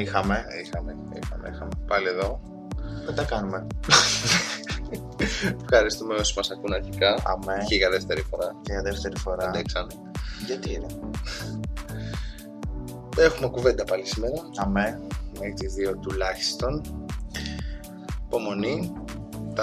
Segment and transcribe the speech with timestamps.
[0.00, 0.44] Είχαμε.
[0.62, 0.92] Είχαμε.
[0.92, 1.70] Είχαμε, είχαμε, είχαμε.
[1.86, 2.40] Πάλι εδώ.
[3.04, 3.66] Δεν τα κάνουμε.
[5.62, 7.14] Ευχαριστούμε όσοι μας ακούν αρχικά.
[7.24, 7.64] Αμέ.
[7.66, 8.56] Και για δεύτερη φορά.
[8.62, 9.48] Και για δεύτερη φορά.
[9.48, 9.94] Αντέξανε.
[10.46, 10.86] Γιατί είναι.
[13.16, 14.34] Έχουμε κουβέντα πάλι σήμερα.
[14.56, 15.00] Αμέ.
[15.32, 16.82] Μέχρι τις δύο τουλάχιστον.
[18.26, 18.92] Υπομονή.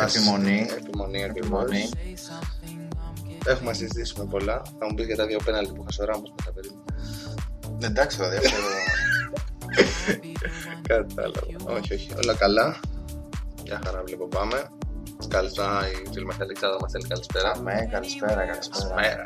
[0.07, 0.67] Επιμονή.
[0.77, 1.63] Επιμονή ακριβώς.
[1.63, 1.89] Επιμονή.
[3.45, 4.61] Έχουμε να συζητήσουμε πολλά.
[4.79, 6.83] Θα μου πεις για τα δύο πέναλτι που είχα στο Ράμος με τα παιδί μου.
[7.81, 8.63] Εντάξει, το δεύτερο.
[11.05, 11.71] Κατάλαβα.
[11.79, 12.09] Όχι, όχι.
[12.23, 12.75] Όλα καλά.
[13.65, 14.63] Μια χαρά βλέπω πάμε.
[15.27, 17.51] Καλησπέρα, η φίλη μας Αλεξάνδρα μας θέλει καλησπέρα.
[17.51, 18.93] Αμέ, καλησπέρα, καλησπέρα.
[18.95, 19.23] Καλησπέρα.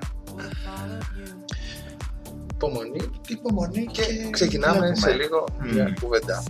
[2.56, 3.09] Υπομονή.
[3.27, 4.95] Υπομονή και Ξεκινάμε βλέπουμε.
[4.95, 5.73] σε λίγο Μμμ.
[5.73, 6.44] μια κουβέντα.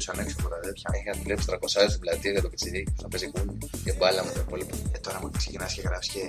[0.00, 0.88] Μαζεύονταν έξω από τα τέτοια.
[0.98, 4.24] Είχαν δουλέψει 300 ώρες στην πλατεία για το πιτσιρίκι που θα παίζει κούνια και μπάλα
[4.24, 4.74] με τα υπόλοιπα.
[4.96, 6.22] Ε, τώρα μου ξεκινάς και γράφεις και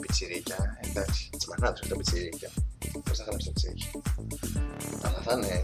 [0.00, 1.22] πιτσιρίκια, εντάξει.
[1.36, 2.50] Τις μανάδες με τα πιτσιρίκια.
[3.04, 3.90] Πώς θα γράψει το πιτσιρίκι.
[5.06, 5.54] Αλλά θα είναι...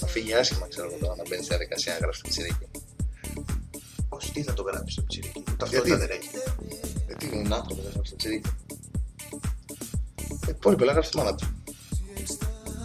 [0.00, 2.66] Θα φύγει άσχημα, ξέρω εγώ τώρα, να μπαίνεις στη διαδικασία να γράψεις το πιτσιρίκι.
[4.08, 5.42] Πώς, τι θα το γράψεις το πιτσιρίκι.
[5.42, 6.28] Το Γιατί; ταυτότητα δεν έχει.
[7.06, 8.50] Γιατί είναι άτομο να γράψει το πιτσιρίκι.
[10.46, 11.46] Ε, υπόλοιπα, αλλά γράψει τη μάνα του.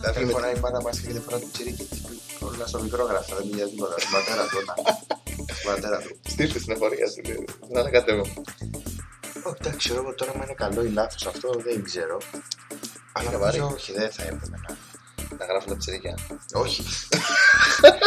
[0.01, 1.58] Κάθε φορά η μάνα μας και φορά το πιτσιρίκι.
[1.58, 1.58] Όλα
[2.69, 3.95] στο μικρό γράφτα, δεν μιλιάζει τίποτα.
[3.99, 4.73] Στον πατέρα του, να.
[5.59, 6.11] Στον πατέρα του.
[6.33, 7.45] Στήφη στην εφορία σου, λέει.
[7.73, 8.21] Να είναι κατέβω.
[9.43, 12.17] Όχι, εντάξει, ξέρω εγώ τώρα αν είναι καλό ή λάθος αυτό δεν ξέρω.
[13.11, 13.57] Αλλά Είναι βαρύ.
[13.57, 14.59] νομίζω όχι, δεν θα έπρεπε να.
[15.37, 16.17] Να γράφουν τα πιτσιρίκια.
[16.53, 16.83] Όχι.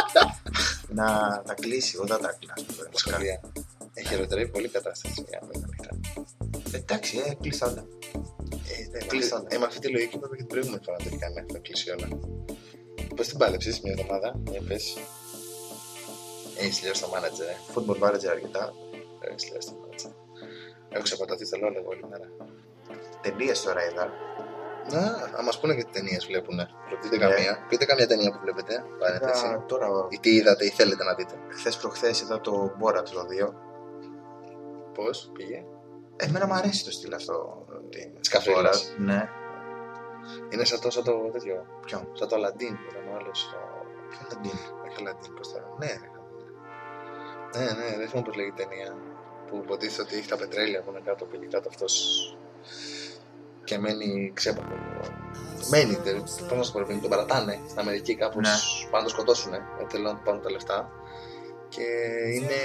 [0.98, 1.06] να
[1.46, 2.88] τα κλείσει, εγώ δεν τα κλείσω.
[2.94, 3.40] Σχολεία.
[3.94, 5.24] Έχει χειροτερεύει πολύ η κατάσταση.
[5.28, 5.92] για να μην είναι ανοιχτά.
[6.78, 7.84] Εντάξει, ε, κλείσαν τα.
[8.72, 9.54] Ε, ναι, Κλείστο, με αυτή- ναι.
[9.54, 11.38] ε, με αυτή τη λογική που είπα και την προηγούμενη φορά να το έχει κάνει
[11.40, 11.58] αυτό
[12.96, 13.14] το κλεισιόνα.
[13.16, 14.96] Πώ την πάλεψε μια εβδομάδα, μια πες.
[16.58, 17.56] Έχεις τελειώσει το μάνατζερ, ε.
[17.74, 18.72] Football manager αρκετά.
[19.20, 20.10] Έχεις τελειώσει το μάνατζερ.
[20.88, 22.28] Έχω ξεπατωθεί στο λόγο όλη μέρα.
[23.22, 24.06] Ταινίες τώρα είδα.
[24.90, 25.00] Να,
[25.38, 26.56] α μας πούνε και τι ταινίες βλέπουν.
[27.02, 27.26] Πείτε Ναι.
[27.26, 27.66] καμία.
[27.68, 28.84] Πείτε καμία ταινία που βλέπετε.
[28.98, 29.46] Παρένθεση.
[29.46, 31.34] Είδα τώρα, Ή τι είδατε ή θέλετε να δείτε.
[31.48, 33.54] χθες προχθές είδα το Borat το 2.
[34.94, 35.64] Πώς πήγε;
[36.16, 37.66] Εμένα μου αρέσει το στυλ αυτό.
[37.86, 38.92] ότι- Σκαφρίλας.
[38.92, 39.28] Borat, Ναι.
[40.50, 41.66] Είναι σαν το, σαν το τέτοιο.
[41.86, 42.08] Ποιο.
[42.12, 43.54] Σαν το Αλαντίν που ήταν ο άλλος.
[44.10, 44.50] Ποιο θα την
[44.86, 45.58] Όχι Αλαντίν, πώς το.
[45.78, 46.10] Ναι, ρε.
[47.54, 48.96] Ναι, ναι, δεν θυμάμαι πώς λέγεται η ταινία.
[49.46, 51.92] Που υποτίθεται ότι έχει τα πετρέλαια που είναι κάτω, πήγε κάτω αυτός.
[53.64, 54.74] Και μένει ξέπακο.
[55.70, 55.98] Μένει,
[56.48, 58.48] πώς να σου πω, ρε παιδί, τον παρατάνε στην Αμερική κάπως.
[58.48, 58.88] Ναι.
[58.90, 59.52] Πάνε να το σκοτώσουν.
[59.52, 60.90] Ε, θέλω να του πάρουν τα λεφτά.
[61.68, 61.82] Και
[62.34, 62.60] είναι.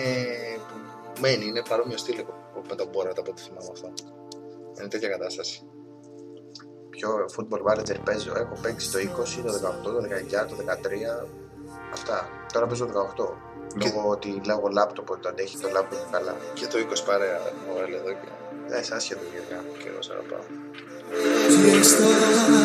[1.19, 2.25] Μένει, είναι παρόμοιο στήλο
[2.69, 3.93] με τον Μπόρατ από ό,τι θυμάμαι αυτό.
[4.79, 5.67] Είναι τέτοια κατάσταση.
[6.97, 8.31] Ποιο football manager παίζω.
[8.43, 11.27] Έχω παίξει το 20, το 18, το 19, το 13.
[11.93, 12.29] Αυτά.
[12.53, 13.33] Τώρα παίζω το 18.
[13.77, 16.35] Και- Λόγω ότι λέγω λάπτοπ ότι το αντέχει το λάπτοπ καλά.
[16.53, 17.39] Και το 20 παρέα,
[17.73, 18.27] ο Έλ εδώ και,
[18.67, 19.59] Δεν είσαι άσχετο γενικά.
[19.81, 20.45] και εγώ σε αγαπάω.
[21.73, 22.56] hasta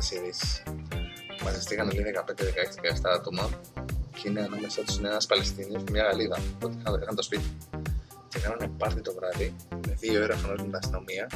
[0.00, 1.42] με ρωτήσει εδώ series.
[1.44, 2.14] Μαζευτήκαν λέει
[3.04, 3.50] 15-16-17 άτομα
[4.22, 6.38] και είναι ανάμεσά τους ένας Παλαιστίνιο και μια Γαλλίδα.
[6.54, 7.56] Οπότε είχαν, είχαν το σπίτι.
[8.28, 9.54] Και κάνανε πάρτι το βράδυ
[9.86, 11.30] με δύο ώρα φανώ με την αστυνομία.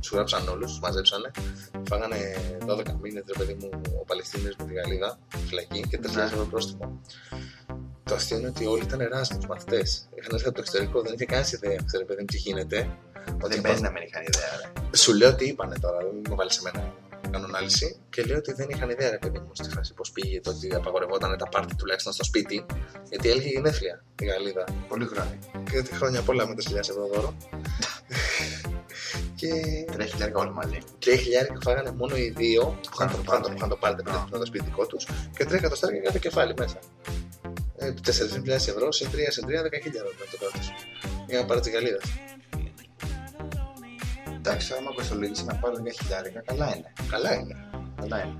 [0.00, 1.30] Τους γράψαν όλους, τους μαζέψανε.
[1.88, 2.16] Φάγανε
[2.66, 3.70] 12 μήνες, ρε παιδί μου,
[4.00, 7.00] ο Παλαιστίνιο με τη Γαλλίδα, φυλακή και 4.000 ευρώ πρόστιμο.
[8.04, 10.08] Το αστείο είναι ότι όλοι ήταν Εράσμου μαθητές.
[10.14, 12.96] Είχαν έρθει από το εξωτερικό, δεν είχε κανένας ιδέα, ξέρει παιδί μου, τι γίνεται.
[13.42, 14.72] Ότι Δεν παίζει να μην είχαν ιδέα.
[14.90, 14.96] ρε.
[14.96, 17.96] σου λέω τι είπανε τώρα, δεν με βάλεις σε μένα να κάνω ανάλυση.
[18.10, 20.74] Και λέω ότι δεν είχαν ιδέα, ρε παιδί μου, στη φάση πώς πήγε το ότι
[20.74, 22.66] απαγορευόταν τα πάρτι τουλάχιστον στο σπίτι.
[23.08, 24.64] Γιατί έλεγε γενέθλια η Γαλλίδα.
[24.88, 25.38] Πολύ χρόνο.
[25.70, 27.36] Και τη χρόνια πολλά με 4.000 ευρώ δώρο.
[29.34, 30.78] και Και Τρία χιλιάρικα όλοι μαζί.
[31.04, 33.48] 3 χιλιάρικα φάγανε μόνο οι δύο που είχαν το- πάρτι.
[33.50, 34.24] που είχαν το πάρτι επειδή Α.
[34.28, 35.06] ήταν το σπίτι δικό τους
[35.36, 36.78] και 3 εκατοστάρια για το κεφάλι μέσα.
[37.78, 40.58] Ε, 4.000 ευρώ σε 3 σε 3 10 χιλιάρικα με το κράτο.
[41.28, 41.98] Για να πάρει τη γαλίδα.
[44.46, 46.92] Εντάξει, άμα κοστολογήσει να πάρει 10 χιλιάρικα, καλά είναι.
[47.10, 47.56] Καλά είναι.
[48.00, 48.34] Καλά είναι.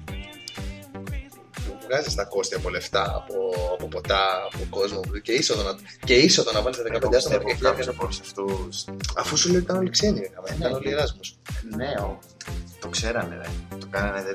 [1.87, 3.35] Βγάζεις τα κόστη από λεφτά, από,
[3.73, 4.23] από ποτά,
[4.53, 7.57] από κόσμο και είσοδο να, και είσοδο να βάλεις τα 15 άτομα πιστεύω 10 κάποιος
[7.57, 7.91] χιλιάρικα.
[7.91, 8.85] από όλους αυτούς
[9.17, 11.21] Αφού σου λέει ήταν όλοι ξένοι, ρε, γαμέ, ήταν όλοι Εράσμου.
[11.77, 12.19] Ναι, ο-
[12.81, 13.77] το ξέρανε, ρε.
[13.79, 14.35] Το κάνανε, δε...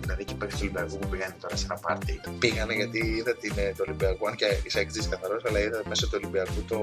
[0.00, 2.20] δηλαδή εκεί παίξει του Ολυμπιακού που πήγανε τώρα σε ένα πάρτι.
[2.38, 6.06] Πήγανε γιατί είδα την, ε, το Ολυμπιακό, αν και είσαι εξής καθαρός, αλλά είδα μέσω
[6.06, 6.78] του Ολυμπιακού το,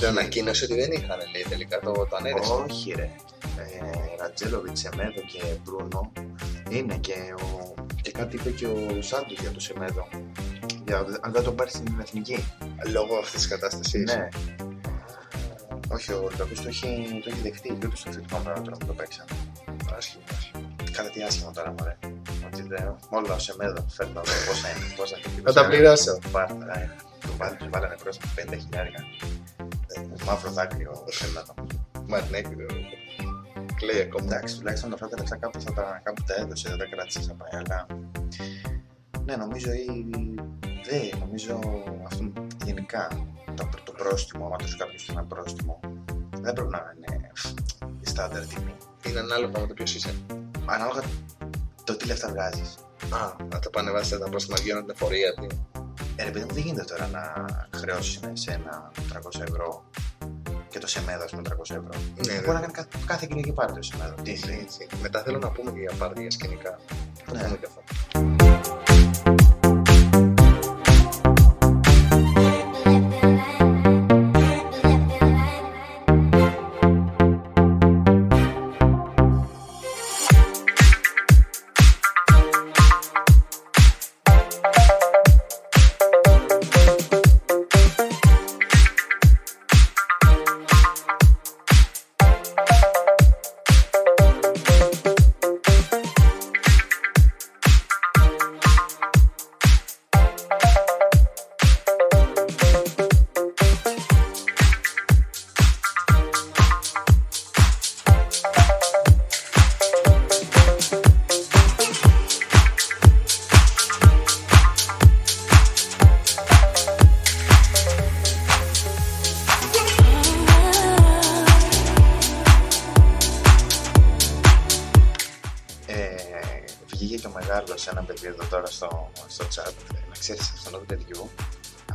[0.00, 2.52] το ανακοίνωσε ότι δεν είχαν λέει τελικά το, το ανέρεσε.
[2.52, 3.10] Όχι, ρε.
[3.58, 6.12] Ε, Ρατζέλοβιτς, Σεμέδο και Μπρούνο
[6.70, 7.74] είναι και, ο...
[8.02, 10.08] και κάτι είπε και ο Σάντου για το Σεμέδο.
[10.86, 10.98] Για...
[11.20, 12.44] Αν δεν τον πάρεις στην εθνική.
[12.92, 14.04] Λόγω αυτής της κατάστασης.
[14.04, 14.28] Ναι.
[15.88, 18.86] Όχι, ο Ολυμπιακός το έχει, το έχει δεχτεί και ούτε στο θετικό πράγμα τώρα που
[18.86, 19.26] το παίξαν.
[19.96, 20.73] Άσχημο, άσχημο.
[20.96, 21.96] Κατά τι άσχημα τώρα, μωρέ.
[22.46, 26.18] Ότι δεν, όλα ο Σεμέδο φέρνω εδώ πόσα είναι, πόσα έχει Θα τα πληρώσω.
[26.32, 26.90] Πάρτα, ε.
[27.20, 29.00] Του βάλ- του βάλανε πρόσθετα 5 χιλιάρικα.
[29.86, 31.54] Ε, Μαύρο δάκρυο ο Σεμέδο.
[32.08, 32.54] Μαρνέκι,
[33.76, 34.24] κλαίει ακόμα.
[34.24, 37.36] Εντάξει, τουλάχιστον αυτά τα λεφτά κάπου, θα τα, κάπου τα έδωσε, δεν τα κράτησε σαν
[37.36, 37.86] πάει, αλλά...
[39.24, 40.06] Ναι, νομίζω ή...
[40.86, 41.60] Δε, νομίζω
[42.04, 42.32] αυτό
[42.64, 43.08] γενικά
[43.54, 45.80] το, το πρόστιμο, άμα τους κάποιος ένα πρόστιμο,
[46.40, 47.30] δεν πρέπει να είναι
[48.00, 48.74] η στάνταρ τιμή.
[49.06, 50.14] Είναι ανάλογα με το ποιο είσαι.
[50.66, 51.02] Ανάλογα
[51.84, 52.74] το τι λεφτά βγάζεις.
[53.10, 53.18] Α,
[53.52, 55.34] να τα πάνε βάσει τα πρόστιμα γίνονται την εφορία.
[55.34, 55.46] Τι.
[56.16, 57.44] Ε, ρε παιδί μου, δεν γίνεται τώρα να
[57.78, 59.84] χρεώσεις σε ένα 300 ευρώ
[60.68, 61.88] και το σεμέδο, ας πούμε, 300 ευρώ.
[62.26, 62.52] Ναι, Μπορεί ναι.
[62.52, 64.14] να κάνει κάθε, κάθε Κυριακή πάρτι το σεμέδο.
[64.22, 64.58] Τι Έτσι, λέει.
[64.62, 64.86] έτσι.
[65.02, 66.78] Μετά θέλω να πούμε και για πάρτι για σκηνικά.
[67.24, 67.42] Θα Ναι.
[67.44, 68.33] πούμε και αυτό.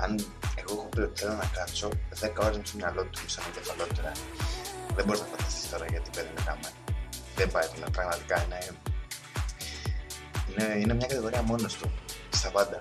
[0.10, 0.16] Αν
[0.56, 4.12] εγώ έχω πει ότι θέλω να κάτσω 10 ώρες με στο μυαλό του σαν εγκεφαλότερα.
[4.96, 6.70] Δεν μπορείς να φανταστείς τώρα γιατί παιδί είναι κάμα.
[7.36, 7.92] Δεν πάει πλέον.
[7.92, 8.60] Πραγματικά είναι,
[10.50, 11.88] είναι, είναι μια κατηγορία μόνος του.
[12.30, 12.80] Στα πάντα.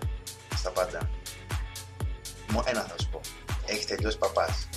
[0.57, 1.01] Στα πάντα.
[2.51, 3.21] Μο, ένα θα σου πω.
[3.67, 4.69] Έχει τελειώσει παπάς.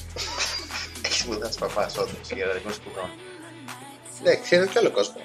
[1.05, 2.29] Έχει σπουδάσει παπάς, όντως.
[2.33, 3.13] Για τα δικό σου χρόνο.
[4.23, 5.21] Ναι, ξέρει και άλλο κόσμο.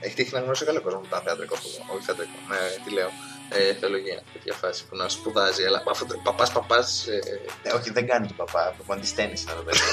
[0.00, 1.94] Έχει τύχει να γνωρίσει και άλλο κόσμο που ήταν θεατρικό σπουδό.
[1.94, 3.10] Όχι θεατρικό, ναι, τι λέω.
[3.52, 5.64] Ε, θεολογία, τέτοια φάση που να σπουδάζει.
[5.64, 7.06] Αλλά αυτό το παπάς, παπάς.
[7.06, 7.18] Ε,
[7.62, 9.78] Ε, όχι, δεν κάνει τον παπά, προπονητή τέννη είναι το παιδί.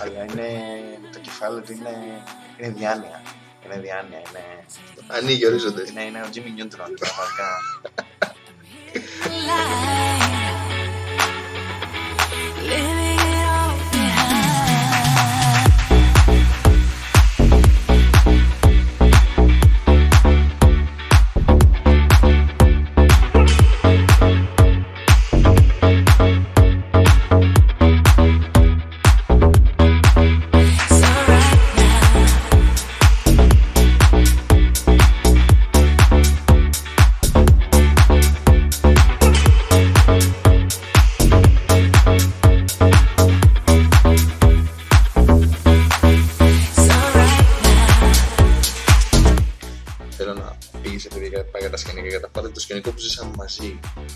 [0.00, 0.48] Αλλά είναι
[1.12, 2.22] το κεφάλι του είναι,
[2.58, 3.22] είναι διάνοια.
[3.64, 4.64] Είναι διάνοια, είναι,
[5.06, 5.82] ανοίγει ορίζοντε.
[5.90, 7.58] είναι, είναι ο Jimmy Neutron, πραγματικά.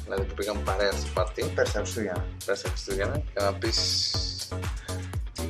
[0.09, 2.25] Δηλαδή που πήγαμε παρέα στο πάρτι, Πέρσι τα Χριστούγεννα.
[2.45, 4.11] πέρασε τα Χριστούγεννα, για να πεις.
[5.33, 5.43] Τι,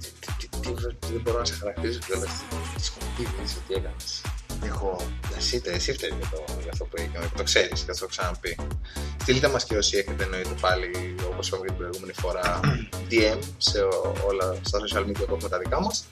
[0.00, 2.26] τι, τι, τι, τι, δεν μπορώ να σε χαρακτηρίσω κιόλα.
[2.76, 4.22] Τις σκοπή είσαι, τι έκανες.
[4.64, 4.96] Έχω.
[5.36, 8.06] Εσύ, τε- εσύ φταίει για, το, για αυτό που έγινε, το ξέρεις και θα το
[8.06, 8.56] ξαναπεί.
[9.22, 12.60] Στείλτε μας και όσοι έχετε εννοείται πάλι, όπως είπαμε και την προηγούμενη φορά,
[13.10, 16.04] DM σε ό- όλα στα social media που έχουμε τα δικά μας.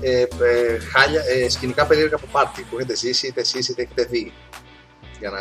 [0.00, 4.04] Ε, ε, χάλια, ε, σκηνικά περίεργα από πάρτι που έχετε ζήσει, είτε εσείς είτε έχετε
[4.04, 4.32] δει.
[5.18, 5.40] Για να.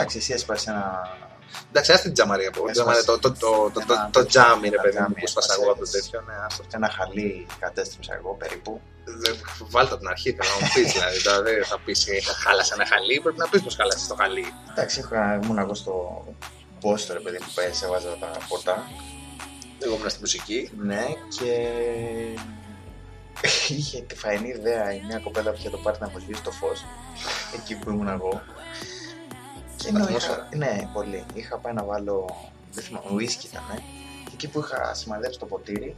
[0.00, 0.84] Εντάξει, εσύ έσπασε ένα
[1.70, 2.58] Εντάξει, άστε την τζαμαρία που.
[2.68, 2.72] Έσπασε.
[2.72, 5.28] τζαμαρία, Το, το, το, το, το, Ένα το τζάμι, ρε ένα παιδί μου, τζάμι που
[5.28, 5.60] σπάσα έσπασε.
[5.62, 6.20] εγώ από το τέτοιο.
[6.26, 6.62] Ναι, άστο.
[6.78, 8.80] Ένα χαλί κατέστρεψα εγώ περίπου.
[9.22, 9.40] Δεν-
[9.74, 10.92] Βάλτε από την αρχή, θέλω να μου πεις.
[10.92, 11.98] Δηλαδή, τώρα δεν θα πεις
[12.44, 14.46] χάλασε ένα χαλί, πρέπει να πεις πω χάλασες το χαλί.
[14.70, 15.94] Εντάξει, είχα, ήμουν εγώ στο
[16.80, 18.76] πόστο ρε παιδί που πέσει, έβαζα τα ποτά.
[19.84, 20.70] Εγώ ήμουν στη μουσική.
[20.90, 21.04] Ναι,
[21.36, 21.50] και
[23.68, 26.50] είχε τη φαϊνή ιδέα η μια κοπέλα που είχε το πάρει να μου σβήσει το
[26.50, 26.84] φως
[27.54, 28.42] εκεί που ήμουν εγώ.
[29.80, 30.48] Και ενώ είχα, Ατμόσφαιρα.
[30.56, 31.24] ναι, πολύ.
[31.34, 32.36] Είχα πάει να βάλω,
[32.72, 33.78] δεν θυμάμαι, ουίσκι ήταν, ναι.
[34.24, 35.96] Και εκεί που είχα σημαδέψει το ποτήρι,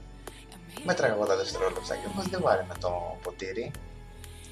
[0.85, 3.71] μέτραγα εγώ τα δευτερόλεπτα και όμως δεν βάρε με το ποτήρι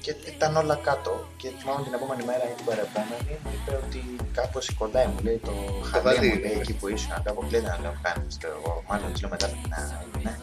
[0.01, 1.27] και ήταν όλα κάτω.
[1.37, 5.37] Και θυμάμαι την επόμενη μέρα ή την παρεπόμενη μου είπε ότι κάπως κοντά μου λέει
[5.37, 5.53] το
[5.89, 6.61] χαλί βαδί, μου λέει ναι.
[6.61, 7.11] εκεί που ήσουν.
[7.23, 8.83] Κάπου κλείνει να λέω κάνεις το εγώ.
[8.89, 9.79] Μάλλον της λέω μετά να
[10.23, 10.37] ναι.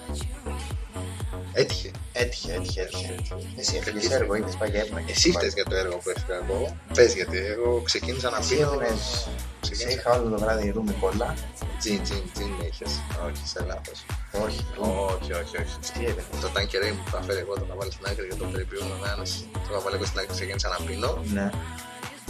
[1.61, 1.91] Έτυχε.
[2.13, 3.15] Έτυχε, έτυχε, έτυχε.
[3.61, 4.15] Εσύ έφυγες Έτυχε.
[4.15, 5.01] έργο, είδες πάει για ύπνο.
[5.07, 5.37] και Εσύ πάει.
[5.37, 6.77] φταίει για το έργο που έφυγα εγώ.
[6.95, 8.73] Πες γιατί εγώ ξεκίνησα να Εσύ πίνω.
[8.73, 9.29] έβγαινες, σε
[9.61, 9.99] Ξεκίνησα.
[9.99, 11.35] είχα όλο το βράδυ ρούμι κόλλα.
[11.81, 12.93] Τζιν, τζιν, τζιν είχες.
[13.27, 13.99] Όχι, σε λάθος.
[14.45, 14.93] Όχι, ρούμι.
[15.15, 15.75] Όχι, όχι, όχι.
[15.93, 16.25] Τι έκανε.
[16.41, 18.95] Το τανκερί μου που θα φέρει εγώ το να βάλει στην άκρη για το περιποιούμε
[19.03, 19.25] με ένα.
[19.65, 21.47] Το θα βάλει εγώ στην άκρη, ξεκίνησα να πίνω Ναι,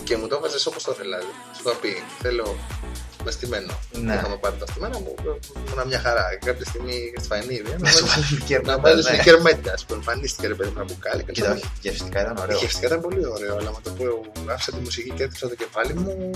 [0.07, 1.19] και μου το έβαζε όπως το ήθελα.
[1.55, 2.47] Σου είχα πει, θέλω
[3.25, 3.73] με στημένο.
[3.93, 4.15] Ναι.
[4.15, 5.15] Είχαμε πάρει τα στημένα μου,
[5.73, 6.25] ήμουν μια χαρά.
[6.45, 7.75] Κάποια στιγμή στη φανίδη.
[7.79, 9.11] να σου βάλει λικέρ Να να βάλεις ναι.
[9.13, 11.23] μια κερμέντια, που εμφανίστηκε ρε παιδί μου ένα μπουκάλι.
[11.25, 12.59] και Κοίτα, το- όχι, γευστικά ήταν ωραίο.
[12.59, 14.05] Γευστικά ήταν πολύ ωραίο, αλλά με το που
[14.55, 16.31] άφησα τη μουσική και έδειξα το κεφάλι μου.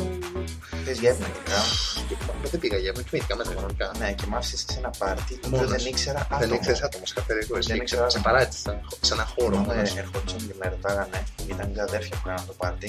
[0.85, 1.61] Πες για ύπνο γενικά.
[2.09, 3.90] και πάμε, Δεν πήγα για μένα, κοιμήθηκα μέσα κανονικά.
[3.99, 5.71] Ναι, και μ' άφησες σε ένα πάρτι το οποίο Μόνος.
[5.83, 6.40] δεν ήξερα άτομο.
[6.40, 7.47] Δεν ήξερες άτομο, σε κάθε εγώ.
[7.49, 8.25] Δεν Εσύ ήξερα σε άτομο.
[8.35, 9.51] παράτησα σε ένα χώρο.
[9.57, 9.97] Θυμάμαι, μόνος.
[10.03, 11.21] ερχόντουσαν και με ρωτάγανε,
[11.53, 12.88] ήταν δύο αδέρφια που κάναν το πάρτι,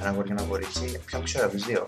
[0.00, 1.84] ένα αγόρι και ένα κορίτσι, ποιον ξέρω από τους δύο.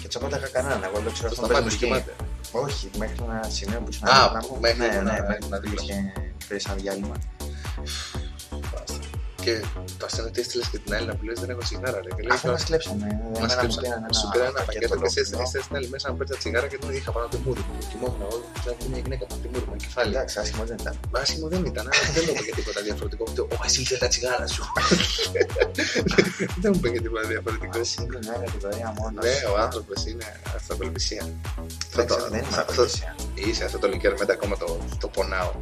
[0.00, 0.82] Και τσαπάτα είχα κανέναν.
[0.82, 2.14] Εγώ δεν ξέρω αυτό που σκέφτεται.
[2.52, 5.84] Όχι, μέχρι ένα σημείο που ήσουν να ναι, ναι Μέχρι να δείξω.
[5.86, 5.94] Και
[6.48, 7.14] πήρε ένα διάλειμμα.
[8.48, 9.03] Φάστα.
[9.44, 9.54] Και
[9.98, 11.98] το αστείο είναι ότι έστειλες και την άλλη να που λες δεν έχω τσιγάρα.
[12.04, 12.10] Ρε.
[12.16, 13.06] Και λέει, Αυτό μας κλέψανε.
[13.40, 13.82] Μας Εμένα μου κλέψανε.
[13.86, 15.42] πήραν ένα Σου πήρα ένα πακέτο και εσύ ολόκληρο.
[15.44, 17.62] έστειλες την άλλη μέσα να παίρνει τα τσιγάρα και την είχα πάνω από τη μούρη
[17.68, 17.74] μου.
[17.90, 20.10] Κοιμόμουν εγώ, ξέρω μια γυναίκα από τη μούρη μου, κεφάλι.
[20.14, 20.94] Εντάξει, άσχημο δεν ήταν.
[21.22, 23.22] Άσχημο δεν ήταν, αλλά δεν μου είπε και τίποτα διαφορετικό.
[23.30, 24.62] Ούτε, Ο Βασίλη θέλει τα τσιγάρα σου.
[26.62, 27.78] Δεν μου είπε και τίποτα διαφορετικό.
[27.84, 29.22] Ας είναι μια κατηγορία μόνος.
[29.26, 30.26] Ναι, ο άνθρωπος είναι
[30.58, 31.22] αυτοπελπισία.
[31.92, 33.10] Εντάξει, δεν είναι αυτό- αυτοπελπισία.
[33.34, 34.68] Είσαι αυτό το λικέρ μετά ακόμα το,
[35.02, 35.52] το πονάω.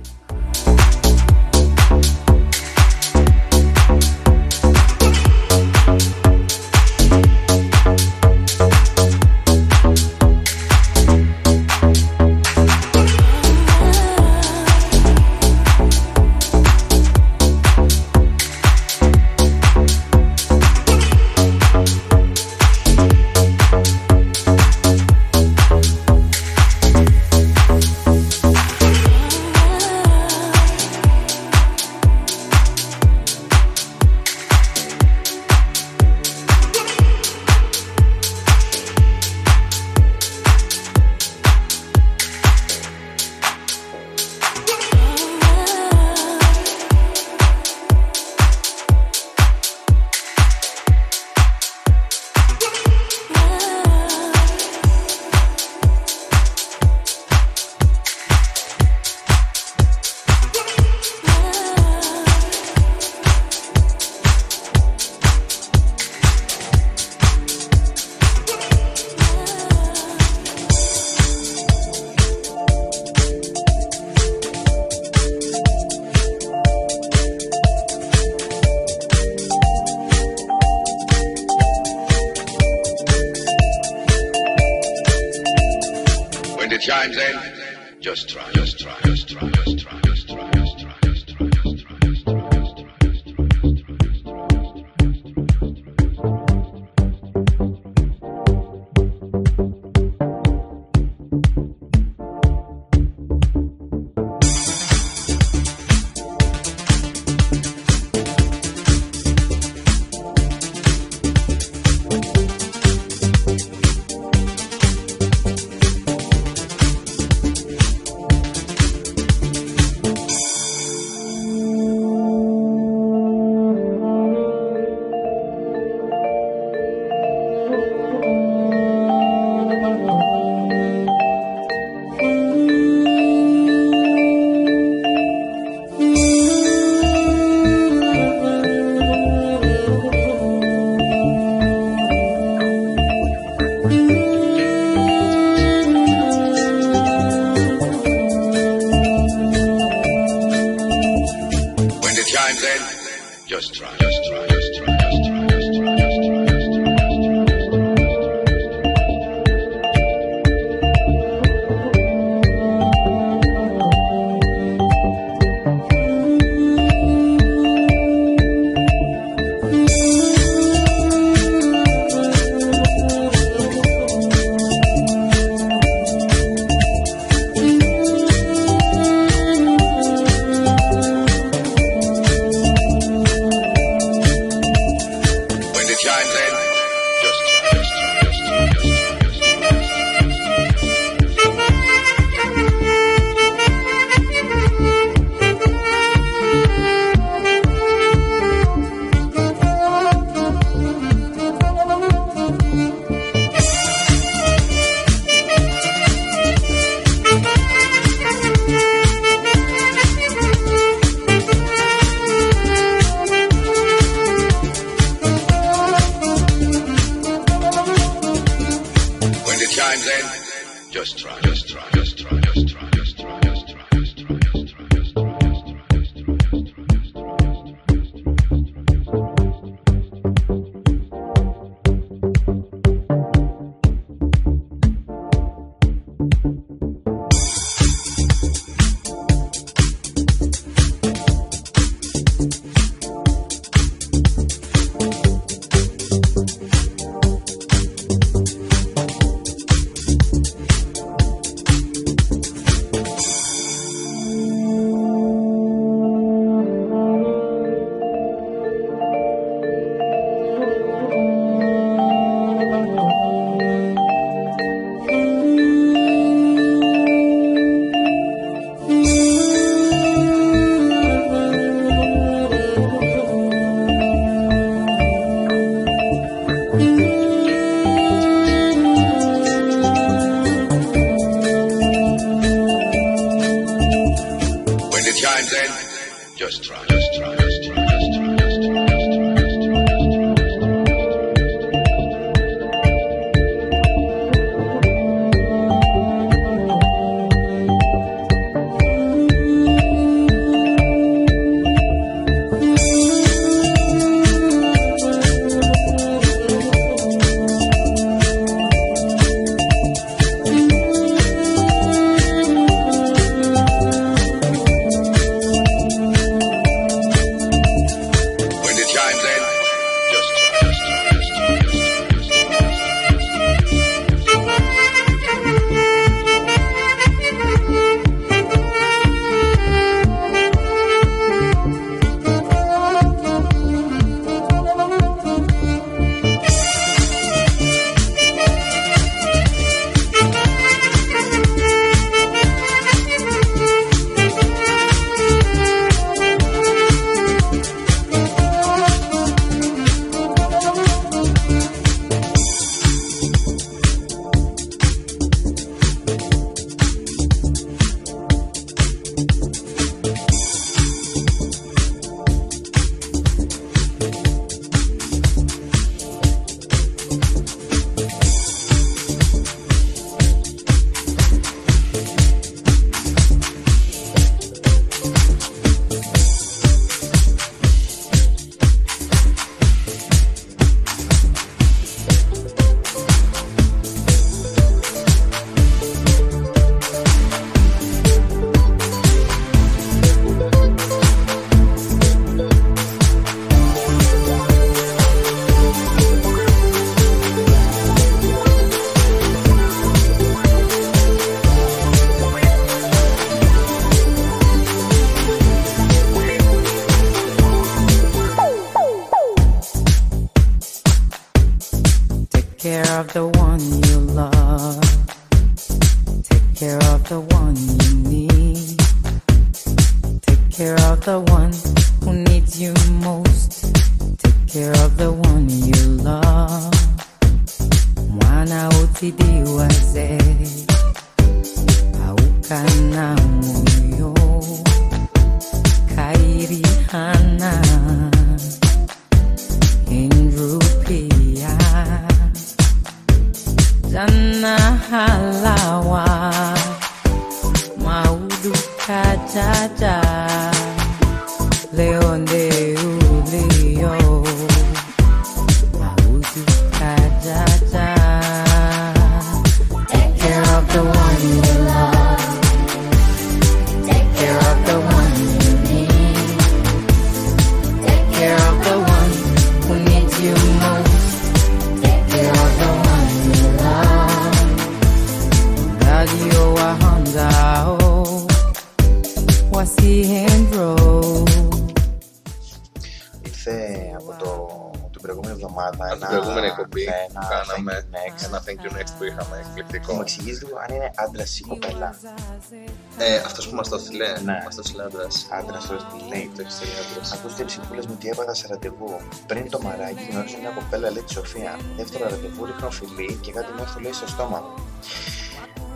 [493.72, 494.10] το θυλέ.
[494.28, 494.38] Ναι.
[494.44, 495.14] Μα το άντρας.
[495.38, 496.26] Άντρα, όχι λέει.
[496.36, 496.42] Το
[496.80, 497.12] άντρας.
[497.12, 498.90] Ακούστε τις ψυχούλες μου τι έπαθα σε ραντεβού.
[499.26, 501.52] Πριν το μαράκι γνώρισε μια κοπέλα, λέει τη Σοφία.
[501.76, 504.54] Δεύτερο ραντεβού ρίχνω φιλί και κάτι μου λέει στο στόμα μου.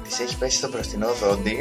[0.04, 1.56] Της έχει πέσει στο μπροστινό δόντι.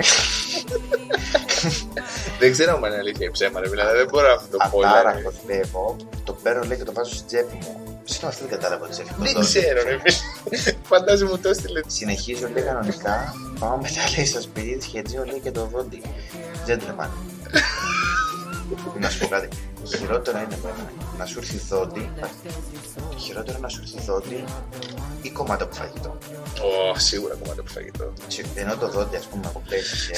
[2.40, 3.70] δεν ξέρω αν είναι αλήθεια ή ψέμα, ρε.
[3.70, 4.80] Δηλαδή δεν μπορώ να το πω.
[4.80, 5.70] Ατάραχος, δηλαδή.
[6.24, 7.95] το παίρνω λέει και το βάζω στην τσέπη μου.
[8.06, 9.16] Συγγνώμη, αυτό δεν κατάλαβα τις έφυγε.
[9.34, 10.74] Δεν ξέρω, ρε, φίλε.
[10.84, 11.82] Φαντάζομαι μου το έστειλε.
[11.88, 13.34] Συνεχίζω λέει κανονικά.
[13.60, 16.02] Πάω μετά λέει στο σπίτι, σχετίζω λέει και το δόντι.
[16.68, 17.10] Gentleman.
[19.00, 19.48] Να σου πω κάτι.
[19.98, 22.10] Χειρότερο είναι βέβαια να σου έρθει δόντι.
[23.18, 24.44] Χειρότερο να σου έρθει δόντι
[25.22, 26.18] ή κομμάτι από φαγητό.
[26.92, 28.14] Ω, σίγουρα κομμάτι από φαγητό.
[28.28, 30.12] Τσι- Ενώ το δόντι, ας πούμε, από πέσει.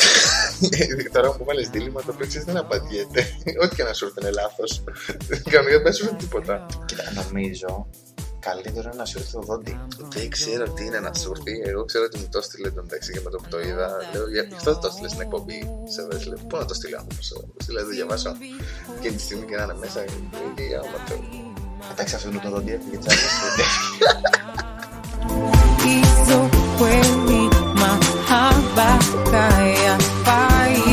[1.14, 3.26] Τώρα μου βάλει δίλημα το οποίο ξέρει δεν απαντιέται.
[3.64, 4.84] Ό,τι και να σου έρθει είναι λάθος.
[5.50, 6.66] Καμία δεν σου έρθει τίποτα.
[6.86, 7.88] Κοίτα, νομίζω
[8.40, 9.80] καλύτερο είναι να σου έρθει το δόντι.
[10.16, 11.70] Δεν ξέρω τι είναι να σου έρθει.
[11.70, 13.88] Εγώ ξέρω ότι μου το έστειλε τον τέξι και με το που το είδα.
[14.14, 15.60] Λέω, για- γι' αυτό δεν το έστειλε στην εκπομπή.
[15.94, 17.28] Σε δε, λέω, Πού να το στείλω άνθρωπος.
[17.30, 18.32] Το στείλω, δεν διαβάσω.
[19.02, 20.00] Και τη στιγμή και να είναι μέσα.
[20.56, 21.22] και για όνομα Θεού.
[21.92, 23.26] Εντάξει, αυτό είναι το δόντι έφυγε τσάκι.
[25.84, 26.40] Hizo
[26.78, 27.42] kweli
[27.82, 28.90] mahaba
[29.84, 29.96] ya
[30.26, 30.87] faihuhara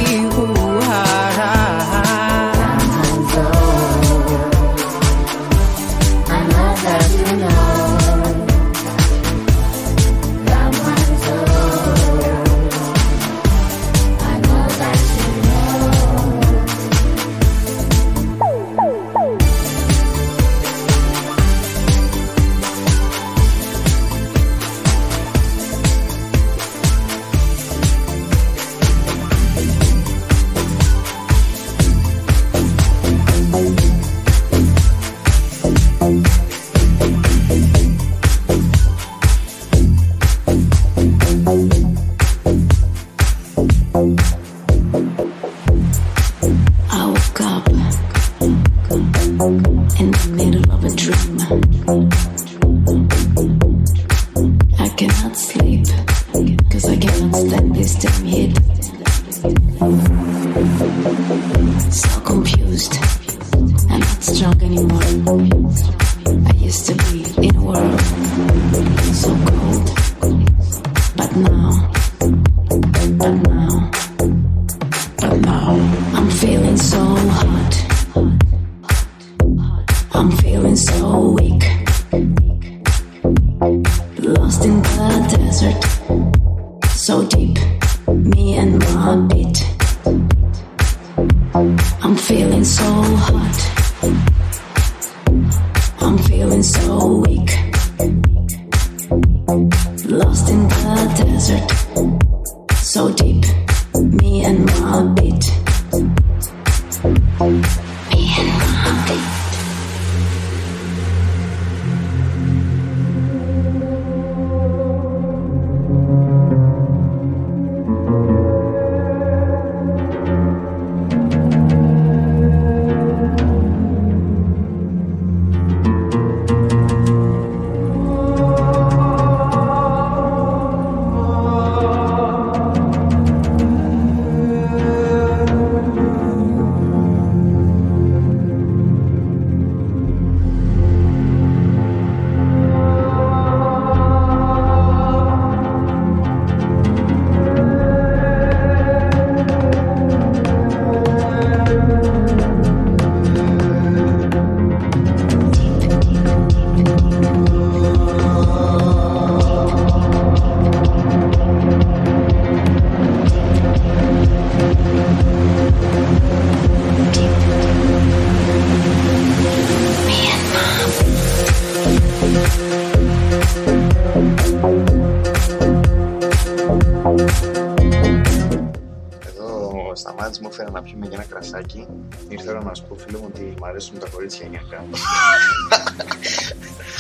[180.94, 181.86] πιούμε για ένα κρασάκι.
[182.28, 184.84] Ήρθε η ώρα να σου πω φίλο μου ότι μου αρέσουν τα κορίτσια γενικά.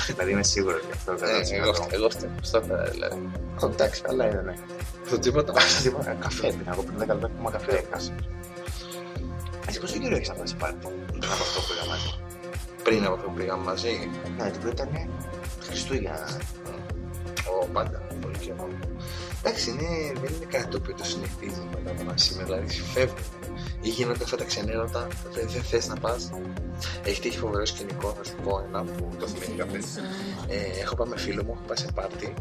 [0.06, 2.30] δηλαδή είμαι σίγουρος ότι αυτό δεν Ε, Εγώ εγώ φταίω.
[2.40, 3.30] Στο έφερα δηλαδή.
[3.62, 4.54] Εντάξει, καλά είναι, ναι.
[5.10, 5.52] Το τίποτα.
[5.82, 6.72] Τίποτα, Καφέ πήρα.
[6.72, 8.12] Εγώ πριν 10 λεπτά ακόμα καφέ έκασα.
[9.68, 10.76] Εσύ πόσο καιρό έχεις να πας πάρτι
[11.06, 12.10] πριν από αυτό που πήγα μαζί;
[12.84, 14.10] Πριν από αυτό που πήγαμε μαζί.
[14.38, 15.08] Ναι, το πρώτο ήταν
[15.66, 16.28] Χριστούγεννα.
[17.62, 18.02] Ο πάντα.
[18.20, 18.68] Πολύ καιρό.
[19.46, 22.44] Εντάξει, είναι, δεν είναι κάτι το οποίο το συνηθίζει μετά από ένα σήμερα.
[22.44, 23.24] Δηλαδή φεύγουν.
[23.80, 25.08] Ή γίνονται αυτά τα ξενέρωτα.
[25.32, 26.30] Δεν, δεν θες να πας.
[27.04, 29.84] Έχει τύχει φοβερό σκηνικό, θα σου πω ένα που το θυμήθηκα πριν.
[30.48, 32.34] Ε, έχω πάει με φίλο μου, έχω πάει σε πάρτι.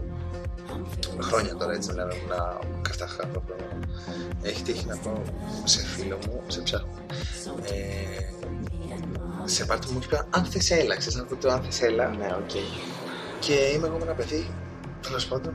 [1.20, 2.32] Χρόνια τώρα έτσι μιλάμε, ήμουν
[3.00, 3.80] 17 χρόνια.
[4.42, 5.22] Έχει τύχει να πάω
[5.64, 7.06] σε φίλο μου, σε ψάχνω.
[7.64, 8.24] Ε,
[9.46, 12.10] σε πάρτι μου και είπα, αν θες έλα, ξέρεις να πω το αν θες έλα.
[12.10, 12.52] Ναι, οκ.
[13.40, 14.48] Και είμαι εγώ με ένα παιδί,
[15.02, 15.54] τέλος πάντων,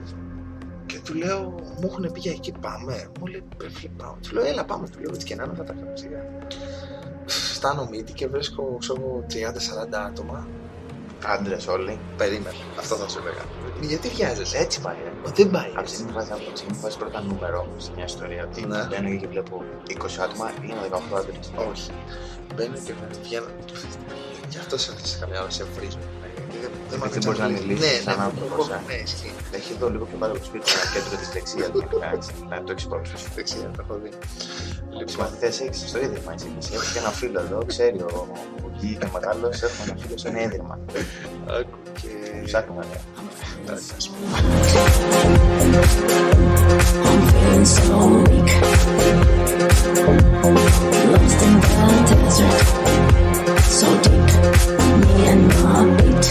[0.89, 1.41] και του λέω,
[1.81, 2.95] μου έχουν πει για εκεί πάμε.
[3.21, 4.17] Μου λέει, «Ρε φίλε, πάμε.
[4.29, 4.89] Του λέω, έλα πάμε.
[4.89, 6.21] Του λέω, έτσι και να είναι θα τα κάνω σιγά.
[7.27, 10.47] Φτάνω μύτη και βρίσκω, ξέρω εγώ, 30-40 άτομα.
[11.27, 11.99] Άντρες όλοι.
[12.17, 13.43] Περίμενε, αυτό θα σου έλεγα.
[13.81, 14.57] Γιατί βιάζεσαι.
[14.59, 14.97] Έτσι πάει.
[15.05, 15.13] ρε.
[15.25, 15.71] Μα δεν πάει.
[15.75, 18.43] Από τη στιγμή που βάζει- από τη στιγμή που βάζει πρώτα νούμερο σε μια ιστορία,
[18.51, 18.87] ότι Ναι.
[18.91, 21.51] μπαίνω και βλέπω 20 άτομα, είναι 18 άντρες.
[21.71, 21.91] Όχι.
[22.55, 23.47] Μπαίνω και βγαίνω.
[24.49, 25.99] Γι' αυτό σε σε καμιά ώρα σε βρίζω.
[26.61, 28.81] Δεν, δεν, δεν μπορείς να μιλήσεις ναι, σαν ναι, άνθρωπος, ναι, ε.
[28.89, 29.35] ναι, ισχύει.
[29.59, 31.67] Έχει εδώ λίγο πιο πάνω από το σπίτι ένα κέντρο τη δεξιά.
[32.53, 33.29] Να το έχει υπόψη σου.
[33.35, 34.11] Δεξιά, το έχω δει.
[34.11, 36.31] Τι Λοιπόν, μαθητέ έχεις στο ίδρυμα.
[36.37, 38.29] Εσύ εσύ έχει και ένα φίλο εδώ, ξέρει ο
[38.65, 39.63] ο Γκί και ο μεγάλος.
[39.63, 40.79] Έχουμε ένα φίλο σε ένα ίδρυμα.
[41.59, 42.09] άκου και...
[42.45, 42.85] Ψάχνουμε.
[42.91, 42.99] ναι.
[43.63, 44.27] Εντάξει, ας πούμε.
[47.09, 48.51] I'm feeling so weak.
[51.13, 51.79] Lost in the
[52.09, 53.08] desert.
[53.71, 54.29] So deep.
[55.01, 56.27] Me and my beat.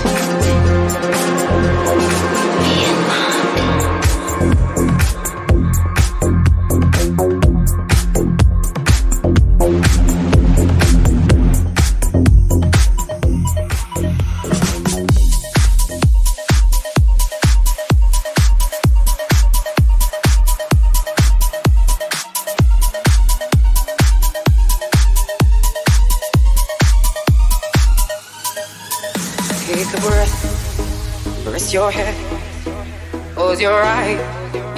[33.57, 34.21] Close your eyes,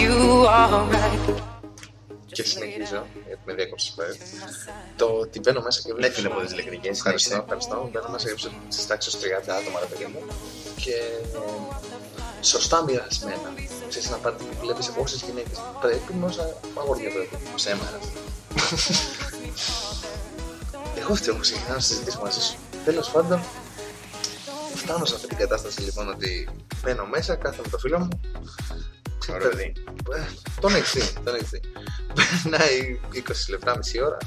[0.04, 0.16] you
[0.48, 1.42] are right.
[2.26, 4.16] Και συνεχίζω, γιατί με διέκοψες πέρα.
[4.96, 6.14] Το ότι μπαίνω μέσα και Ναι, βλέπω...
[6.14, 6.90] φίλε από τις ηλεκτρικέ.
[6.90, 7.90] Ευχαριστώ, ευχαριστώ.
[7.92, 9.18] Μπαίνω μέσα και βλέπω στις τάξεις 30
[9.60, 10.22] άτομα, ρε παιδί μου.
[10.76, 10.96] Και
[12.42, 13.54] σωστά μοιρασμένα.
[13.90, 17.38] Ξέρεις, να πάρει που βλέπεις όσες γυναίκες πρέπει, με όσα αγόρια πρέπει.
[17.56, 17.90] Ψέμα.
[21.00, 22.56] Εγώ φταίω που ξεκινάω να συζητήσω μαζί σου.
[22.86, 23.40] Τέλος πάντων,
[24.80, 26.50] φτάνω σε αυτή την κατάσταση λοιπόν ότι
[26.84, 28.08] μπαίνω μέσα, κάθομαι με το φίλο μου.
[29.34, 29.74] Ωραίο δει.
[30.16, 30.22] Ε,
[30.62, 31.62] Τον έχεις δει, τον έχεις δει.
[32.44, 33.18] Περνάει 20
[33.50, 34.18] λεπτά, μισή ώρα.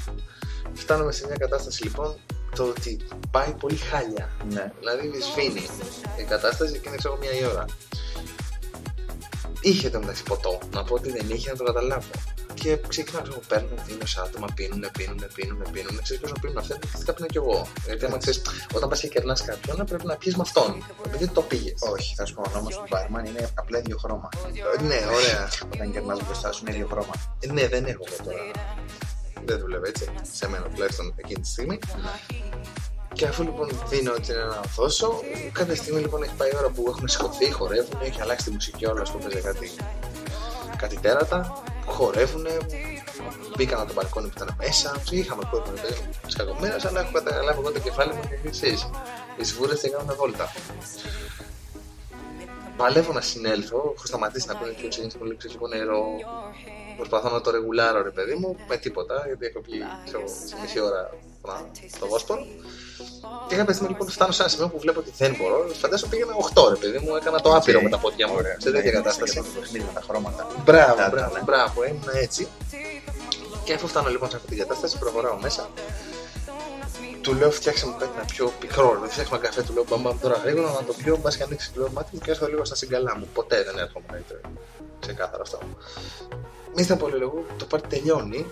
[0.73, 2.15] Φτάνουμε σε μια κατάσταση λοιπόν
[2.55, 2.99] το ότι
[3.31, 4.29] πάει πολύ χάλια.
[4.49, 4.71] Ναι.
[4.79, 5.65] Δηλαδή σβήνει
[6.19, 7.65] η κατάσταση και είναι ξέρω μια η ώρα.
[9.61, 10.59] Είχε το μεταξύ ποτό.
[10.73, 12.09] Να πω ότι δεν είχε να το καταλάβω.
[12.53, 16.01] Και ξεκινάω, ξέρω, παίρνω, δίνω σε άτομα, πίνουνε, πίνουνε, πίνουνε, πίνουνε.
[16.01, 17.67] Ξέρεις πόσο πίνουν αυτά, και φυσικά πίνω κι εγώ.
[17.85, 18.41] Γιατί άμα ξέρεις,
[18.73, 20.83] όταν πας και κερνάς κάποιον, πρέπει να πιεις με αυτόν.
[21.17, 21.73] Γιατί το πήγες.
[21.93, 24.29] Όχι, θα σου πω ο νόμος του μπάρμαν είναι απλά ίδιο χρώμα.
[24.81, 25.49] Ναι, ωραία.
[25.73, 27.13] Όταν κερνάς μπροστά σου είναι ίδιο χρώμα.
[27.39, 28.43] Ε, Ναι, δεν έχω εγώ τώρα.
[29.45, 30.05] Δεν δουλεύει έτσι.
[30.31, 31.79] Σε μένα τουλάχιστον εκείνη τη στιγμή.
[33.13, 35.19] Και αφού λοιπόν δίνω την ένα να δώσω,
[35.51, 38.85] κάποια στιγμή λοιπόν έχει πάει η ώρα που έχουν σηκωθεί, χορεύουν, έχει αλλάξει τη μουσική
[38.85, 39.71] όλα, που παίζει κάτι,
[40.77, 42.45] κάτι τέρατα, χορεύουν,
[43.57, 47.59] μπήκαν από το μπαλκόνι που ήταν μέσα, είχαμε κόσμο παιδί μου σκακωμένος, αλλά έχω καταλάβει
[47.59, 48.89] εγώ το κεφάλι μου και εσείς.
[49.37, 50.51] Οι σβούρες και κάνουν βόλτα.
[52.77, 56.05] Παλεύω να συνέλθω, έχω σταματήσει να πίνω και ξεκίνησα πολύ λίγο νερό.
[56.97, 59.71] Προσπαθώ να το ρεγουλάρω ρε παιδί μου, με τίποτα, γιατί έχω πει
[60.05, 61.09] ξέρω, σε μισή ώρα
[61.47, 61.65] να-
[61.95, 62.45] στο Βόσπορο.
[63.47, 65.67] Και κάποια στιγμή λοιπόν φτάνω σε ένα σημείο που βλέπω ότι δεν μπορώ.
[65.81, 68.35] Φαντάζομαι πήγαινα 8 ρε παιδί μου, έκανα το άπειρο με τα πόδια μου.
[68.57, 69.35] Σε τέτοια κατάσταση.
[69.35, 70.47] Το παιχνίδι με τα χρώματα.
[70.65, 72.47] Μπράβο, Τα- μπράβο, τα- μπράβο, ήμουν έτσι.
[73.63, 75.69] Και αφού φτάνω λοιπόν σε αυτή την κατάσταση, προχωράω μέσα.
[77.21, 80.37] Του λέω φτιάξε μου κάτι να πιω πικρό, δεν φτιάξουμε καφέ, του λέω μπαμπαμ τώρα
[80.43, 83.17] γρήγορα να το πιω, μπα και ανοίξει το μάτι μου και έρθω λίγο στα συγκαλά
[83.17, 83.27] μου.
[83.33, 84.41] Ποτέ δεν έρχομαι να είτε.
[84.99, 85.59] Ξεκάθαρα αυτό.
[86.75, 88.45] Μη στα πολύ λίγο, το πάρτι τελειώνει.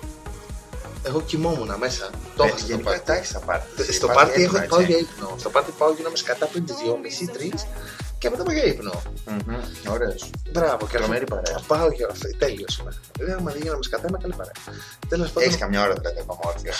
[1.03, 2.09] Εγώ κοιμόμουν μέσα.
[2.35, 3.05] Το Ε, έχασα το Γενικά πάρτι.
[3.05, 3.93] τα έχεις στα πάρτι.
[3.93, 5.35] Στο πάρτι έχω πάω για ύπνο.
[5.37, 7.53] Στο πάρτι πάω γίνομαι σκατά πριν τι 2.30-3
[8.21, 9.01] και μετά πάω για ύπνο.
[9.89, 10.29] Ωραίος.
[10.51, 11.59] Μπράβο, και Τρομερή αυτό- παρέα.
[11.67, 12.27] Πάω για αυτό.
[12.37, 12.93] Τέλειος είμαι.
[13.19, 14.53] Δεν άμα δεν γίναμε σκατά, είμαι καλή παρέα.
[15.07, 16.73] Τέλος πάντων, Έχεις καμιά ώρα δηλαδή ακόμα όρθιο.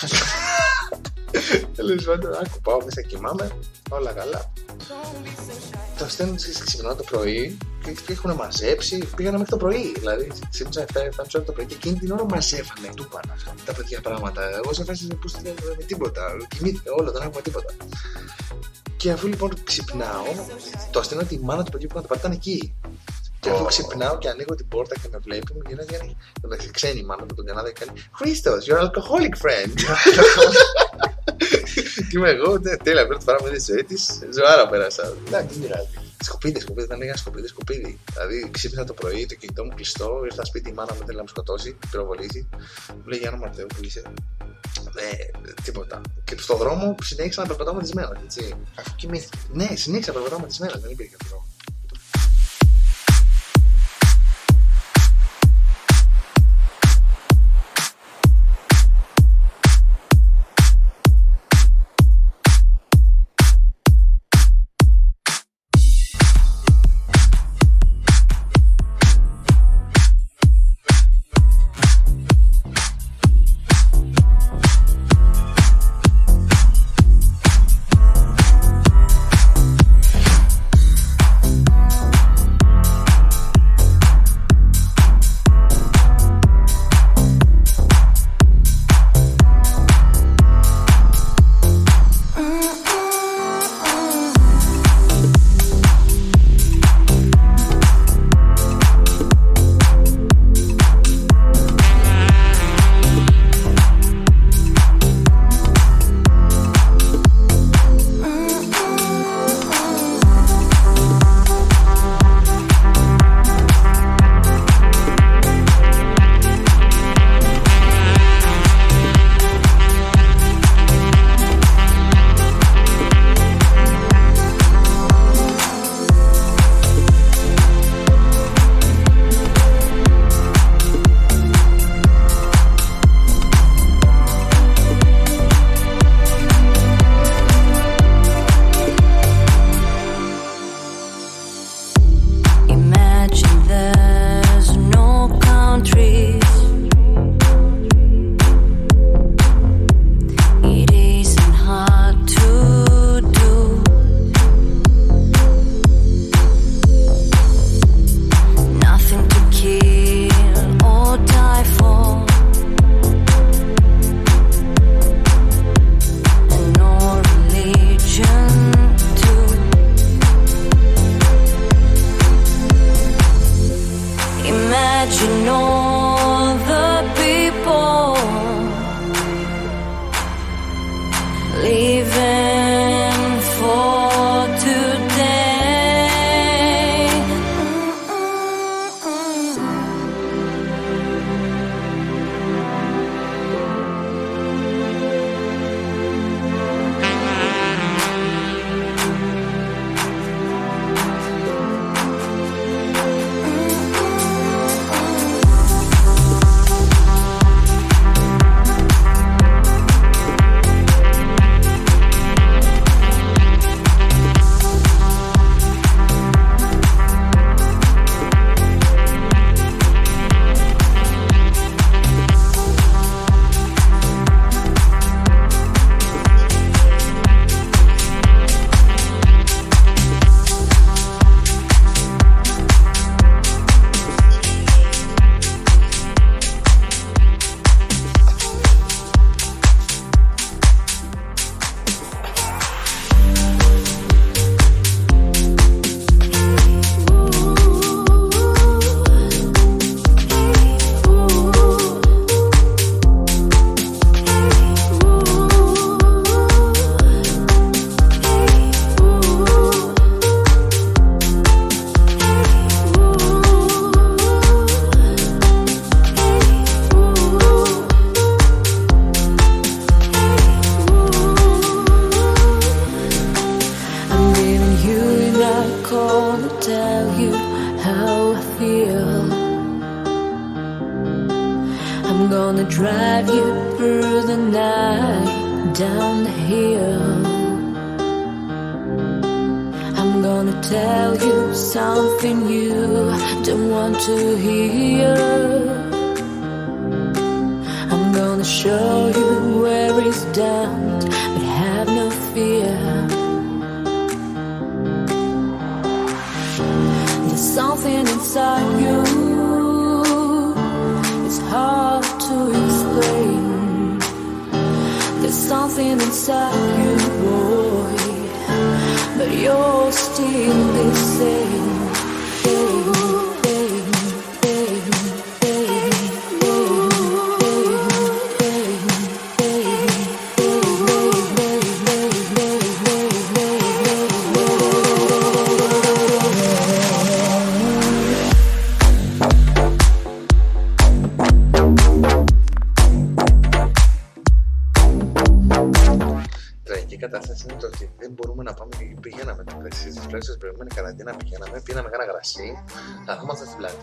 [1.76, 3.50] τέλος πάντων, άκου, πάω μέσα, κοιμάμαι,
[3.90, 4.52] όλα καλά.
[5.98, 9.08] Το στέλνουν στις ξυπνάω το πρωί και, και έχουν μαζέψει.
[9.16, 9.92] Πήγανε μέχρι το πρωί.
[9.98, 10.96] Δηλαδή, ξύπνησα 7
[11.34, 12.88] ώρα το πρωί και εκείνη την ώρα μαζεύανε.
[12.96, 14.42] Του πάνε αυτά τα παιδιά πράγματα.
[14.56, 16.22] Εγώ σε φάση που στείλα με τίποτα.
[16.48, 17.72] Κοιμήθηκα όλο, δεν άκουγα τίποτα.
[19.02, 20.24] Και αφού λοιπόν ξυπνάω,
[20.90, 22.74] το αστείο είναι ότι η μάνα του παιδιού που ήταν το πάρτι ήταν εκεί.
[23.40, 23.66] Και αφού Ω.
[23.66, 26.16] ξυπνάω και ανοίγω την πόρτα και με βλέπει, μου γυρνάει και κάνει.
[26.44, 29.72] Εντάξει, ξένη η μάνα από τον Καναδά και κάνει Χρήστος, your alcoholic friend.
[32.08, 35.14] και είμαι εγώ, ναι, τέλεια, πρώτη φορά με τη ζωή της, ζωάρα πέρασα.
[35.26, 35.88] Εντάξει, δεν πειράζει.
[36.22, 37.98] Σκουπίδι, σκουπίδι, δεν έκανα σκουπίδι, σκουπίδι.
[38.12, 41.22] Δηλαδή ξύπνησα το πρωί, το κινητό μου κλειστό, ήρθα σπίτι, η μάνα μου θέλει να
[41.22, 42.48] με σκοτώσει, πυροβολήσει.
[42.88, 44.02] Μου λέει Γιάννα Ματέου που είσαι.
[44.94, 46.00] Ε, τίποτα.
[46.24, 48.54] Και στον δρόμο συνέχισα να περπατάω με τι μέρε, έτσι.
[48.74, 49.38] Αφού κοιμήθηκε.
[49.52, 51.46] Ναι, συνέχισα να περπατάω με τι μέρε, δεν υπήρχε αυτό.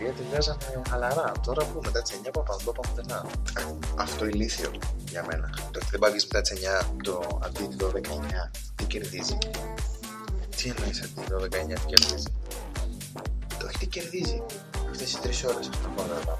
[0.00, 1.32] πλατεία και βγάζαμε χαλαρά.
[1.46, 3.24] Τώρα που μετά τις 9 πάμε εδώ, πάμε πουθενά.
[3.96, 4.70] Αυτό ηλίθιο
[5.08, 5.50] για μένα.
[5.72, 9.38] Το ότι δεν πάει μετά τις 9, Το αντί τη 12-9, τι κερδίζει.
[10.56, 12.32] τι εννοείς αντί το 19 τι κερδίζει.
[13.58, 14.42] Το τι κερδίζει.
[14.90, 16.38] Αυτές οι τρεις ώρες αυτό που να πάμε.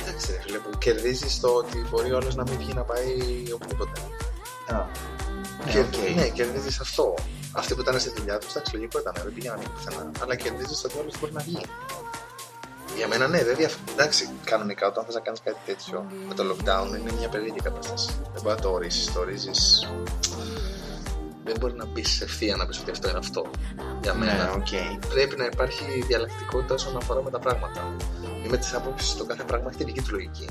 [0.00, 3.12] Εντάξει, ρε φίλε, που κερδίζεις το ότι μπορεί ο άλλος να μην βγει να πάει
[3.54, 4.00] οπουδήποτε.
[4.72, 4.86] Α,
[5.70, 6.16] Και, ναι, οκ.
[6.16, 7.14] ναι, κερδίζεις αυτό.
[7.52, 10.10] Αυτοί που ήταν στη δουλειά τους, εντάξει, λογικό ήταν, δεν πήγαιναν πουθενά.
[10.22, 11.60] Αλλά κερδίζεις ότι όλο μπορεί να βγει.
[13.02, 13.74] Για μένα, ναι, δεν διαφ...
[13.92, 18.08] Εντάξει, κανονικά όταν θες να κάνεις κάτι τέτοιο με το lockdown είναι μια περίεργη κατάσταση.
[18.32, 19.12] Δεν μπορεί να το ορίσει.
[19.12, 19.88] Το ορίζεις.
[21.44, 23.50] Δεν μπορεί να μπει ευθεία να πεις ότι αυτό είναι αυτό.
[24.02, 24.52] Για Ναι, μένα.
[24.52, 24.66] οκ.
[25.08, 27.94] Πρέπει να υπάρχει διαλλακτικότητα όσον αφορά με τα πράγματα.
[28.44, 30.46] Είμαι τη άποψη το κάθε πράγμα έχει τη δική του λογική.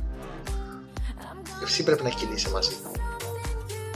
[1.64, 2.91] Εσύ πρέπει να κινείσαι μαζί του.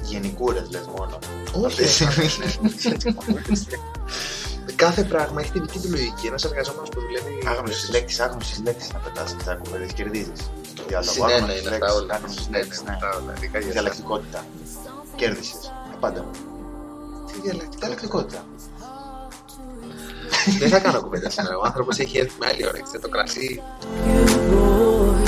[0.02, 1.20] Γενικούρες λες μόνο.
[1.66, 1.84] Όχι.
[4.76, 6.28] Κάθε πράγμα έχει τη δική του λογική.
[6.28, 7.48] Ένας εργαζόμενος που δουλεύει.
[7.48, 10.42] Άγνωσε λέξει, άγνωσε λέξει να πετάς αυτά κουβέντε κερδίζεις.
[10.76, 11.12] Το διάλογο.
[11.12, 12.14] Συνένα άγνωσες είναι λέξεις, αυτά όλα.
[12.14, 12.96] άγνωσες Συνένα λέξεις, είναι ναι.
[12.96, 13.34] αυτά όλα.
[13.38, 13.74] Ειδικά για εσάς.
[13.74, 14.46] Διαλεκτικότητα.
[15.16, 15.74] Κέρδισες.
[16.00, 16.26] Πάντα.
[17.28, 17.80] Τι διαλεκτικότητα.
[17.80, 18.46] Διαλεκτικότητα.
[20.60, 21.58] Δεν θα κάνω κουβέντα σήμερα.
[21.58, 23.00] Ο άνθρωπος έχει έρθει με άλλη όρεξη.
[23.00, 23.62] Το κρασί.
[24.06, 25.26] you, boy,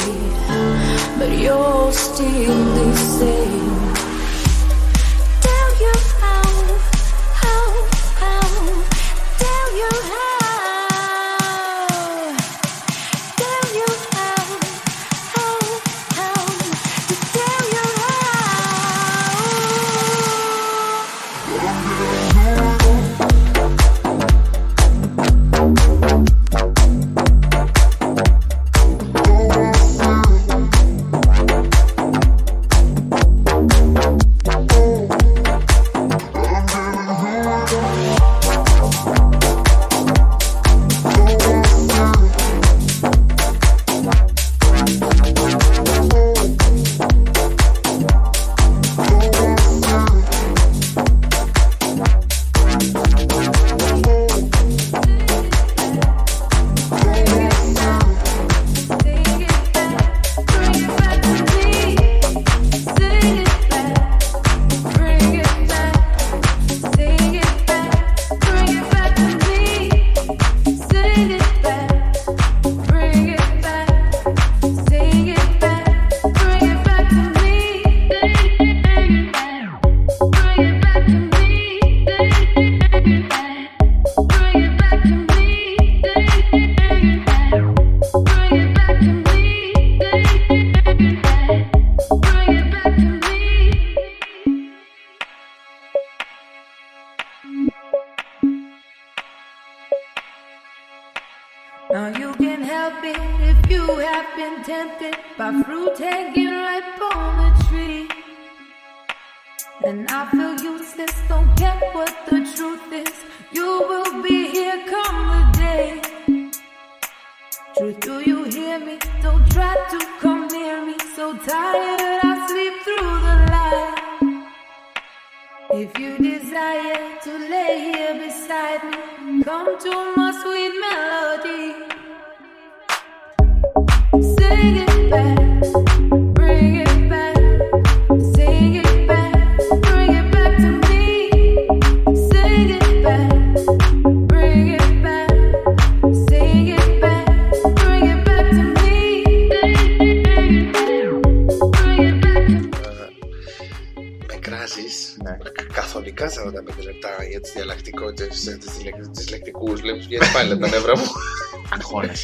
[1.20, 3.87] but you're still the same.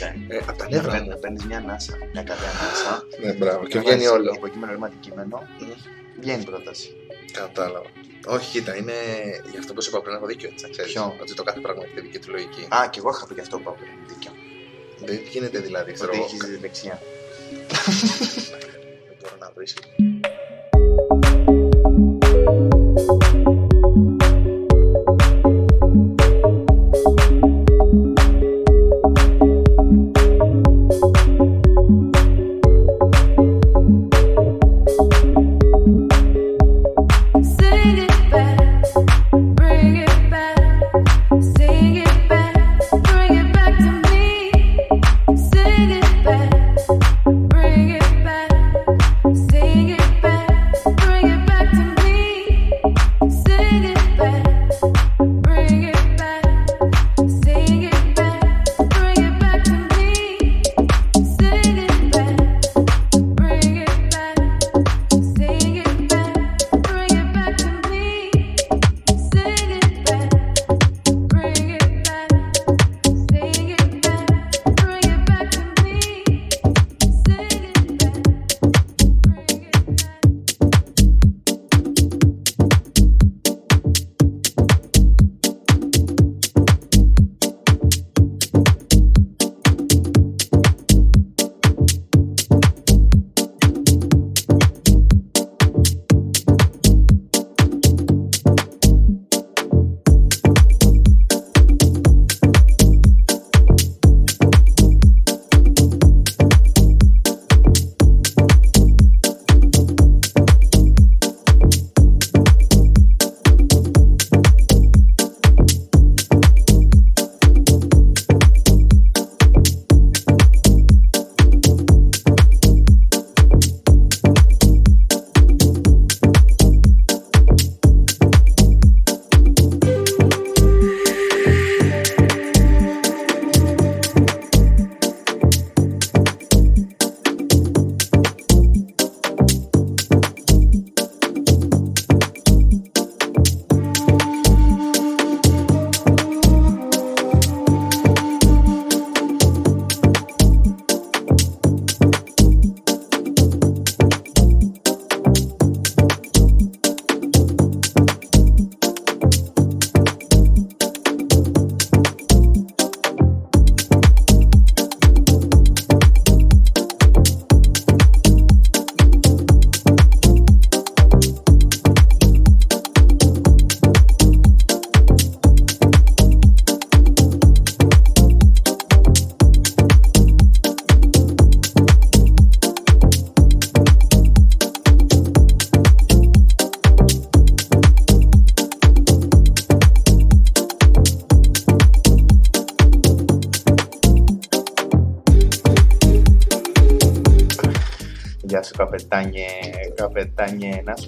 [0.06, 0.26] Αγχώνεσαι.
[0.28, 1.20] Ε, από τα νεύρα μου.
[1.22, 3.04] Παίρνεις μια ανάσα, μια καλή ανάσα.
[3.24, 3.66] Ναι, μπράβο.
[3.68, 4.34] Και να βγαίνει βάζεις όλο.
[4.36, 5.38] Υποκείμενο ρήμα αντικείμενο,
[6.20, 6.96] βγαίνει πρόταση.
[7.32, 7.90] Κατάλαβα.
[8.28, 8.94] Όχι, κοίτα, είναι
[9.52, 10.50] γι' αυτό που σου είπα πριν έχω δίκιο.
[10.52, 12.68] Έτσι, να ξέρεις, Ποιο; Ότι το κάθε πράγμα έχει τη δική του λογική.
[12.76, 13.90] Α, και εγώ είχα πει γι' αυτό που είπα πριν.
[14.08, 14.32] Δίκιο.
[15.06, 16.26] Δεν γίνεται δηλαδή, ξέρω Ότι εγώ.
[16.46, 17.00] έχεις δεξιά.
[19.08, 19.68] Δεν μπορώ να βρει.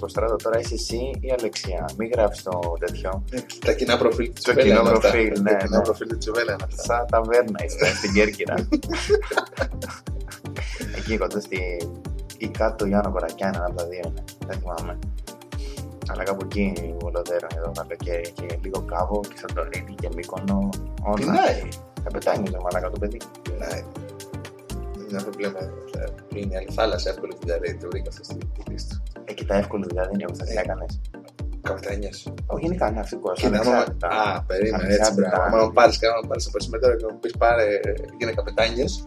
[0.00, 1.88] πω στράτο, τώρα είσαι εσύ ή Αλεξία.
[1.98, 3.24] Μην γράφεις το τέτοιο.
[3.64, 5.82] Τα κοινά προφίλ της Το κοινό προφίλ, ναι, Τα κοινά ναι.
[5.82, 6.82] προφίλ της Τσουβέλα είναι αυτά.
[6.82, 8.54] Σαν ταβέρνα είστε στην Κέρκυρα.
[10.96, 11.58] Εκεί κοντά στη.
[12.38, 14.24] ή κάτω του Γιάννο Κορακιάν, ένα από τα δύο είναι.
[14.46, 14.98] Δεν θυμάμαι.
[16.08, 20.68] Αλλά κάπου εκεί βολοδέρω εδώ καλοκαίρι και λίγο κάβο και Σαντορίνη και Μύκονο.
[21.02, 21.14] Όλα.
[21.14, 21.68] Πεινάει.
[22.04, 23.20] Καπετάνιο το μαλάκα το παιδί.
[23.42, 23.84] Πεινάει.
[25.08, 25.60] Δεν είναι πρόβλημα.
[26.34, 27.76] Είναι η άλλη θάλασσα, εύκολη την ταρέτη.
[27.76, 29.02] Το βρήκα αυτό στη τη λίστα.
[29.24, 30.60] Εκεί τα εύκολα δηλαδή είναι που θα την Ε.
[30.60, 30.86] έκανε.
[31.62, 32.10] Καπιτάνια.
[32.46, 33.32] Όχι, γενικά είναι ναυτικό.
[33.32, 33.78] Κοίτα, άμα.
[34.22, 35.42] Α, περίμενε έτσι, μπράβο.
[35.42, 37.66] Άμα με πάρεις και άμα με πάρεις από σήμερα και μου πεις πάρε,
[38.18, 39.04] γίνε καπετάνιος.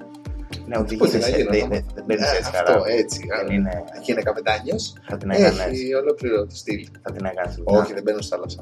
[0.69, 1.11] Ναι, Πού οδηγήσεις.
[1.11, 2.85] την Δεν έγινα, δεν- δεν παίρνει έτσι Αυτό, καλά.
[3.01, 3.19] έτσι.
[3.37, 3.73] Δεν είναι.
[3.97, 4.83] Εκεί είναι καπετάνιος.
[5.09, 5.59] Θα την έκανες.
[5.67, 6.81] Έχει ολόκληρο το στυλ.
[7.03, 7.53] Θα την έκανες.
[7.63, 8.61] Όχι, δεν μπαίνω στη θάλασσα.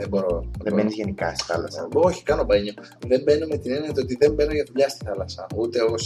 [0.00, 0.28] Δεν μπορώ.
[0.28, 0.74] Δεν μπορώ.
[0.76, 1.88] μπαίνεις γενικά στη θάλασσα.
[1.92, 2.74] Όχι, κάνω μπάνιο.
[3.10, 5.46] Δεν μπαίνω με την έννοια του ότι δεν μπαίνω για δουλειά στη θάλασσα.
[5.56, 6.04] Ούτε ως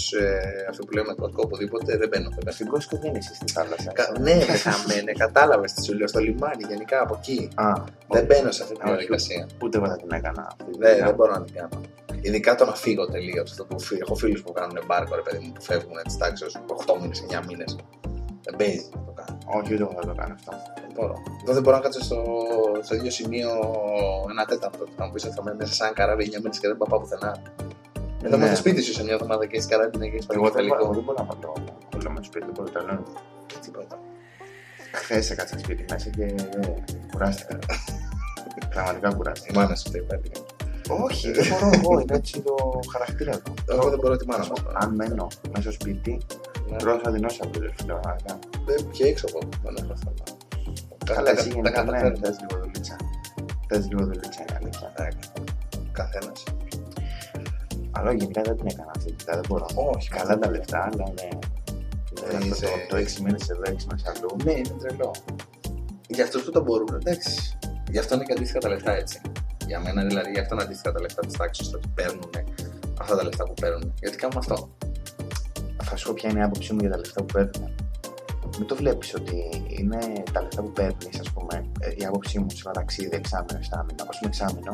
[0.70, 2.28] αυτό που λέμε κόσκο, οπουδήποτε δεν μπαίνω.
[2.28, 2.52] Δεν μπαίνω.
[2.58, 3.90] Στην Κόσκο δεν είσαι στη θάλασσα.
[3.92, 6.08] Κα- Ναι, ρε χαμένε, κατάλαβες τι σου λέω.
[6.08, 7.48] Στο λιμάνι, γενικά από εκεί.
[7.54, 7.66] Α,
[8.08, 8.92] Δεν μπαίνω σε αυτή την Όχι.
[8.92, 9.46] διαδικασία.
[9.64, 10.42] ούτε εγώ θα την έκανα.
[10.50, 11.04] αυτή τη Δεν, δουλειά.
[11.06, 11.80] δεν μπορώ να την κάνω.
[12.22, 13.56] Ειδικά το να φύγω τελείως.
[14.00, 16.44] Έχω φίλους που κάνουν μπάρκο, ρε παιδί μου, που φεύγουν τη τάξη
[16.86, 17.76] 8 μήνες, 9 μήνες.
[18.44, 19.38] Δεν παίζει να το κάνω.
[19.58, 20.52] Όχι, ούτε εγώ θα το κάνω αυτό.
[20.74, 21.14] Δεν μπορώ.
[21.42, 22.22] Εδώ δεν μπορώ να κάτσω στο,
[22.82, 23.50] στο ίδιο σημείο
[24.30, 24.84] ένα τέταρτο.
[24.96, 27.36] Θα μου πεις ότι θα είμαι μέσα σαν καράβι 9 μήνες και δεν πάω πουθενά.
[28.24, 28.44] Εδώ Ναι.
[28.44, 30.80] με το σπίτι σου σε μια εβδομάδα και έχεις καράβι και έχεις Εγώ δεν μπορώ-
[30.80, 30.94] εγώ παλιό.
[30.94, 31.54] δεν μπορώ να βάλω
[31.96, 33.02] όλο με σπίτι, δεν μπορώ να λέω.
[33.64, 33.98] Τίποτα.
[34.92, 36.34] Χθες έκατσα σπίτι μέσα και ε,
[37.12, 37.58] κουράστηκα.
[38.74, 39.42] Πραγματικά κουράζει.
[39.50, 40.30] Η μάνα σου φταίει πάλι.
[41.04, 42.54] Όχι, δεν μπορώ εγώ, είναι έτσι το
[42.92, 43.54] χαρακτήρα του.
[43.70, 44.52] Εγώ δεν μπορώ τη μάνα μου.
[44.74, 46.20] Αν μένω μέσα στο σπίτι,
[46.70, 46.76] Ναι.
[46.76, 47.98] τρώω θα δεινόσα από το φίλο.
[48.00, 48.38] πραγματικά.
[48.66, 49.40] Δεν και έξω εγώ.
[49.62, 50.22] Δεν έχω θέμα.
[51.04, 52.16] Καλά, εσύ Τα γενικά ναι, καταφέρνω.
[52.22, 52.96] θες λίγο δουλίτσα.
[53.68, 54.92] Θες λίγο δουλίτσα, είναι αλήθεια.
[55.92, 56.42] Καθένας.
[57.90, 59.66] Αλλά γενικά δεν την έκανα αυτή τη δουλειά, δεν μπορώ.
[59.94, 61.28] Όχι, καλά τα λεφτά, αλλά ναι.
[62.32, 64.36] Ε, Αυτό είσαι- το- Το 6 μήνες εδώ, 6 μήνες αλλού.
[64.44, 65.10] Ναι, είναι τρελό.
[66.08, 67.58] Για αυτού που το μπορούν, εντάξει.
[67.90, 69.20] Γι' αυτό είναι και αντίστοιχα τα λεφτά έτσι.
[69.70, 72.30] Για μένα δηλαδή, γι' αυτό είναι αντίστοιχα τα λεφτά της τάξης ότι παίρνουν
[73.00, 73.92] αυτά τα λεφτά που παίρνουν.
[74.00, 74.56] Γιατί κάνουν αυτό.
[75.82, 77.70] Θα σου πω ποια είναι η άποψή μου για τα λεφτά που παίρνουν.
[78.58, 79.98] Μην το βλέπεις ότι είναι
[80.32, 81.64] τα λεφτά που παίρνεις, ας πούμε.
[81.80, 84.72] ε, Η άποψή μου σε ένα ταξίδι, εξάμεινο, εξάμεινο, ας πούμε εξάμεινο,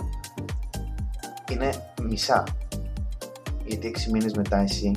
[1.53, 1.71] είναι
[2.03, 2.43] μισά.
[3.65, 4.91] Γιατί 6 μήνες μετά εσύ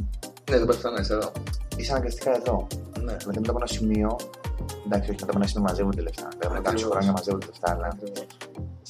[0.50, 1.32] Ναι, δεν πρέπει να είσαι εδώ.
[1.78, 2.68] είσαι αναγκαστικά εδώ.
[3.00, 3.14] Ναι.
[3.16, 4.16] Δηλαδή μετά από ένα σημείο.
[4.86, 6.28] Εντάξει, όχι μετά από ένα σημείο μαζεύονται λεφτά.
[6.38, 6.91] Δηλαδή μετά από Ακριβώς.
[6.91, 8.28] χρόνια μαζεύονται λεφτά, αλλά Ακριβώς.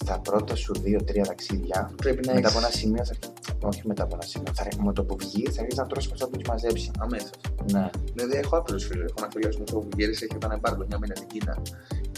[0.04, 3.58] Στα πρώτα σου 2-3 ταξίδια Πρέπει να μετά από έχει ένα σημείο θα αρχίσει.
[3.64, 4.52] Όχι μετά από ένα σημείο.
[4.56, 6.92] Θα, με το που βγεις θα αρχίσεις να τρώσει αυτά που έχει μαζέψεις.
[7.00, 7.30] αμέσως.
[7.72, 7.90] Ναι.
[8.14, 9.12] Δηλαδή, έχω άπειρου φίλους.
[9.12, 11.62] Έχω ένα φίλο μου που γύρισε και ήταν εμπάργκο μια μήνα στην Κίνα.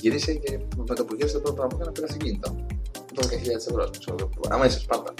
[0.01, 2.55] Γύρισε και με το που γύρισε το πρώτο πράγμα που έκανε πήρα αυτοκίνητο.
[3.15, 3.89] 12.000 ευρώ.
[4.49, 5.13] Αμέσως πάντα.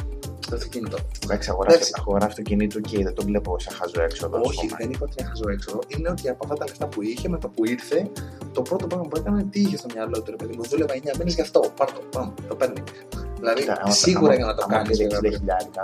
[0.51, 0.97] Το αυτοκίνητο.
[1.23, 1.93] Εντάξει, αγοράσει Εντάξει.
[1.99, 4.37] αγορά αυτοκινήτου και δεν το βλέπω σαν χαζό έξοδο.
[4.37, 4.75] ας Όχι, πούμε.
[4.79, 5.79] δεν είπα ότι είναι χαζό έξοδο.
[5.93, 7.99] Είναι ότι από αυτά τα λεφτά που είχε, με το που ήρθε,
[8.55, 10.29] το πρώτο πράγμα που έκανε τι είχε στο μυαλό του.
[10.35, 11.59] Ρε παιδί μου, δούλευα 9 μήνες γι' αυτό.
[11.77, 12.81] Πάρ το, πάμε, το παίρνει.
[13.39, 14.97] Δηλαδή, Κοίτα, άμα- σίγουρα άμα- για να το άμα κάνεις.
[14.97, 15.83] πήρε 60 χιλιάρικα,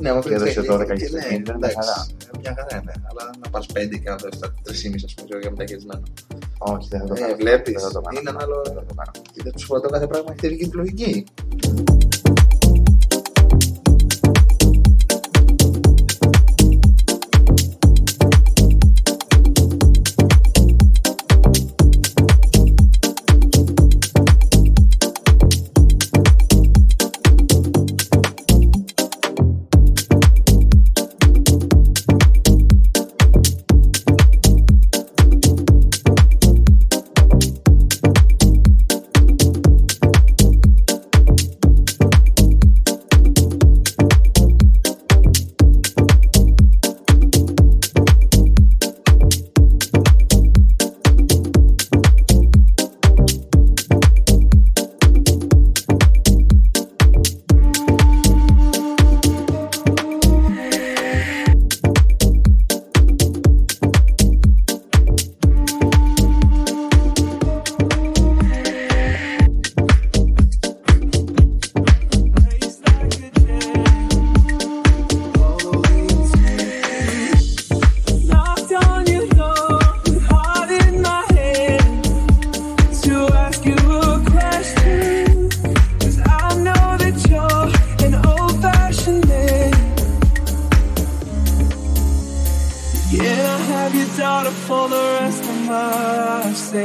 [0.00, 1.96] Ναι, άμα και πήρε έδωσε 60, 12 και και ναι, είναι μια εντάξει, χαρά.
[2.40, 2.92] Μια χαρά, ναι.
[3.08, 6.02] Αλλά να πα 5 και να το στα 3,5 ας πούμε, για μεταχειρισμένο.
[6.72, 7.34] όχι, δεν θα το Ε, κάνω.
[7.42, 8.18] βλέπεις, Δεν θα το κάνω.
[8.20, 9.12] είναι ένα άλλο- Δεν θα το κάνω.
[9.44, 11.24] Δεν τους φορτώ κάθε πράγμα έχει τη δική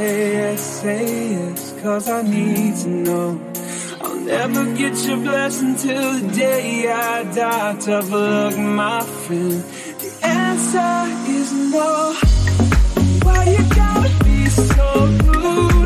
[0.00, 3.38] Say yes, say yes, cause I need to know.
[4.00, 7.76] I'll never get your blessing till the day I die.
[7.78, 9.62] Tough luck, my friend.
[10.00, 10.94] The answer
[11.36, 12.14] is no.
[13.24, 15.79] Why you gotta be so rude?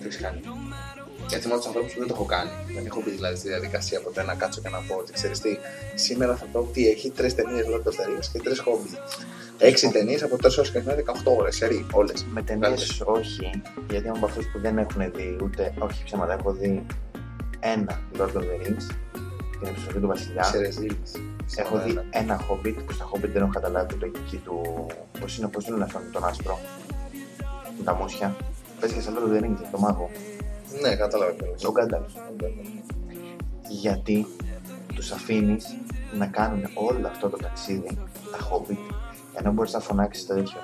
[0.00, 0.40] Το έχει κάνει.
[1.28, 2.50] Γιατί είμαι από τους ανθρώπους που δεν το έχω κάνει.
[2.74, 5.52] Δεν έχω μπει δηλαδή στη διαδικασία ποτέ να κάτσω και να πω ότι ξέρεις τι,
[5.94, 7.82] σήμερα θα πω τι έχει τρεις ταινίες λόγω
[8.32, 8.88] και τρεις χόμπι.
[9.58, 12.26] Έξι ταινίες από 4 ώρες και 18 ώρες, σερή, όλες.
[12.30, 13.50] Με ταινίες όχι,
[13.90, 15.74] γιατί είμαι από αυτούς που δεν έχουν δει ούτε.
[15.78, 16.86] Όχι ψέματα, έχω δει
[17.60, 18.86] ένα Lord of the Rings,
[19.58, 20.42] την επιστροφή του Βασιλιά.
[20.42, 20.98] Σε ρεζίλη.
[21.56, 24.86] Έχω δει ένα Hobbit που στα Hobbit δεν έχω καταλάβει το εκεί του.
[25.20, 26.58] Πώς είναι, πώς είναι αυτό με τον άσπρο.
[27.78, 28.36] Με τα μουσια.
[28.80, 30.10] Πες και σε Lord of the Rings, το μάγο.
[30.82, 32.12] Ναι, κατάλαβα ποιος Τον Γκάνταλφ.
[33.68, 34.26] Γιατί
[34.94, 35.66] τους αφήνεις
[36.18, 37.98] να κάνουν όλο αυτό το ταξίδι,
[38.30, 38.94] τα Hobbit,
[39.34, 40.60] ενώ μπορείς να φωνάξεις το τέτοιο.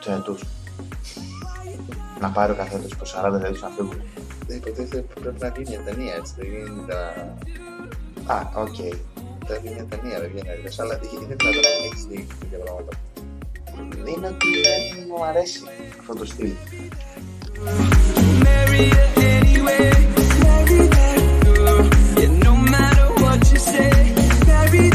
[0.00, 0.38] Τους αιωτού.
[2.20, 4.00] Να πάρει ο καθένα του 40 δηλαδή να φύγουν.
[4.50, 6.32] Δεν υποτίθεται που πρέπει να γίνει μια ταινία έτσι.
[6.36, 7.00] Δεν γίνει τα.
[8.34, 8.78] Α, οκ.
[9.46, 10.78] Θα βγει μια ταινία, δεν βγαίνει αλλιώς.
[10.78, 12.92] Αλλά είναι δυνατόν να μην έχεις δει τέτοια πράγματα.
[14.10, 15.60] Είναι ότι δεν μου αρέσει
[16.00, 16.52] αυτό το στυλ.
[18.44, 19.90] Marry her anyway.
[20.42, 20.80] Marry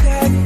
[0.05, 0.44] that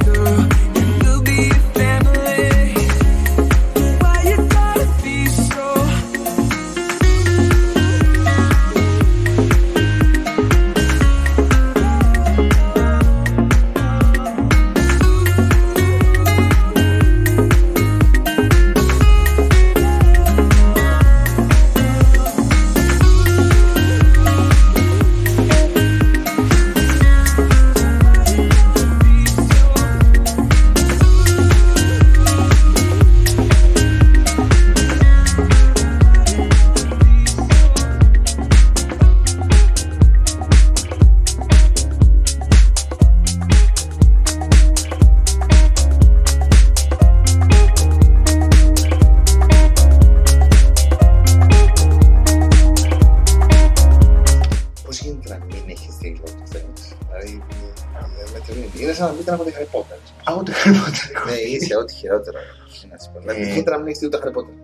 [62.79, 62.97] χειρότερο.
[62.97, 63.19] να σου πω.
[63.19, 63.53] Δηλαδή, Ε.
[63.53, 64.55] γίνεται να μην έχει δει ούτε Harry Potter.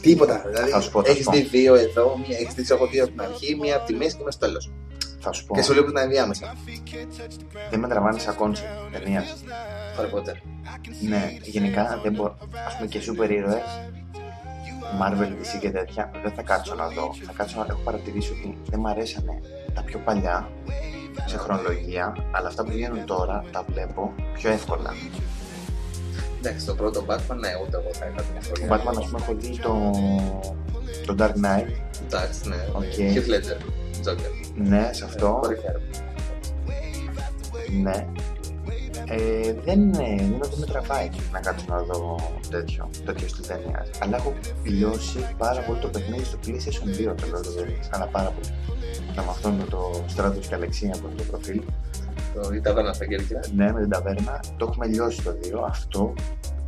[0.00, 0.42] Τίποτα.
[0.46, 1.36] Δηλαδή, Θα σου πω, θα έχεις σου πω.
[1.36, 4.16] δει δύο εδώ, μία έχεις δει έχω δύο από την αρχή, μία από τη μέση
[4.16, 4.70] και μία στο τέλος.
[5.20, 6.54] Θα σου πω, Και σου λέω που είναι ενδιάμεσα.
[7.70, 9.24] δεν με τραβάνε σαν concept ταινία.
[9.96, 10.34] Harry Potter.
[11.08, 12.36] Ναι, γενικά δεν μπορώ.
[12.70, 13.62] Ας πούμε και σούπερ ήρωες,
[15.00, 17.14] Marvel, DC και τέτοια, δεν θα κάτσω να δω.
[17.26, 19.40] Θα κάτσω να έχω παρατηρήσει ότι δεν μου αρέσανε
[19.74, 20.48] τα πιο παλιά
[21.26, 24.94] σε χρονολογία, αλλά αυτά που βγαίνουν τώρα τα βλέπω πιο εύκολα.
[26.38, 28.68] Εντάξει, το πρώτο Batman, ναι, ούτε εγώ θα είχα την ευκολία.
[28.68, 29.90] Batman, ας πούμε, έχω δει το,
[31.06, 31.68] το Dark Knight.
[32.04, 32.56] Εντάξει, ναι.
[32.72, 32.82] OK.
[32.98, 33.60] Heath Ledger.
[34.06, 34.30] Joker.
[34.54, 35.38] Ναι, σε αυτό.
[35.40, 35.74] Κορυφαία.
[37.82, 38.06] Ναι.
[39.08, 43.46] Ε, δεν, ε, δεν είναι ότι με τραβάει να κάτσω να δω τέτοιο, τέτοιο στυλ
[43.46, 43.90] ταινίας.
[43.98, 47.88] Αλλά έχω λιώσει πάρα πολύ το παιχνίδι στο PlayStation 2 το Lord of the Rings.
[47.90, 48.54] Αλλά πάρα πολύ.
[49.16, 51.60] Να με αυτόν με το Stratos και Αλεξία που είναι το προφίλ.
[52.42, 53.40] Το η ταβέρνα στα Κέρκυρα.
[53.54, 54.40] Ναι, με την ταβέρνα.
[54.56, 55.64] Το έχουμε λιώσει το 2.
[55.66, 56.14] Αυτό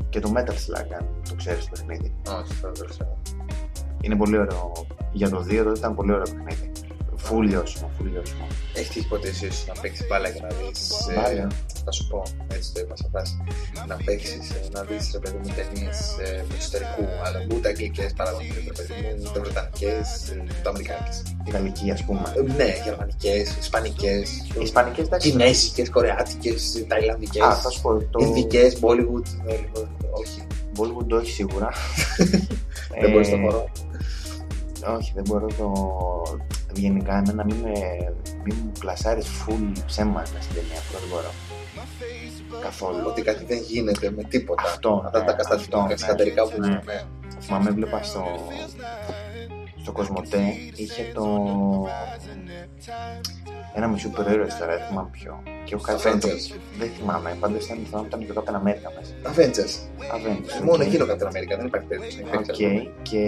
[0.08, 2.14] και το Metal Slug, αν το ξέρεις το παιχνίδι.
[2.40, 3.18] Όχι, θα το ξέρω.
[4.00, 4.72] Είναι πολύ ωραίο.
[5.12, 6.70] Για το 2 τότε ήταν πολύ ωραίο παιχνίδι.
[7.18, 8.46] Φουλ λιώσιμο, φουλ λιώσιμο.
[8.74, 10.88] Έχεις τύχει ποτέ εσύ να παίξεις μπάλα και να δεις.
[11.14, 11.46] Μπάλα.
[11.84, 12.22] θα σου πω,
[12.54, 13.36] έτσι το είπα σε φάση.
[13.88, 15.98] Να παίξεις, να δεις ρε παιδί μου ταινίες
[16.48, 20.06] τους εξωτερικού, αλλά ούτε αγγλικές παραγωγές, ρε παιδί μου, ούτε βρετανικές,
[20.58, 21.22] ούτε αμερικάνικες.
[21.46, 22.22] Η Γαλλική, ας πούμε.
[22.56, 25.30] Ναι, γερμανικές, ισπανικές, Οι Ισπανικές, εντάξει.
[25.30, 28.02] κινέζικες, κορεάτικες, ταϊλανδικές, Α, θα σου πω.
[28.10, 29.26] Το ινδικές, Bollywood.
[29.46, 30.46] ε, λοιπόν, Όχι,
[30.78, 31.70] Bollywood το έχει σίγουρα.
[33.00, 33.68] δεν μπορείς Ε, να το χώρο.
[34.98, 35.72] Όχι, δεν μπορώ το.
[36.78, 38.14] Γενικά, εμένα μην, με-
[38.44, 40.78] μην μου πλασάρεις full ψέματα στην ταινία.
[40.78, 41.30] Αυτό δεν μπορώ.
[42.62, 43.04] Καθόλου.
[43.06, 44.62] Ότι κάτι δεν γίνεται με τίποτα.
[44.62, 46.68] Αυτό, Αυτά ναι, τα αυτό, καστατικά ναι, καστατερικά που ναι.
[46.68, 46.80] ναι.
[47.40, 48.24] Θυμάμαι, έβλεπα στο,
[49.82, 50.42] στο Κοσμοτέ,
[50.74, 51.24] είχε το.
[53.74, 55.42] Ένα μισό περίεργο τώρα, δεν θυμάμαι ποιο.
[55.64, 56.20] Και έχω κάτι Avengers.
[56.20, 56.28] το-
[56.78, 59.12] Δεν θυμάμαι, πάντω ήταν, θυμάμαι ότι ήταν και το Captain America μέσα.
[59.32, 59.74] Avengers.
[60.16, 60.64] Avengers.
[60.64, 60.88] Μόνο οκ.
[60.88, 62.22] εκείνο κατά την Αμερικά, δεν υπάρχει περίπτωση.
[62.22, 62.90] να Οκ, υπήρξε.
[63.02, 63.22] και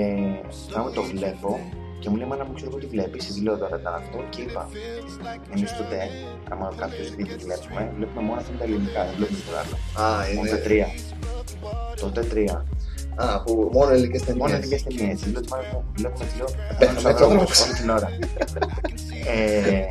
[0.68, 1.60] θυμάμαι το βλέπω
[2.00, 4.40] και μου λέει μάνα μου ξέρω εγώ τι βλέπεις, της λέω τώρα ήταν αυτό και
[4.42, 4.62] είπα
[5.54, 5.96] εμείς τότε,
[6.50, 9.74] άμα κάποιος δει τι βλέπουμε, βλέπουμε μόνο αυτά τα ελληνικά, δεν βλέπουμε το άλλο.
[10.06, 10.50] Α, Μόνο είναι.
[10.50, 10.86] τα τρία.
[12.00, 12.56] Τότε τρία.
[13.16, 14.56] Α, που μόνο ελληνικές Μόνο ταινίε.
[14.58, 15.20] ειδικές ταινίες.
[15.20, 16.48] Της λέω τη μάνα μου, βλέπουμε τη λέω,
[16.78, 17.60] Πέρα, «Στους με το ανθρώπους, δρόμος.
[17.64, 18.08] όλη την ώρα.
[19.34, 19.82] Ε,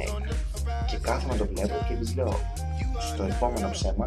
[0.90, 2.34] και κάθομαι να το βλέπω και της λέω,
[3.14, 4.06] στο επόμενο ψέμα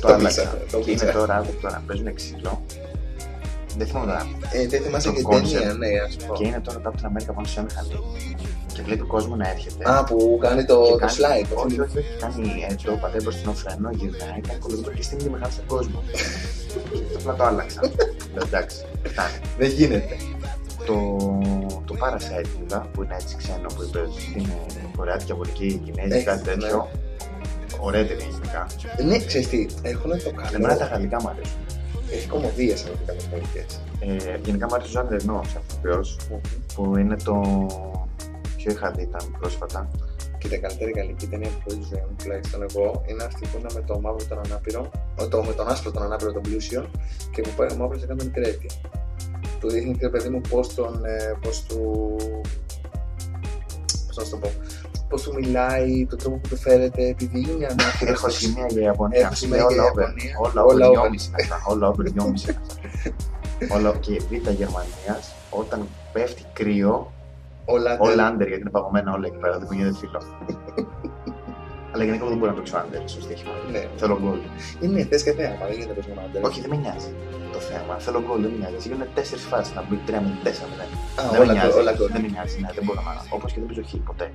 [0.00, 0.42] το Το άλλαξα.
[0.42, 1.12] πήσα, το Και είναι πήσα.
[1.12, 2.62] τώρα, τώρα παίζουν ξύλο.
[3.78, 4.26] Δεν θυμάμαι τώρα.
[4.52, 5.52] Ε, δεν θυμάσαι Το και την concept.
[5.52, 6.34] ταινία, ναι, ας πω.
[6.34, 8.04] Και είναι τώρα το Captain America πάνω σε μια μηχανή.
[8.72, 9.90] Και βλέπει κόσμο να έρχεται.
[9.90, 11.46] Α, που κάνει το, Και το κάνει- slide.
[11.54, 11.84] το Όχι, film.
[11.86, 12.08] όχι, όχι.
[12.20, 16.02] Κάνει έτσι, το πατέρας μπροστινό φρένο, γυρνάει, κάνει κολυμπό και στείλει τη μηχανή στον κόσμο.
[16.90, 17.80] Και απλά το άλλαξα.
[18.34, 19.38] Λέω εντάξει, φτάνει.
[19.58, 20.16] Δεν γίνεται.
[20.86, 20.96] Το,
[21.88, 24.56] το Parasite είδα, που είναι έτσι ξένο, που είπε ότι είναι
[24.96, 26.88] κορεάτικη, ιαπωνική, κινέζικη, Έχει, κάτι τέτοιο.
[27.80, 28.66] Ωραία ταινία γενικά.
[29.08, 30.16] Ναι, ξέρεις τι, έχουν το
[30.54, 30.90] Εμένα τα καλό.
[30.92, 31.58] γαλλικά μου αρέσουν.
[32.12, 33.80] Έχει κομμωδίες από τις γαλλικές.
[34.00, 36.16] Ε, γενικά μου αρέσει ο Ζαν Ρενό, σαν ηθοποιός,
[36.74, 37.36] που είναι το.
[38.56, 39.90] Ποιο είχα δει ήταν πρόσφατα.
[40.38, 43.68] Και τα καλύτερη γαλλική ταινία που έχω ζωή μου, τουλάχιστον εγώ, είναι αυτή που είναι
[43.74, 44.90] με το μαύρο τον ανάπηρο,
[45.20, 46.90] ο, το, με τον άσπρο τον ανάπηρο τον πλούσιο
[47.32, 48.66] και που πάει ο μαύρος να κάνει τον κρέτη.
[49.60, 51.04] Του δείχνει και παιδί μου πώς τον.
[51.04, 52.16] Ε, πώς του.
[54.06, 54.50] Πώς να σου το πω.
[55.12, 58.10] Πώ του μιλάει, τον τρόπο που του φέρεται, επειδή είναι ανάπηρο.
[58.10, 59.20] Έχω σημεία για Ιαπωνία.
[59.20, 60.00] Έχω σημεία για όλα over.
[60.02, 60.34] Ιαπωνία.
[60.46, 60.98] Όλα Όλα over.
[60.98, 61.08] over.
[61.08, 61.56] 2,5 είναι αυτά.
[61.72, 63.76] Όλα over 2,5 είναι αυτά.
[63.76, 67.12] Όλα και β' Γερμανίας, όταν πέφτει κρύο,
[67.64, 70.20] Όλα όλα under γιατί είναι παγωμένα όλα εκεί πέρα, δεν κουνιέται φίλο.
[71.92, 73.52] Αλλά γενικά δεν μπορώ να παίξω under στο στοίχημα.
[73.72, 73.82] Ναι.
[73.96, 74.38] Θέλω γκολ.
[74.80, 76.44] Είναι θες και θέαμα, δεν γίνεται πες μόνο άντερ.
[76.44, 77.10] Όχι, δεν με νοιάζει
[77.52, 77.94] το θέμα.
[77.98, 78.88] Θέλω γκολ, δεν με νοιάζει.
[78.88, 80.84] Γίνονται τέσσερις φάσεις να μπει τρία με τέσσερα με
[81.22, 81.78] Α, Δεν με όλα, νοιάζει.
[81.82, 82.08] όλα γκολ.
[82.14, 83.12] Δεν με νοιάζει, ναι, δεν μπορώ να.
[83.36, 84.26] Όπως και δεν παίζω χ ποτέ.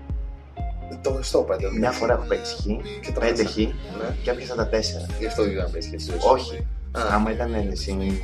[1.02, 1.68] Το στο πάντε.
[1.80, 2.66] Μια φορά έχω παίξει χ,
[3.06, 3.54] Και το πέντε χάσα.
[3.54, 4.16] χ Ναι.
[4.24, 5.06] και έπιασα τα τέσσερα.
[5.20, 6.12] Γι' αυτό δεν πες και εσύ.
[6.34, 6.56] Όχι.
[6.92, 7.02] Α.
[7.16, 8.22] Άμα ήταν εσύ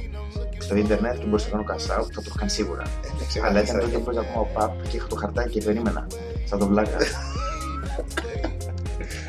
[0.57, 2.81] στο ίντερνετ και μπορούσα να κάνω cash out, θα το είχαν σίγουρα.
[2.81, 6.07] Ε, Αλλά ήταν τότε που παίζα ακόμα παπ και είχα το χαρτάκι και περίμενα.
[6.45, 6.97] Σαν τον βλάκα.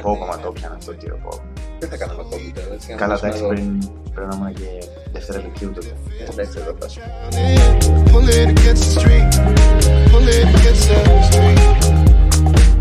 [0.03, 1.41] Πω, μα το πιάνα αυτό, κύριο πω.
[1.78, 2.72] Δεν θα κάναμε COVID τώρα.
[2.74, 3.49] έτσι, Καλά, να εντάξει, δω.
[3.49, 3.78] πριν
[4.14, 4.68] πρέπει να ήμουν και
[5.12, 5.87] δεύτερα λυκείου τότε.
[6.26, 7.07] Ε, Εντάξει, εδώ θα σου πω.
[8.12, 9.30] Pull it against the street.
[10.12, 10.99] Pull it against the
[11.30, 12.74] street.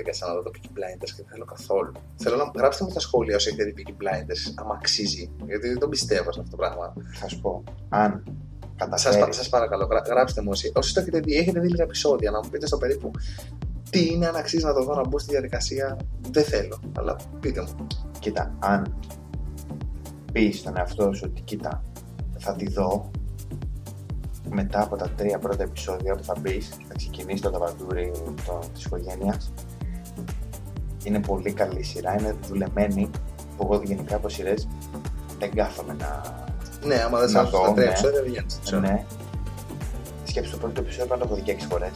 [0.00, 1.92] Απαράδεκτα να μπω στη διαδικασία να δω το Peaky Blinders και δεν θέλω καθόλου.
[2.16, 5.30] Θέλω να γράψτε μου στα σχόλια όσοι έχετε δει Peaky Blinders, άμα αξίζει.
[5.46, 6.92] Γιατί δεν το πιστεύω σε αυτό το πράγμα.
[7.20, 9.18] Θα σου πω, αν Σας, καταφέρεις...
[9.18, 12.30] πα- σας παρακαλώ, γρα- γράψτε μου όσοι, όσοι το έχετε δει, έχετε δει λίγα επεισόδια,
[12.30, 13.10] να μου πείτε στο περίπου
[13.90, 15.96] τι είναι, αν αξίζει να το δω, να μπω στη διαδικασία.
[16.30, 17.86] Δεν θέλω, αλλά πείτε μου.
[18.18, 18.94] Κοίτα, αν
[20.32, 21.82] πεις στον εαυτό σου ότι κοίτα,
[22.38, 23.10] θα τη δω
[24.52, 28.12] μετά από τα τρία πρώτα επεισόδια που θα μπεις, θα ξεκινήσει το ταβαντούρι
[28.72, 29.49] της οικογένειας.
[31.10, 33.10] Είναι πολύ καλή σειρά, είναι δουλεμένη.
[33.56, 34.68] Που εγώ γενικά από σειρές
[35.38, 36.22] δεν κάθομαι να.
[36.84, 37.90] Ναι, άμα δεν Να σας δω, τα τρία ναι.
[37.90, 38.54] επεισόδια δεν γίνεται.
[38.64, 38.80] ξέρω.
[38.80, 39.04] Ναι.
[40.24, 41.92] Σκέψου το πρώτο επεισόδιο πρέπει να το έχω δει και 6 φορές.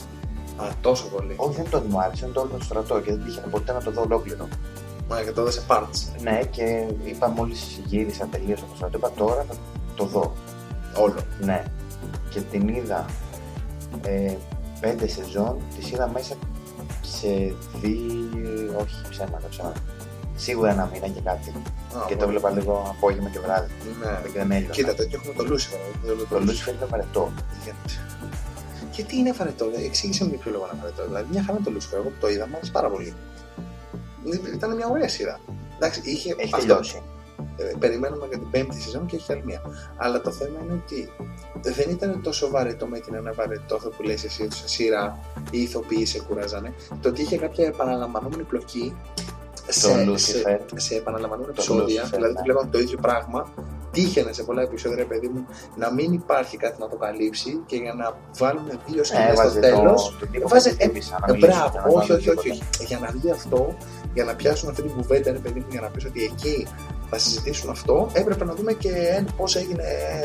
[0.57, 1.35] Α, τόσο πολύ.
[1.37, 3.83] Όχι, δεν το μου άρεσε, είναι το όλο το στρατό και δεν τύχε ποτέ να
[3.83, 4.49] το δω ολόκληρο.
[5.09, 6.21] Μα και το δω σε parts.
[6.23, 9.55] Ναι, και είπα μόλις γύρισα τελείωσα το στρατό, είπα τώρα θα
[9.95, 10.33] το δω.
[10.97, 11.21] Όλο.
[11.41, 11.63] Ναι.
[12.31, 13.05] Και την είδα
[14.03, 14.35] ε,
[14.81, 16.35] πέντε σεζόν, τη είδα μέσα
[17.25, 18.79] σε δύο.
[18.83, 19.81] Όχι, ψέματα, ψέματα.
[20.37, 21.49] Σίγουρα ένα μήνα και κάτι.
[21.51, 22.31] Α, και το πολύ.
[22.31, 23.71] βλέπα λίγο απόγευμα και βράδυ.
[24.01, 24.21] Ναι.
[24.33, 24.73] Και δεν έλειωνα.
[24.73, 25.81] Κοίτα, τέτοιο έχουμε το Lucifer.
[26.05, 27.33] δεν το το Lucifer ήταν βαρετό.
[27.65, 27.99] Γιατί-
[28.93, 31.05] Γιατί είναι βαρετό, δηλαδή, εξήγησε μου για ποιο λόγο είναι βαρετό.
[31.07, 33.15] Δηλαδή, μια χαρά είναι το Lucifer, εγώ που το είδα, μου άρεσε πάρα πολύ.
[34.55, 35.41] Ήταν μια ωραία σειρά.
[35.77, 36.67] Εντάξει, είχε Έχει αυτό.
[36.67, 37.03] τελειώσει.
[37.57, 39.61] Ε, περιμένουμε για την πέμπτη σεζόν και έχει άλλη μία.
[39.97, 41.11] Αλλά το θέμα είναι ότι
[41.63, 45.19] δεν ήταν τόσο βαρετό με την ένα βαρετό αυτό που λες εσύ ότι σε σειρά
[45.51, 46.73] οι ηθοποιοί σε κουράζανε.
[47.01, 48.97] Το ότι είχε κάποια επαναλαμβανόμενη πλοκή
[49.69, 50.17] σε, Lucifer.
[50.19, 52.41] σε, σε επαναλαμβανόμενα Το επεισόδια, Lucifer, δηλαδή ναι.
[52.43, 53.53] βλέπαμε το ίδιο πράγμα.
[53.91, 55.47] Τύχαινε σε πολλά επεισόδια, ρε παιδί μου,
[55.77, 59.61] να μην υπάρχει κάτι να το καλύψει και για να βάλουμε δύο σκηνές στο Έβαζε
[59.61, 60.05] τέλος.
[60.11, 62.29] το, το τύπο Βάζε- που χτύπησα, να Ε, μιλήσει, Μπράβο, να όχι, βάλω όχι, όχι,
[62.51, 62.67] τίποτα.
[62.81, 62.85] όχι.
[62.87, 63.77] Για να βγει αυτό,
[64.15, 66.67] για να πιάσουν αυτή την κουβέντα, ρε παιδί μου, για να πεις ότι εκεί
[67.11, 69.85] θα συζητήσουν αυτό, έπρεπε να δούμε και πώς έγινε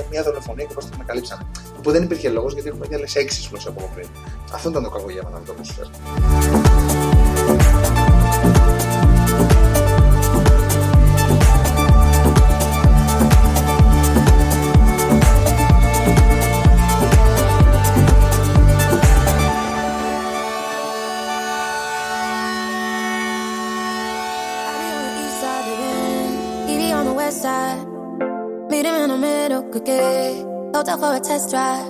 [0.09, 1.41] μια δολοφονία και πώς την ανακαλύψανε.
[1.83, 4.07] Που δεν υπήρχε λόγος γιατί έχουμε δει άλλε έξι φλό από πριν.
[4.53, 5.53] Αυτό ήταν το κακό για μένα με το
[29.19, 31.85] Middle, could get hotel for a test drive.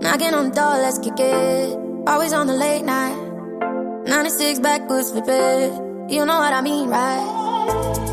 [0.00, 1.76] Knocking on the door, let's kick it.
[2.06, 3.16] Always on the late night.
[4.06, 5.72] 96 backwoods flip it.
[6.08, 7.26] You know what I mean, right?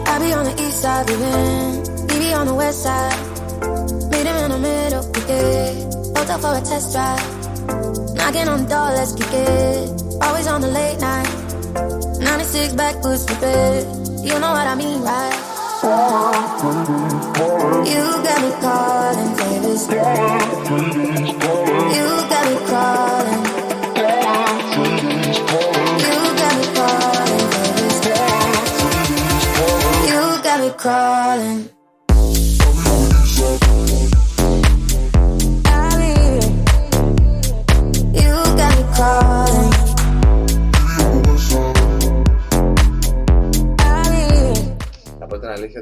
[0.08, 3.20] I be on the east side living, he be on the west side.
[4.10, 5.76] Meet him in the middle, could get
[6.18, 7.22] hotel for a test drive.
[8.16, 9.90] Knocking on the door, let's kick it.
[10.24, 11.30] Always on the late night.
[12.20, 13.86] 96 backwoods flip it.
[14.26, 15.40] You know what I mean, right?
[17.36, 19.72] You got me calling, baby.
[21.96, 23.44] You got me calling.
[26.04, 27.88] You got me calling, baby.
[30.10, 31.62] You got me crawling.
[35.66, 36.42] I mean,
[38.14, 39.74] you got me crawling.
[43.80, 44.78] I mean.
[45.20, 45.82] Από την αλήθεια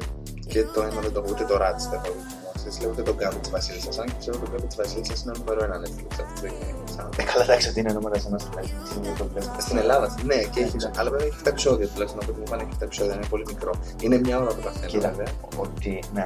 [0.52, 2.22] και το ένα δεν το έχω ούτε το Rats δεν έχω δει.
[2.64, 3.90] Σας λέω ούτε τον Γκάμπι τη Βασίλισσα.
[4.02, 6.74] Αν και ξέρω ότι το Γκάμπι τη Βασίλισσα είναι νούμερο ένα Netflix αυτή τη στιγμή.
[6.96, 9.00] Σαν- Ε, καλά, εντάξει, ότι είναι νούμερο ένα στην Ελλάδα.
[9.02, 9.60] δεν το βλέπω.
[9.66, 10.76] Στην Ελλάδα, ναι, και έχει.
[10.98, 13.14] Αλλά βέβαια έχει 7 επεισόδια τουλάχιστον από ό,τι μου πάνε έχει 7 επεισόδια.
[13.14, 13.72] Είναι πολύ μικρό.
[14.00, 14.86] Είναι μια ώρα το καθένα.
[14.86, 15.32] Κοίτα, βέβαια.
[15.56, 16.24] ότι, ναι,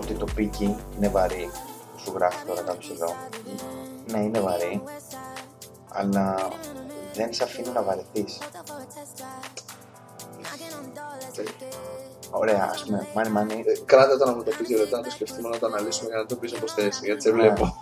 [0.00, 1.50] ότι το πίκι είναι βαρύ.
[2.02, 3.14] Σου γράφει τώρα κάποιος εδώ.
[4.12, 4.82] Ναι, είναι βαρύ.
[5.88, 6.34] Αλλά
[7.14, 8.38] δεν σε αφήνει να βαρεθείς
[12.30, 15.58] ωραία, ας πούμε, money, ε, το να μου το πεις λεπτά, να το σκεφτούμε να
[15.58, 17.00] το αναλύσουμε για να το πεις όπως θες.
[17.02, 17.76] Γιατί σε βλέπω.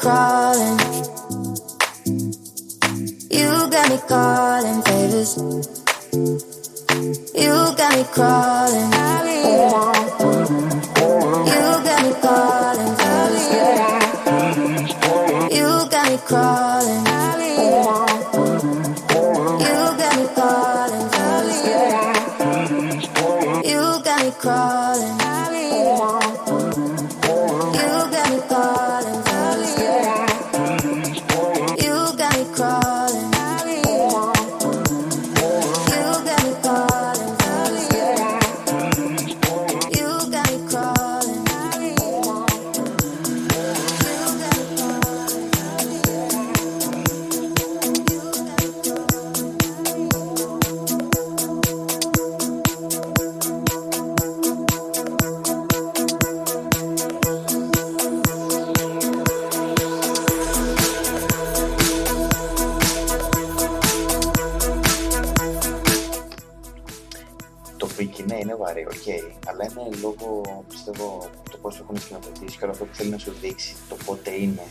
[0.00, 0.78] Crawling.
[3.30, 5.36] You got me calling favors.
[7.34, 9.99] You got me crawling.
[73.20, 74.66] Σου δείξει το πότε είναι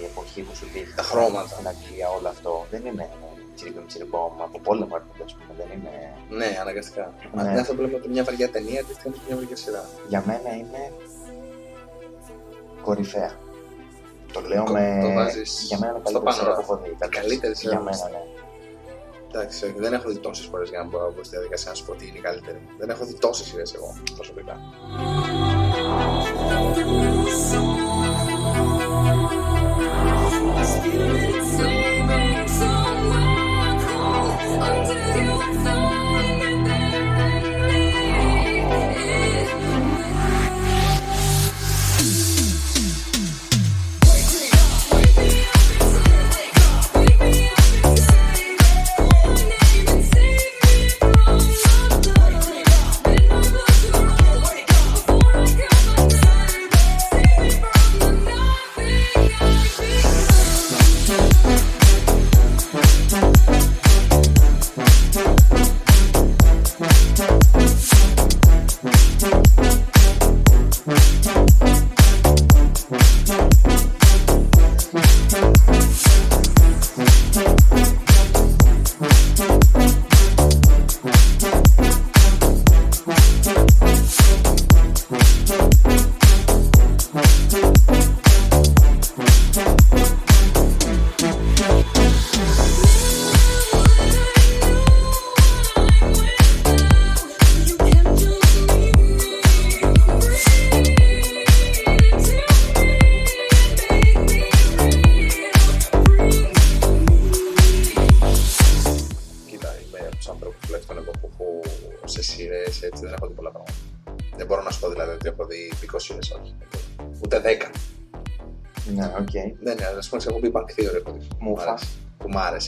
[0.00, 0.94] η εποχή που σου δείχνει.
[0.96, 1.48] Τα χρώματα.
[1.48, 2.66] Στην Αγγλία, όλο αυτό.
[2.70, 3.08] Δεν είναι
[3.54, 5.52] τσιριμπιμ τσιριμπομ, από πόλεμο έρχονται, ας πούμε.
[5.60, 5.92] Δεν είναι.
[6.38, 7.04] Ναι, αναγκαστικά.
[7.34, 7.40] Ναι.
[7.40, 9.84] Αντί να αυτό βλέπουμε μια βαριά ταινία, τη στιγμή μια βαριά σειρά.
[10.08, 10.82] Για μένα είναι
[12.82, 13.32] κορυφαία.
[14.32, 14.98] Το λέω Το- με.
[15.02, 16.90] το βάζεις για μένα είναι στο καλύτερη σειρά πάνω που έχω δει.
[16.90, 18.22] Η καλύτερη σειρά Για που μένα, έχεις ναι.
[19.40, 21.76] Εντάξει, όχι, δεν έχω δει τόσες φορές για να μπορώ να μπω στη διαδικασία να
[21.76, 22.60] σου πω ότι είναι η καλύτερη.
[22.78, 24.56] Δεν έχω δει τόσες σειρές εγώ προσωπικά.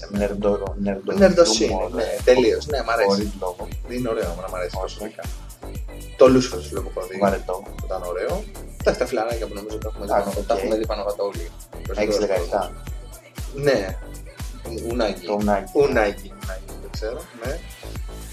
[0.06, 0.32] Που μ' άρεσε.
[0.34, 0.48] εμένα.
[0.48, 2.66] Nerdο- nerdο- Nerdοσύνη, χιούμορ, ναι, τελείως.
[2.66, 3.08] Ναι, μ' αρέσει.
[3.08, 3.68] Χωρίς λόγο.
[3.88, 4.96] Είναι ωραίο, να μ' αρέσει Όχι.
[4.96, 5.22] προσωπικά.
[6.16, 7.18] Το Lucifer σου λέω που έχω δει.
[7.18, 7.62] Βαρετό.
[7.64, 8.44] που Ήταν ωραίο.
[8.80, 10.46] Εντάξει, τα φιλαράκια που νομίζω ότι τα έχουμε δει Α, πάνω- οκ.
[10.46, 11.44] τα έχουμε δει πάνω κάτω όλοι.
[11.74, 12.58] Έχεις Περισσότερος 17.
[12.58, 12.70] κόσμος.
[13.54, 13.96] Ναι.
[14.90, 15.26] Ουνάκι.
[15.26, 15.70] Το ουνάκι.
[15.74, 16.32] Ουνάκι.
[16.42, 17.20] Ουνάκι, δεν ξέρω.
[17.44, 17.58] Ναι.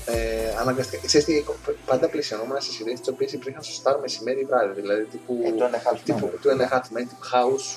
[0.08, 1.06] Ε, αναγκαστικά.
[1.06, 1.44] Ξέρεις τι,
[1.86, 4.82] πάντα πλησιανόμουν σε σειρές τις οποίες υπήρχαν στο Star μεσημέρι ή βράδυ.
[4.82, 5.34] Δηλαδή τύπου.
[5.46, 6.46] Ε, Two and a Half τύπου Men.
[6.46, 7.68] Two and a Half Men, τύπου House.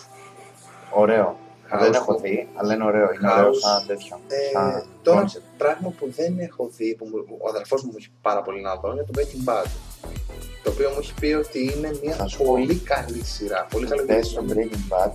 [0.91, 1.39] Ωραίο.
[1.73, 3.09] House Δεν έχω που- δει, αλλά είναι ωραίο.
[3.13, 3.39] Είναι House.
[3.39, 4.21] ωραίο σαν τέτοιο.
[4.29, 5.43] Ε, σαν τώρα, concept.
[5.59, 8.75] πράγμα που δεν έχω δει, που μου- ο αδερφός μου μου έχει πάρα πολύ να
[8.77, 9.67] δω, είναι το Breaking Bad.
[10.63, 12.45] Το οποίο μου έχει πει ότι είναι μια Θα σου πω.
[12.45, 13.67] πολύ καλή σειρά.
[13.71, 15.11] Πολύ καλή Δες το Breaking Bad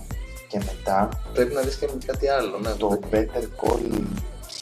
[0.48, 2.58] και μετά Πρέπει να δεις και κάτι άλλο.
[2.58, 3.82] Ναι, το Better Call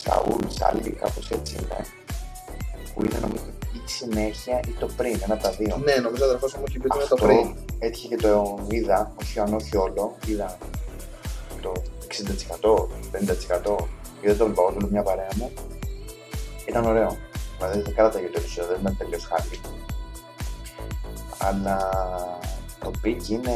[0.05, 1.85] Saul, Sally, κάπως έτσι είναι.
[2.95, 3.45] Που είναι νομίζω
[3.75, 5.81] ή τη συνέχεια ή το πριν, ένα από τα δύο.
[5.85, 7.55] Ναι, νομίζω ο αδερφός μου μου έχει πει ότι είναι το Αυτό πριν.
[7.79, 10.67] έτυχε και το είδα, όχι αν όχι όλο, είδα το
[11.71, 12.89] 60%,
[13.73, 13.85] 50%.
[14.21, 15.51] Είδα το λοιπόν όλο μια παρέα μου.
[16.69, 17.17] Ήταν ωραίο.
[17.59, 19.61] Δηλαδή δεν κράταγε το επεισόδιο, δεν ήταν τελείως χάλι.
[21.39, 21.91] Αλλά
[22.85, 23.51] το πικ είναι.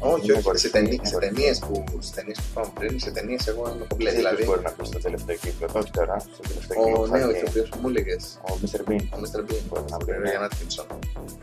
[0.00, 1.34] Όχι, είναι όχι, κορυφή, σε, ταινί, είναι σε κορυφή.
[1.34, 4.10] ταινίες που, σε ταινίες που είπαμε πριν, σε ταινίες εγώ είμαι κομπλέ.
[4.10, 5.68] Δεν Δηλαδή, μπορεί να πει στο τελευταίο κύκλο.
[5.74, 7.06] Όχι τώρα, στο τελευταίο ο κύκλο.
[7.06, 8.90] θα νέος έρθει ο οποίος που μου έλεγες, Ο Mr.
[8.90, 9.04] Bean.
[9.14, 9.40] ο Mr.
[9.50, 10.30] Bean, Μπορεί να πει, ο ναι.
[10.30, 10.86] Ryan Atkinson.
[10.88, 11.39] να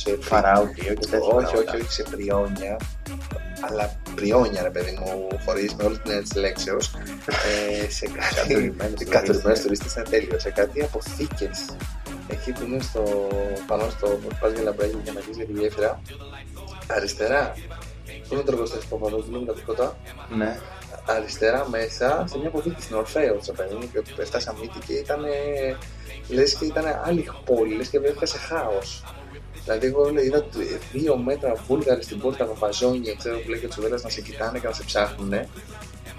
[0.00, 1.18] σε Φαράουτιο και τέτοια.
[1.18, 1.72] όχι, πράγματα.
[1.72, 2.76] όχι, όχι, σε πριόνια.
[3.68, 6.94] Αλλά πριόνια, ρε παιδί μου, χωρίς με όλη την έννοια της λέξεως.
[7.26, 8.34] Ε, σε κάτι.
[8.34, 9.62] Κατουρημένους Κατουρημένους τουρίστες.
[9.62, 10.38] τουρίστες είναι τέλειο.
[10.38, 11.58] Σε κάτι αποθήκες.
[12.28, 13.02] Εκεί που είναι στο,
[13.66, 16.00] πάνω στο που πας για λαμπράκι για να βγει για τη γέφυρα.
[16.86, 17.54] Αριστερά.
[18.28, 19.96] Πού είναι το εργοστάσιο του Παπαδόπουλου, με τα τίποτα.
[20.36, 20.58] Ναι.
[21.06, 25.20] αριστερά μέσα σε μια αποθήκη στην Ορφαίο στο παιδί μου και έφτασα μύτη και ήταν
[26.28, 29.04] λες και ήταν άλλη πόλη, λες και βρέθηκα σε χάος.
[29.64, 30.56] Δηλαδή, εγώ λέει, είδα τ-
[30.92, 34.66] δύο μέτρα βούλγαροι στην πόρτα βαζόνια, ξέρω που λέει και του να σε κοιτάνε και
[34.66, 35.48] να σε ψάχνουνε.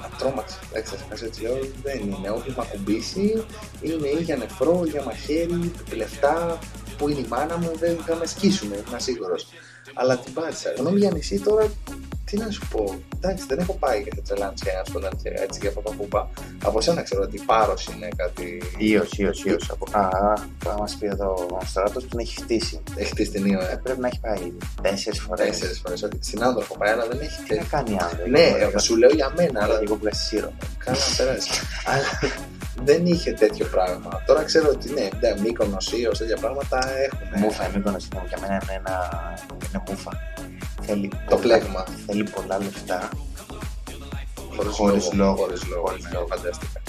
[0.06, 0.58] Ατρώμαξε.
[0.72, 2.30] Εντάξει, θα σε χάσει έτσι λέω, δεν είναι.
[2.30, 3.44] Όποιο με ακουμπήσει
[3.82, 6.60] είναι ή για νεφρό, ή για μαχαίρι, λεφτά,
[6.98, 9.48] που είναι η μάνα μου, δεν θα με σκίσουνε, είμαι σίγουρος.
[9.94, 10.74] Αλλά την πάτησα.
[10.78, 11.72] Γνώμη για νησί τώρα,
[12.26, 12.96] τι να σου πω.
[13.16, 15.00] Εντάξει, δεν έχω πάει και σε τρελάντσια να σου πω
[15.42, 16.30] έτσι για παπακούπα.
[16.64, 18.62] Από σένα ξέρω ότι η Πάρος είναι κάτι.
[18.78, 19.70] Ήος, ήος, ήος.
[19.70, 19.86] Από...
[19.92, 20.34] Α, α,
[20.64, 22.82] θα μας πει εδώ ο στράτος που την έχει χτίσει.
[22.96, 23.80] Έχει χτίσει την Ήο, Ε, ε.
[23.84, 25.46] πρέπει να έχει πάει τέσσερις φορές.
[25.48, 26.04] Τέσσερις φορές.
[26.04, 27.68] Όχι, στην άνθρωπο πάει, αλλά δεν έχει Τι να τέτοιο.
[27.70, 28.30] κάνει άνθρωπο.
[28.30, 28.42] Ναι,
[28.74, 30.52] ε, σου λέω για μένα, αλλά Αλλά εγώ που σύρο.
[30.78, 31.50] Καλά περάσει.
[31.86, 32.04] Αλλά
[32.84, 34.24] δεν είχε τέτοιο πράγμα.
[34.26, 37.40] Τώρα ξέρω ότι ναι, ναι Μύκονος, Ήος, τέτοια πράγματα έχουν.
[37.42, 38.96] Μούφα, είμαι εικόνας για μένα είναι ένα...
[39.70, 40.12] είναι μούφα.
[40.82, 41.84] Θέλει Το πολλά- πλέγμα.
[42.06, 43.10] Θέλει πολλά λεφτά.
[44.56, 45.16] Χωρίς Χωρίς λόγο.
[45.16, 45.36] λόγο.
[45.36, 45.82] Χωρίς λόγο.
[45.88, 46.28] Χωρίς λόγο.
[46.30, 46.82] Φαντάστηκα.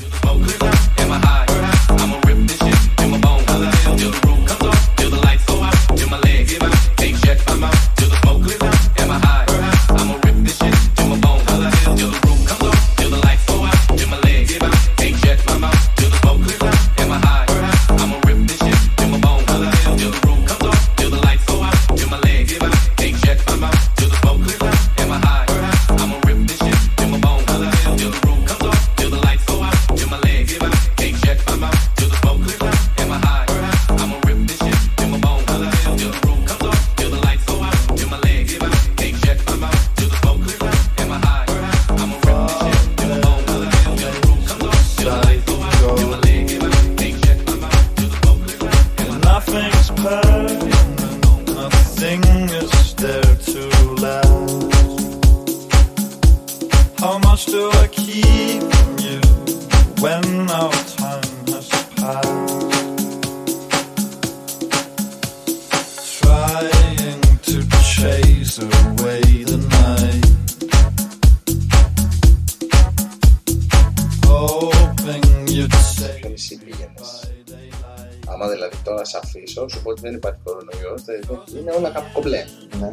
[80.06, 82.40] Δεν υπάρχει κορονοϊός, δεν- δεν- είναι όλα κάπου κομπλέ.
[82.80, 82.90] Ναι.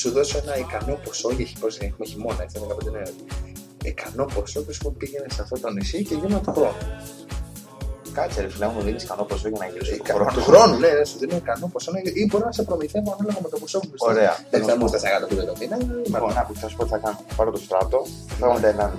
[0.00, 3.08] Σου δώσω ένα ικανό ποσό, γιατί πώς έχουμε χειμώνα, έτσι, είναι 15 νέα.
[3.92, 6.76] Ικανό ποσό και σου πω πήγαινε σε αυτό το νησί και γίνω του χρόνου.
[8.18, 10.36] Κάτσε ρε φίλε μου, δίνεις κανό ποσό για να γυρίσω του Ικανό χρόνου.
[10.38, 13.40] του χρόνου, ναι, ναι, σου δίνω ικανό ποσό ναι, ή μπορώ να σε προμηθεύω ανάλογα
[13.42, 14.16] με το ποσό που μου στείλεις.
[14.16, 14.34] Ωραία.
[14.50, 15.76] Δεν θα μου στείλεις 100 το μήνα,
[16.06, 17.18] Λοιπόν, να που θα σου πω τι θα κάνω.
[17.28, 18.98] Θα πάρω το στράτο, θα πάω με τα Ελλάδα.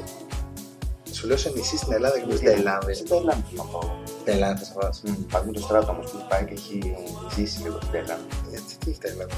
[1.12, 2.94] Σου λέω σε νησί στην Ελλάδα και μου στην Ελλάδα.
[2.94, 3.90] Στην Ταϊλάνδη θέλω να πάω.
[4.26, 5.02] Στην Ελλάδα θα σε πας.
[5.06, 6.96] Μμ, Πάμε το στράτο όμως που έχει πάει και έχει
[7.36, 8.28] ζήσει λίγο στην Ταϊλάνδη.
[8.50, 9.36] Γιατί τι έχει τα Ελλάδα.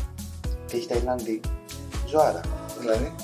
[0.68, 1.40] Τι έχει Ταϊλάνδη,
[2.08, 2.42] ζωάρα.
[2.80, 3.16] Δηλαδή,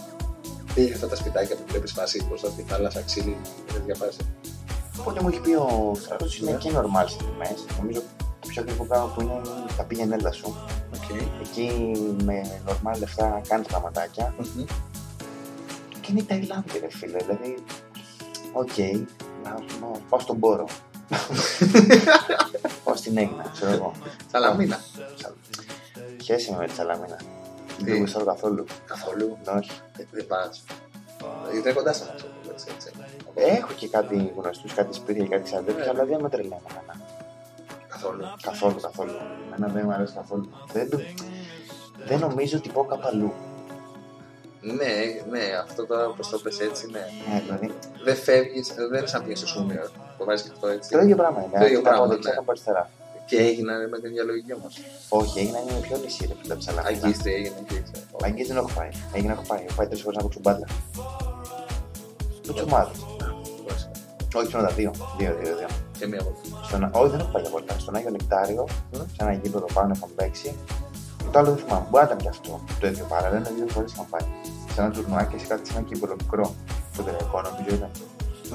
[0.73, 3.37] πήγε αυτά τα σπιτάκια που βλέπεις φάση μπροστά στη θάλασσα, ξύλινα,
[3.71, 4.17] δεν διαβάζει.
[4.99, 7.65] Οπότε μου έχει πει ο στράτος είναι και normal στις τιμές.
[7.79, 8.01] Νομίζω
[8.41, 9.41] το πιο ακριβό πράγμα που είναι
[9.77, 10.55] τα πήγαινε έλα σου.
[10.95, 11.09] Οκ.
[11.41, 11.91] Εκεί
[12.23, 14.33] με normal λεφτά κάνεις πραγματάκια.
[16.01, 17.55] Και είναι η Ταϊλάνδη ρε φίλε, δηλαδή,
[18.53, 18.77] οκ,
[19.43, 20.67] να, να πάω στον Πόρο.
[22.83, 23.91] πάω στην Αίγινα, ξέρω εγώ.
[24.31, 24.79] Σαλαμίνα.
[26.23, 27.15] Χαίρεσαι με τη Σαλαμίνα.
[27.77, 28.65] Τι; Δεν γουστάρω καθόλου.
[28.85, 29.71] Καθόλου; Ναι, όχι.
[29.97, 30.63] Ε, Δεν πας.
[31.51, 32.91] Γιατί είναι κοντά σε αυτό που λες, έτσι.
[33.35, 37.01] Έχω και κάτι γνωστούς, κάτι σπίτια, κάτι ξαδέρφια, αλλά δεν με τρελαίνει εμένα.
[37.87, 38.23] Καθόλου.
[38.41, 39.11] Καθόλου, καθόλου.
[39.45, 40.49] Εμένα δεν μου αρέσει καθόλου.
[40.73, 40.99] Δεν, το-
[42.05, 43.33] δεν νομίζω ότι πάω κάπου αλλού.
[44.63, 44.93] Ναι,
[45.29, 47.05] ναι, αυτό τώρα όπως το πες έτσι, ναι.
[47.29, 47.73] Ναι, δηλαδή,
[48.03, 49.89] Δεν φεύγεις, δεν είναι σαν πήγες στο Σούμιο.
[50.17, 50.89] Το βάζεις και αυτό έτσι.
[50.89, 51.57] το ίδιο πράγμα είναι.
[51.59, 52.35] Το ίδιο Κοίτα από πράγμα, δεξιά ναι.
[52.35, 52.89] και από αριστερά.
[53.25, 54.73] Και έγιναν με την ίδια λογική όμως.
[55.09, 56.81] Όχι, έγινα είναι πιο νησί, ρε φίλε, ψαλά.
[56.85, 57.93] Αγγίστρι έγινε και έτσι.
[58.23, 58.89] Αγγίζει δεν έχω πάει.
[59.13, 59.63] Έγινε έχω πάει.
[59.67, 60.67] Έχω πάει τρεις φορές να παίξω μπάλα.
[62.47, 62.97] Παίξω ομάδες.
[64.35, 64.91] Όχι, ψώνοντα δύο.
[65.17, 65.67] Δύο, δύο, δύο.
[65.97, 66.35] Και μία από
[66.67, 66.89] Στον...
[66.93, 67.79] Όχι, δεν έχω πάει για βόλτα.
[67.79, 70.55] Στον Άγιο Νεκτάριο, σε ένα γήπεδο πάνω έχουμε παίξει.
[71.33, 71.85] Το άλλο δεν θυμάμαι.
[71.89, 73.49] Μπορεί να ήταν και αυτό το ίδιο παράλληλα.
[73.57, 74.25] Δύο φορές είχαμε πάει.
[74.73, 76.45] Σε ένα τουρνουάκι σε κάτι σε ένα κύπελο μικρό.
[76.97, 77.91] Το τελικό νομίζω ήταν.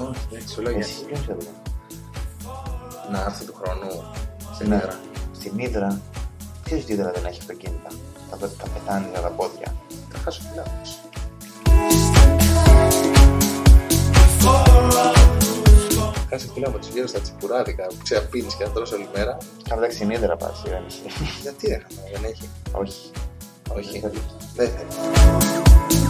[0.09, 1.05] Όχι, σου λέω Εσύ γιατί.
[1.07, 1.47] ποιος ξέρει.
[3.11, 3.89] Να έρθει του χρόνου
[4.57, 4.69] σε Ναι.
[4.75, 4.95] νεύρα.
[5.31, 5.99] Στην Ήδρα.
[6.65, 7.89] Ξέρεις ότι η Ήδρα δεν έχει αυτοκίνητα.
[8.29, 9.73] Θα, πε- θα πεθάνει για τα πόδια.
[10.11, 10.99] Θα χάσω φιλά όμως.
[14.41, 15.18] For
[16.35, 19.37] είσαι φίλο από του γύρω στα τσιπουράδικα που ξαπίνει και να τρως όλη μέρα.
[19.69, 21.01] Καλά, εντάξει, συνέδερα πα, δεν έχει.
[21.41, 22.49] Γιατί ρε χαμέ, δεν έχει.
[22.71, 23.11] Όχι.
[23.75, 23.99] Όχι.
[24.55, 26.08] Δεν θέλει.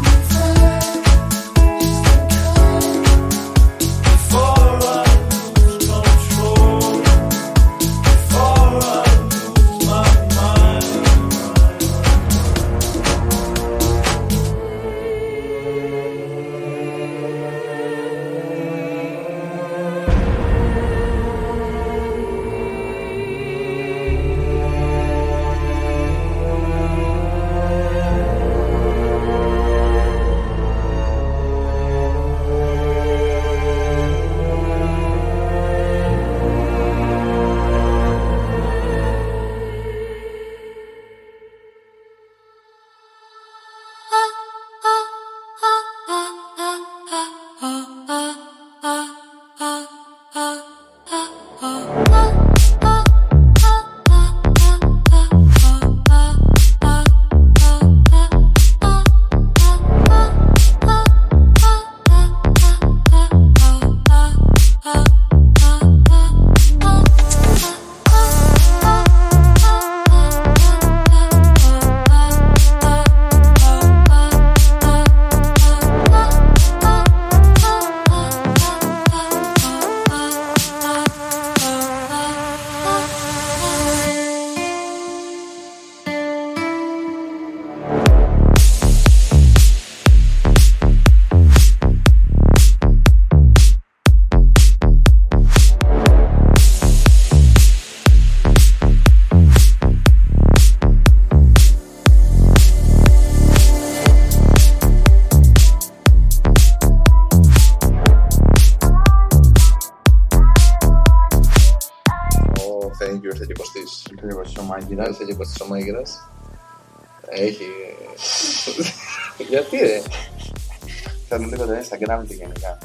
[121.70, 122.78] Το Instagram του γενικά.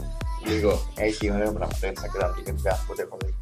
[0.47, 0.81] λίγο.
[0.97, 2.79] Έχει ωραίο πράγμα το Instagram του γενικά.
[2.83, 3.35] Οπότε έχω δει.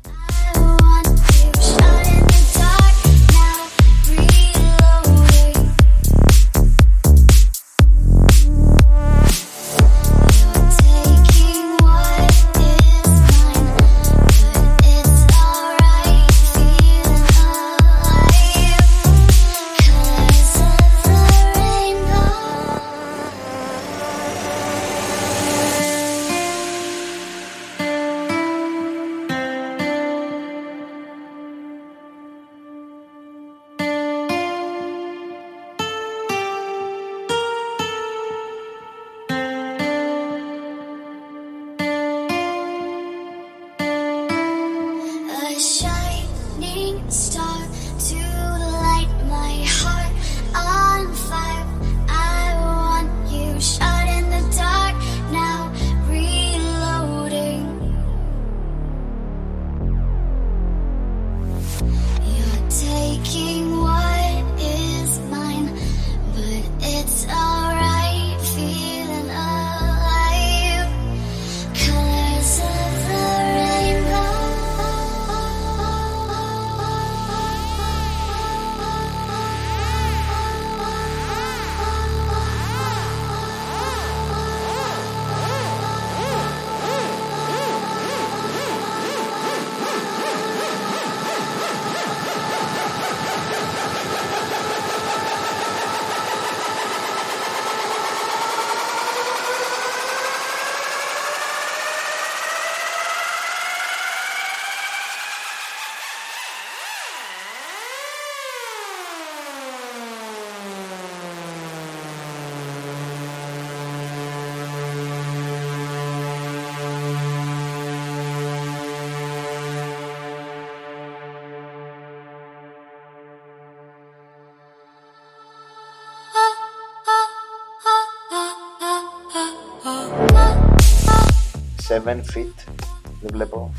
[132.05, 132.73] 7 feet.
[133.21, 133.75] Δεν βλέπω.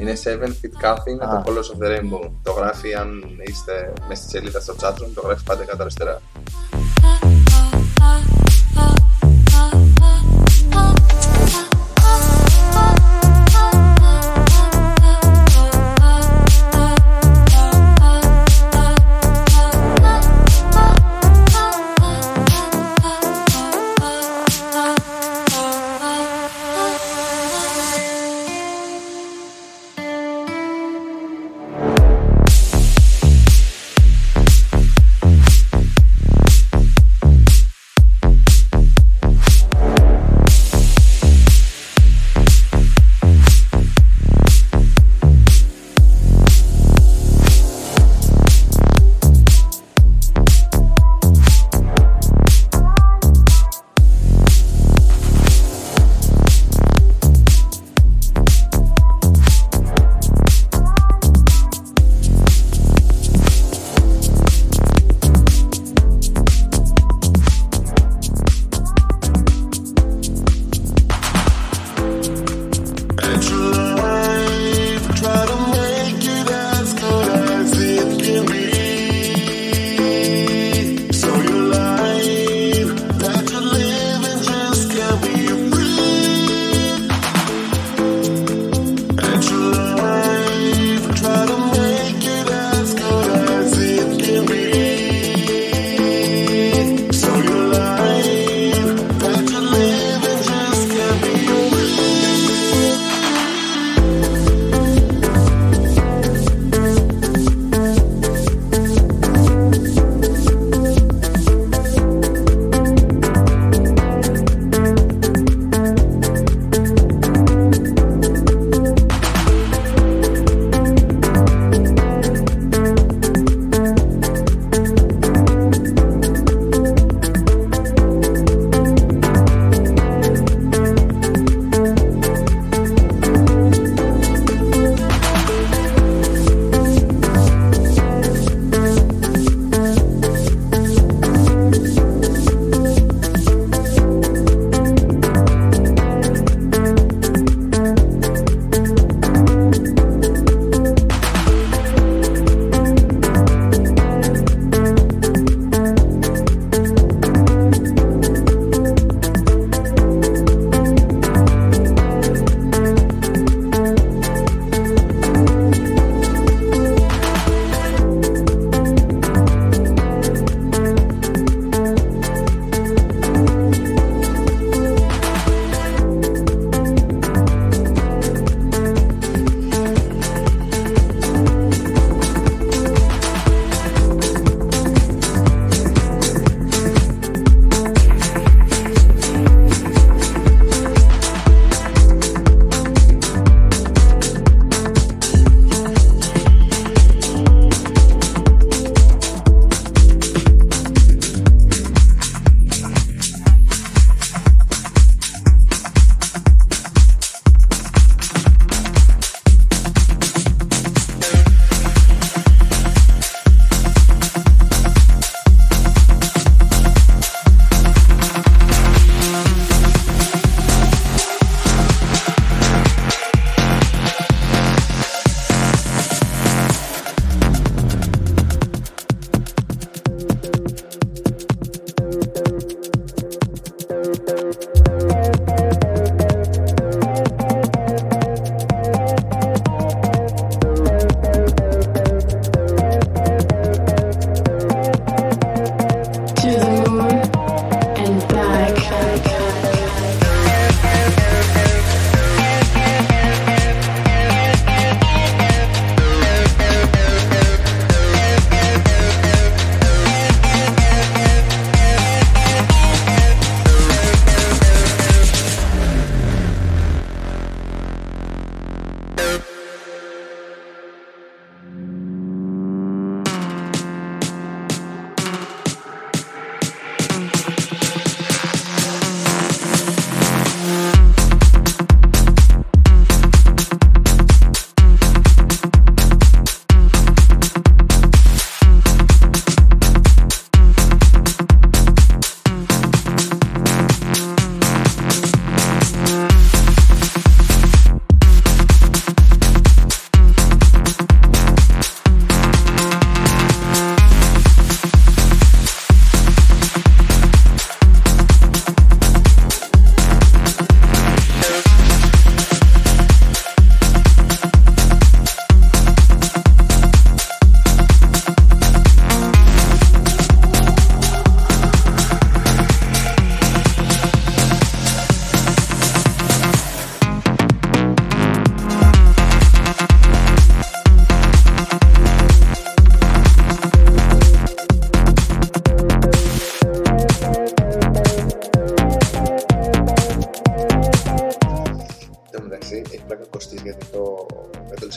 [0.00, 1.28] Είναι 7 feet coffee, είναι ah.
[1.28, 2.30] το Colors of the Rainbow.
[2.42, 6.20] Το γράφει αν είστε μέσα στη σελίδα στο chatroom, το γράφει πάντα κατά αριστερά.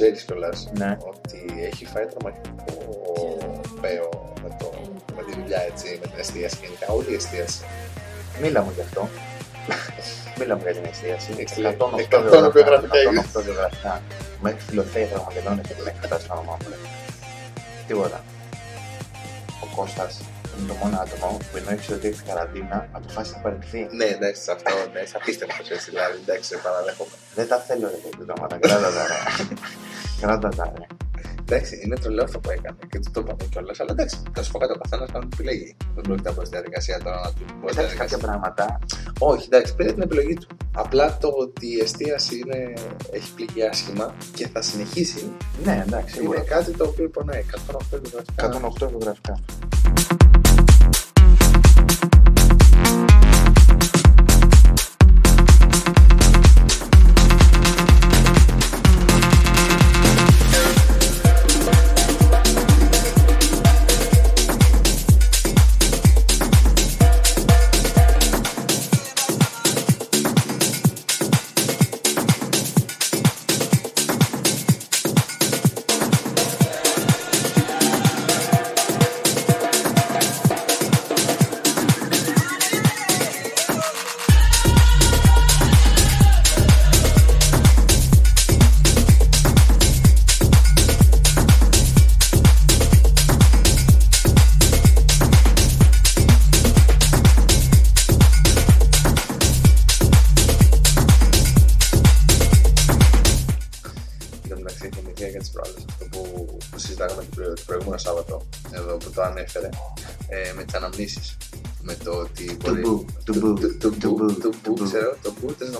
[0.03, 0.97] Ξέρεις κιόλας Ναι.
[1.11, 1.39] ότι
[1.69, 2.73] έχει φάει τρομακτικό
[3.81, 4.71] παίο με, το,
[5.15, 7.63] με τη δουλειά έτσι, με την εστίαση γενικά, όλη η εστίαση.
[8.41, 9.09] Μίλα μου γι' αυτό.
[10.39, 11.29] Μίλα μου για την εστίαση.
[11.37, 12.97] Έχεις 108 108 βιογραφικά.
[12.99, 14.01] βιογραφικά 108 βιογραφικά.
[14.41, 16.67] Με έχει φιλοθέει θα μαγελώνει και την έχει κατάσει το όνομά μου.
[16.69, 16.75] ρε.
[17.87, 18.23] Τίποτα.
[19.63, 20.29] Ο Κώστας είναι
[20.69, 23.81] το μόνο άτομο που ενώ ήξερε ότι έχει καραντίνα, αποφάσισες να παραιτηθεί.
[23.99, 27.15] Ναι, εντάξει, σε αυτό, ναι, σε απίστευτο έτσι, δηλαδή, εντάξει, σε παραδέχομαι.
[27.37, 28.55] Δεν τα θέλω ρε τέτοια πράγματα.
[28.65, 29.17] Κράτα τα ρε.
[30.21, 30.85] Κράτα τα ρε.
[31.47, 33.79] Εντάξει, είναι τρελό αυτό που έκανε και του το είπαμε κιόλας.
[33.79, 35.75] Αλλά εντάξει, θα σου πω κάτι, ο καθένας κάνει την επιλογή.
[35.95, 37.67] Δεν πρόκειται από τη διαδικασία τώρα να του πω.
[37.69, 38.79] Εντάξει, κάποια πράγματα
[39.19, 40.47] Όχι, εντάξει, πήρε την επιλογή του.
[40.75, 42.73] Απλά το ότι η εστίαση είναι,
[43.11, 45.31] έχει πληγεί άσχημα και θα συνεχίσει
[45.63, 46.41] Ναι, εντάξει, είναι σίγουρα.
[46.41, 47.45] κάτι το οποίο πονάει.
[47.71, 48.59] 108 βιογραφικά.
[48.83, 49.39] 108 βιογραφικά.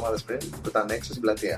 [0.04, 1.58] Εβδομάδες πριν που ήταν έξω στην πλατεία.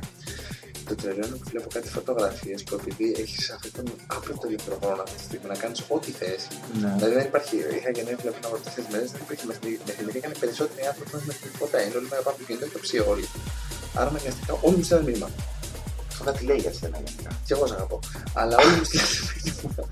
[0.90, 3.86] Το τρελό είναι που βλέπω κάτι φωτογραφίες που επειδή έχεις αυτόν τον
[4.16, 6.42] άπλωτο ηλεκτροχρόνο αυτή τη στιγμή να κάνεις ό,τι θες.
[6.82, 6.94] Ναι.
[6.98, 7.56] Δηλαδή δεν υπάρχει.
[7.78, 9.46] Είχα γεννήθει πριν από τέσσερι μέρες, δεν υπήρχε.
[9.50, 11.76] Με θυμη- με θυμηθήκαν οι περισσότεροι άνθρωποι με την τίποτα.
[11.84, 13.26] Είναι όλη μέρα πάνω από το κινητό και το ψύο όλοι.
[14.00, 15.30] Άρα αναγκαστικά όλοι μου στέλνουν μήνυμα.
[16.20, 17.30] Αυτό κάτι λέει για σένα γενικά.
[17.46, 18.00] Και εγώ σε αγαπώ.
[18.34, 19.10] Αλλά όλοι μου στέλνουν
[19.44, 19.84] μήνυμα.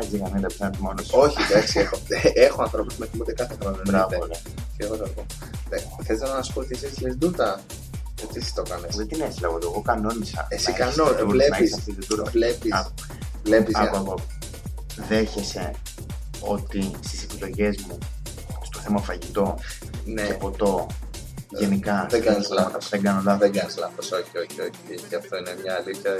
[0.00, 1.12] Έτσι για να μην τα πιάνει μόνος σου.
[1.18, 1.96] Όχι, εντάξει, έχω,
[2.34, 3.76] έχω ανθρώπους που με θυμούνται κάθε χρόνο.
[3.84, 4.40] Μπράβο, εννοείται.
[4.44, 4.50] ρε.
[4.76, 5.24] Και εγώ θα το πω.
[6.04, 7.60] Θες να σου πω ότι εσύ λες ντούτα.
[8.18, 8.96] Γιατί εσύ το κάνεις.
[8.96, 9.66] Δεν την έχεις λόγω του.
[9.72, 10.46] Εγώ κανόνισα.
[10.50, 11.50] Εσύ να έχεις κανόνισα, την τούρ- βλέπεις.
[11.50, 12.72] να έχεις αυτή την τούρ- Βλέπεις.
[12.72, 12.90] Άκου,
[13.44, 13.74] Βλέπεις.
[13.74, 14.14] άκου, άκου.
[15.08, 15.70] Δέχεσαι
[16.40, 17.98] ότι στις επιλογές μου
[18.62, 19.54] στο θέμα φαγητό
[20.04, 20.86] και Ναι, ποτό
[21.58, 22.88] γενικά δεν κάνεις λάθος.
[22.88, 24.12] δεν κάνω λάθος δεν κάνεις λάθος.
[24.12, 25.06] Όχι, όχι, όχι.
[25.08, 26.10] Και αυτό είναι μια αλήθεια.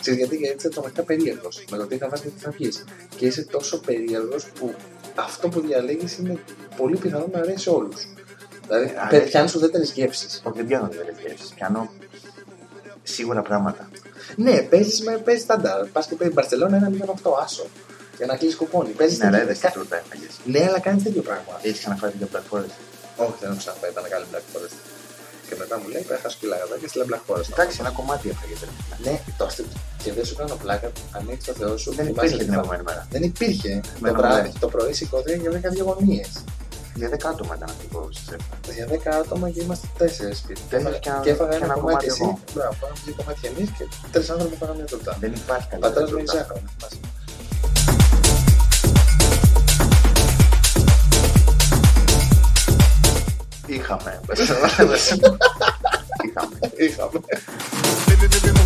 [0.00, 2.70] Ξέρεις γιατί, γιατί είσαι τρομακτικά περίεργος με το τι θα βάζει και τι θα βγει.
[3.16, 4.74] Και είσαι τόσο περίεργος που
[5.14, 6.38] αυτό που διαλέγεις είναι
[6.76, 8.08] πολύ πιθανό να αρέσει σε όλους.
[8.66, 9.28] Δηλαδή, Αρέσει.
[9.28, 10.42] πιάνεις ουδέτερες γεύσεις.
[10.44, 11.48] Όχι, δεν πιάνω δύο γεύσεις.
[11.54, 11.90] Πιάνω
[13.02, 13.88] σίγουρα πράγματα.
[14.36, 15.86] Ναι, παίζεις με παίζεις στάνταρ.
[15.86, 17.66] Πας και παίζεις Μπαρσελόνα ένα μηδέν αυτό, άσο.
[18.16, 18.88] Για να κλείσει κουπόνι.
[18.88, 20.30] Παίζεις Ναι, αλλά έδεσαι τούρτα έφαγες.
[20.44, 21.60] Ναι, αλλά κάνεις τέτοιο πράγμα.
[21.62, 22.87] Έχεις ξαναφάει την Black Forest.
[23.24, 24.76] Όχι, δεν έχω ξαναπάει, ήταν καλή Black Forest.
[25.48, 27.48] Και μετά μου λέει, πέχας σκυλάγα και στη Black Forest.
[27.54, 28.60] Εντάξει, ένα κομμάτι έφαγες.
[28.66, 28.70] ρε.
[29.10, 29.66] Ναι, το αστείο.
[30.02, 30.88] Και δεν σου κάνω πλάκα,
[31.18, 31.90] ανοίξει το Θεό σου.
[31.94, 33.02] Δεν θυμάσαι υπήρχε τι την θα- επόμενη μέρα.
[33.14, 33.72] Δεν υπήρχε.
[33.74, 34.60] Με Το, ένα βράδυ, μηδέν.
[34.60, 36.24] το πρωί σηκώθηκα για 10 διαγωνίε.
[37.00, 38.74] Για δέκα άτομα ήταν αυτό που σας έφαγα.
[38.78, 40.60] Για 10 άτομα και είμαστε 4 σπίτι.
[40.68, 42.20] Τέσσερις και ένα- και έφαγα και ένα, ένα κομμάτι κομμάτι εσύ.
[42.22, 42.38] εγώ.
[42.54, 45.16] Μπράβο, φάγαμε δύο κομμάτια εμείς και τρεις άνθρωποι φάγαμε μια τουρτά.
[45.20, 46.46] Δεν υπάρχει Ο καλή πατέρα μου είναι
[53.68, 54.12] Híjame.
[54.26, 54.40] Pues,
[56.24, 56.56] híjame.
[56.78, 57.20] Híjame.
[58.06, 58.58] Baby, baby,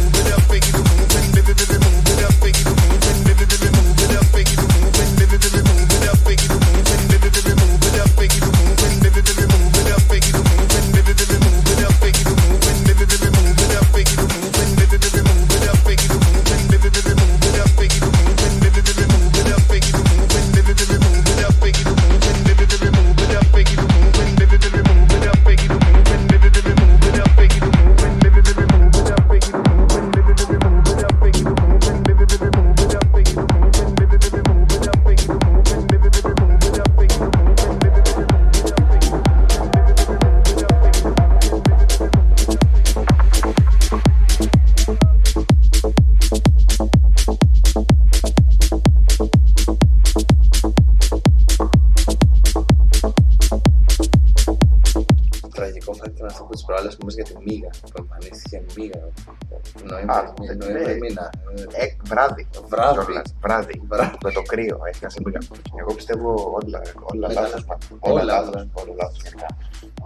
[60.07, 60.99] Νοέμβρη, δεν Νοέμβρη λέει.
[61.01, 61.31] μήνα.
[61.73, 62.47] Ε, βράδυ.
[62.69, 63.03] Βράδυ.
[63.05, 63.35] Κιόλας.
[63.41, 63.83] Βράδυ.
[63.89, 64.17] Βράδυ.
[64.25, 64.79] Με το κρύο.
[64.89, 65.33] Έχει να συμβεί.
[65.81, 66.29] Εγώ πιστεύω
[66.63, 66.81] όλα,
[67.13, 67.65] όλα Μετά- λάθος.
[67.65, 67.81] πάνε.
[68.01, 68.55] όλα Όλα λάθος.
[68.55, 68.71] λάθος.
[68.85, 69.47] Όλα λάθος γενικά.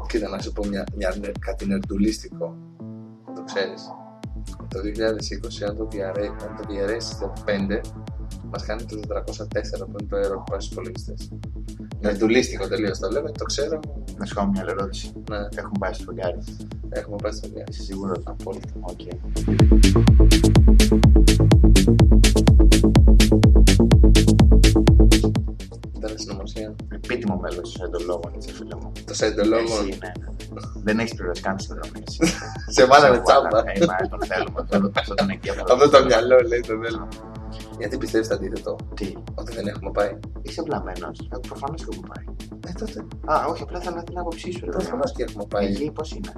[0.08, 2.56] Κοίτα να σου πω μια, μια, νε- κάτι νερντουλίστικο.
[3.34, 3.82] Το ξέρεις.
[4.68, 7.80] το 2020, αν το, διαρρέ, αν το διαιρέσει στο 5,
[8.52, 11.14] μας κάνει το 404 που είναι το έργο που πάει στου υπολογιστέ.
[12.00, 13.80] Νερντουλίστικο τελείως το λέμε, το ξέρω.
[14.18, 15.12] Να σου κάνω μια άλλη ερώτηση.
[15.30, 16.38] Ναι, Έχουμε πάει στο φεγγάρι.
[16.88, 17.70] έχουμε πάει στο διάρρη.
[17.72, 18.68] Είσαι σίγουρος; Απόλυτα.
[18.80, 19.00] Οκ.
[25.96, 26.74] Ήταν συνωμοσία.
[26.92, 28.92] Επίτιμο μέλος του εντολόγων, έτσι φίλε μου.
[29.06, 29.62] Το σεντολόγο.
[29.62, 30.60] Εσύ, ναι, ναι.
[30.84, 32.02] Δεν έχεις πληρώσει καν συνδρομή.
[32.68, 33.58] Σε βάλανε τσάμπα.
[33.58, 34.66] Ε, μα τον θέλουμε.
[34.68, 35.66] Θέλω αυτό τον εγκέφαλο.
[35.72, 37.08] Αυτό το μυαλό λέει το θέλω.
[37.78, 40.18] Γιατί πιστεύεις το αντίθετο, Τι, ότι δεν έχουμε πάει.
[40.42, 41.28] είσαι βλαμμένος.
[41.48, 42.34] Προφανώς και έχουμε πάει.
[42.66, 43.06] Ε, τότε.
[43.32, 44.60] Α, όχι, απλά θέλω την άποψή σου.
[44.64, 45.12] ρε παιδί Προφανώ μου.
[45.16, 45.66] και έχουμε πάει.
[45.66, 46.32] Εκεί πώς είναι;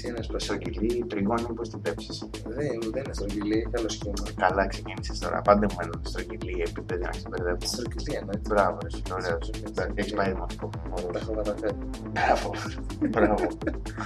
[0.00, 0.44] Τι είναι σπασό.
[0.44, 2.12] Στρογγυλή, τριγώνη, πώς την πέψει.
[2.46, 4.22] Δεν, δεν είναι στρογγυλή, καλό σχήμα.
[4.36, 5.42] Καλά ξεκίνησες τώρα.
[5.42, 7.58] Πάντε μου έναν στρογγυλή επίπεδο να ξεμπερδεύω.
[7.60, 8.48] Στρογγυλή εννοείται.
[8.48, 9.02] Μπράβο, εσύ.
[9.12, 9.38] Ωραίο.
[9.94, 10.70] Έχεις πάει δημοτικό.
[11.12, 11.76] Τα έχω καταφέρει.
[12.12, 12.50] Μπράβο.
[13.10, 13.46] Μπράβο.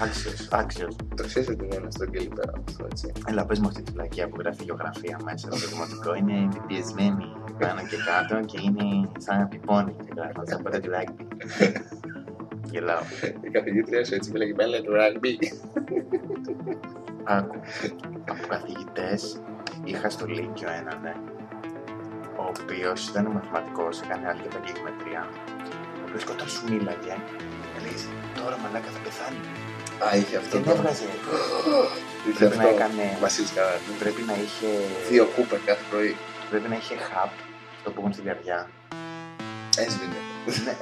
[0.05, 0.97] Άξιος, άξιος.
[1.16, 3.12] Το ξέρεις ότι δεν είναι στρογγυλή πέρα από αυτό, έτσι.
[3.27, 6.15] Έλα, πες μου αυτή τη φυλακία που γράφει γεωγραφία μέσα στο δημοτικό.
[6.15, 7.25] Είναι επιπιεσμένη
[7.59, 8.87] πάνω και κάτω και είναι
[9.19, 9.93] σαν να πιπώνει.
[10.05, 11.23] Και γράφει σαν από το rugby.
[12.74, 13.02] Γελάω.
[13.46, 15.32] Η καθηγήτρια σου έτσι μιλάει μπέλα του rugby.
[17.24, 17.56] Άκου.
[18.32, 19.10] Από καθηγητέ
[19.84, 21.14] είχα στο Λύκειο έναν, ναι,
[22.42, 25.22] ο οποίος ήταν μαθηματικός, έκανε άλλη και γεωμετρία.
[26.01, 27.14] Ο οποίος όταν σου μίλαγε,
[27.76, 27.98] έλεγε
[28.40, 29.40] Τώρα μαλάκα θα πεθάνει.
[30.05, 30.70] Α, είχε αυτό Δεν το.
[30.70, 31.05] έβγαζε.
[32.28, 32.74] Είχε Πρέπει να αυτό.
[32.74, 33.05] έκανε.
[33.20, 33.90] Βασίλη Καράδη.
[34.02, 34.68] Πρέπει να είχε.
[35.10, 36.12] Δύο κούπερ κάθε πρωί.
[36.51, 37.32] Πρέπει να είχε χαπ,
[37.84, 38.59] το που έχουν στην καρδιά.
[39.76, 40.20] Έσβηνε.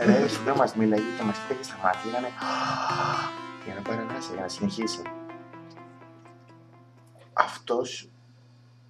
[0.07, 2.25] Ναι, ρε, σου λέω, μας μίλαγε και μας κοίταγε στα μάτια, ήταν
[3.65, 5.03] για να πάρει ανάσα, για να συνεχίσει.
[7.33, 8.11] Αυτός,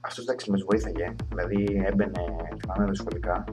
[0.00, 2.24] αυτός εντάξει μας βοήθαγε, δηλαδή έμπαινε,
[2.60, 3.44] θυμάμαι δυσκολικά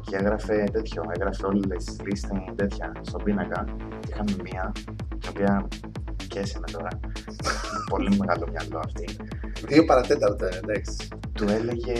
[0.00, 3.64] και έγραφε τέτοιο, έγραφε όλες τις λίστες τέτοια στον πίνακα
[4.00, 4.72] και είχαμε μία,
[5.08, 5.68] την οποία
[6.36, 6.88] καίσε με τώρα,
[7.88, 9.04] πολύ μεγάλο μυαλό αυτή,
[9.68, 11.08] Δύο παρατέταρτα, εντάξει.
[11.32, 11.94] του έλεγε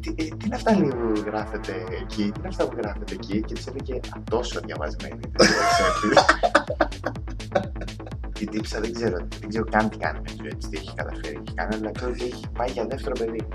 [0.00, 3.40] τι, ε, τι είναι αυτά λέει, που γράφετε εκεί, τι είναι αυτά που γράφετε εκεί
[3.46, 5.20] και της έλεγε «Α, τόσο διαβασμένη.
[5.20, 6.24] δεν το ξέρεις».
[8.38, 10.94] Η τύψα δεν ξέρω, δεν ξέρω καν τι κάνει με τη ζωή της, τι έχει
[10.94, 13.46] καταφέρει, έχει κάνει, αλλά ξέρω ότι έχει πάει για δεύτερο παιδί.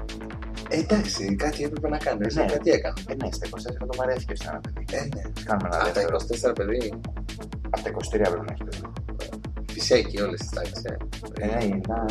[0.70, 2.34] Ε, εντάξει, κάτι έπρεπε να κάνει.
[2.34, 2.46] Ναι.
[2.46, 2.96] Κάτι έκανα.
[3.08, 4.84] Ε, ναι, στα 24 το βαρέθηκε σε ένα παιδί.
[4.92, 5.22] Ε, ναι.
[5.46, 6.18] Κάνουμε ένα Α, τα δεύτερο.
[6.52, 7.00] 24 παιδί.
[7.70, 8.82] Από τα 23 πρέπει να έχει παιδί.
[9.80, 10.84] Φυσέκι όλες τις τάξεις.
[11.40, 12.06] Ε, ναι, ήταν,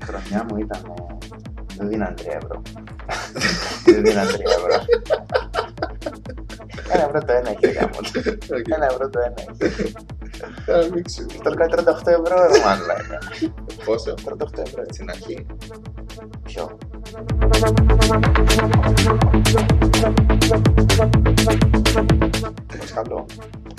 [0.00, 2.62] η χρονιά μου ήταν, ε, δεν δίναν 3 ευρώ.
[3.84, 4.84] δεν δίναν 3 ευρώ.
[6.92, 7.98] Ένα ευρώ το ένα έχει γάμο.
[8.74, 9.92] Ένα ευρώ το ένα έχει.
[10.66, 11.26] Θα μίξου.
[11.42, 13.18] Το κάνει 38 ευρώ, ρε μαλάκα.
[13.84, 14.82] Πόσο; 38 ευρώ.
[14.90, 15.46] Στην αρχή.
[16.42, 16.78] Ποιο;
[22.78, 23.26] Πώς καλό.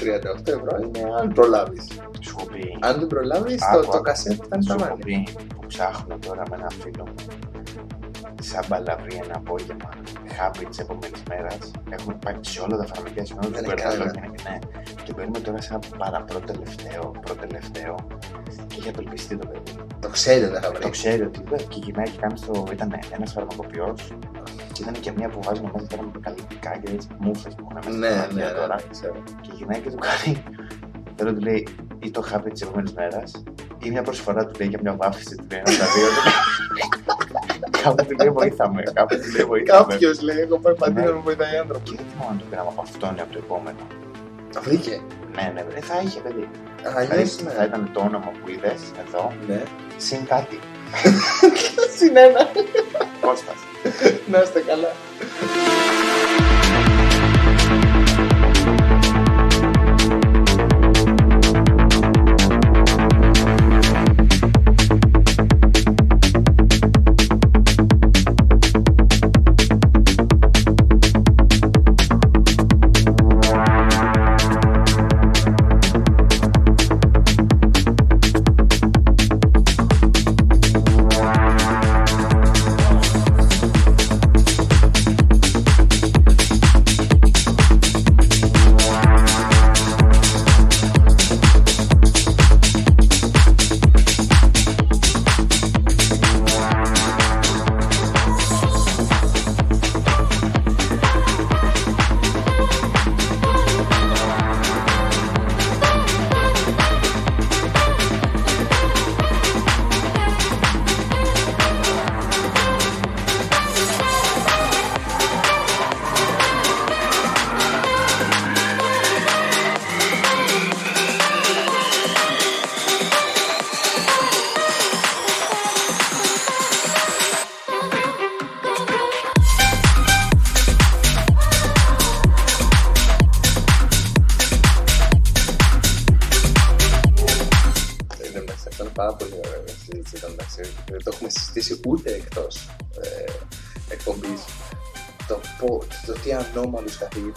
[0.01, 1.87] 38 ευρώ είναι αν προλάβεις.
[2.19, 2.77] Σου έχω πει.
[2.81, 4.03] Αν δεν προλάβεις, Άκου, το, το άκου.
[4.03, 5.05] κασέτ ήταν Σου στα έχω μάτια.
[5.05, 5.23] πει
[5.55, 7.15] που ψάχνω τώρα με ένα φίλο μου
[8.41, 9.89] σαν μπαλαβρή ένα απόγευμα
[10.37, 11.47] χάπι τη επόμενη μέρα.
[11.89, 14.11] Έχουμε πάει σε όλα τα φαρμακεία σε όλα Δεν τα είναι περνάλογια.
[14.11, 14.33] κανένα.
[14.49, 14.59] Ναι.
[15.03, 17.95] Και παίρνουμε τώρα σαν παραπροτελευταίο, προτελευταίο
[18.67, 19.71] και έχει απελπιστεί το παιδί.
[19.99, 20.89] Το ξέρει δεν θα Το βρει.
[20.89, 22.67] ξέρει ότι βέβαια και η γυναίκα κάνει στο.
[22.71, 24.13] ήταν ένας φαρμακοποιός
[24.73, 27.77] και ήταν και μία που βάζουμε μέσα τώρα με επικαλυπτικά και έτσι μούφε που έχουν
[27.85, 28.75] μέσα Ναι, στα ναι, μάτια ναι, τώρα.
[28.75, 29.23] ναι, ξέρω.
[29.41, 30.43] Και η γυναίκα του κάνει.
[31.23, 31.67] Θέλω του λέει
[31.99, 33.23] ή το χάπι τη επόμενη μέρα
[33.83, 36.07] ή μια προσφορά του λέει για μια βάφηση του λέει ένα τα δύο.
[37.83, 38.81] Κάπου του λέει βοήθαμε.
[38.93, 39.85] Κάπου του λέει βοήθαμε.
[39.87, 41.05] Κάποιος λέει: Εγώ πάει παντού Ναι.
[41.05, 41.83] να μου βοηθάει άνθρωπο.
[41.83, 43.83] Και γιατί μόνο το πήραμε από αυτόν ή από το επόμενο.
[44.53, 45.01] Τα βρήκε;
[45.35, 46.49] Ναι, ναι, ε, θα είχε παιδί.
[46.95, 47.65] Αλλιώ Δηλαδή, θα ναι.
[47.65, 49.61] ήταν το όνομα που είδες εδώ, Ναι.
[49.97, 50.59] συν κάτι.
[51.97, 52.41] Συν ένα.
[53.21, 53.59] Κώστας.
[54.31, 54.91] Να είστε καλά.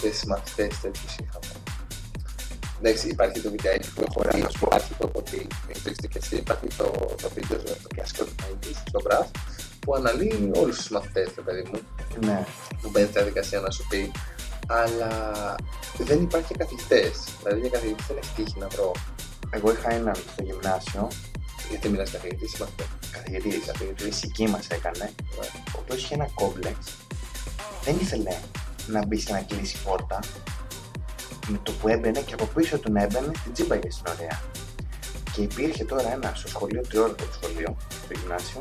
[0.08, 1.52] Ανώμαλου καθηγητέ, μαθητές τέτοιου είχαμε.
[2.78, 6.36] Εντάξει, υπάρχει το βιντεάκι που έχω δει, υπάρχει το ποτή, μην το είστε και εσύ,
[6.36, 6.84] υπάρχει το,
[7.22, 9.26] το βίντεο με το κλασικό του Μαϊντής, στο Μπραφ,
[9.80, 11.80] που αναλύει όλους τους μαθητές, το παιδί μου,
[12.26, 12.44] Ναι.
[12.82, 14.12] που μπαίνει στη διαδικασία να σου πει,
[14.66, 15.10] αλλά
[15.98, 17.12] δεν υπάρχει και καθηγητές.
[17.42, 18.92] Δηλαδή για καθηγητές δεν έχει τύχει να βρω.
[19.50, 21.08] Εγώ είχα έναν στο γυμνάσιο,
[21.70, 22.86] Γιατί μιλάς καθηγητής ή μαθητές.
[23.10, 25.10] καθηγητής, καθηγητή φυσική μας έκανε,
[25.40, 25.46] Ναι.
[25.74, 26.76] ο οποίος είχε ένα κόμπλεξ.
[27.84, 28.36] Δεν ήθελε
[28.86, 30.18] να μπει και να κλείσει πόρτα.
[31.48, 34.40] Με το που έμπαινε και από πίσω του να έμπαινε, την τσίπαγε στην ωραία.
[35.32, 38.60] Και υπήρχε τώρα ένα στο σχολείο, τριώρικο το σχολείο, στο γυμνάσιο,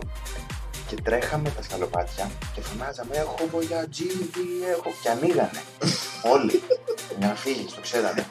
[0.87, 4.89] και τρέχαμε τα σκαλοπάτια και φωνάζαμε Έχω βοιατζίδι, έχω.
[5.01, 5.61] Και ανοίγανε.
[6.33, 6.61] Όλοι.
[7.17, 8.25] Για να φύγει, το ξέρανε.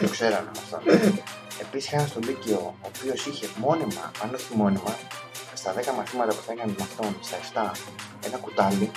[0.00, 0.80] Το ξέρανε με αυτόν.
[1.60, 4.96] Επίσης είχα ένα στο Λύκειο, ο οποίος είχε μόνιμα, αν όχι μόνιμα,
[5.54, 7.36] στα 10 μαθήματα που θα έκανε με αυτόν, στα
[7.72, 8.90] 7, ένα κουτάλι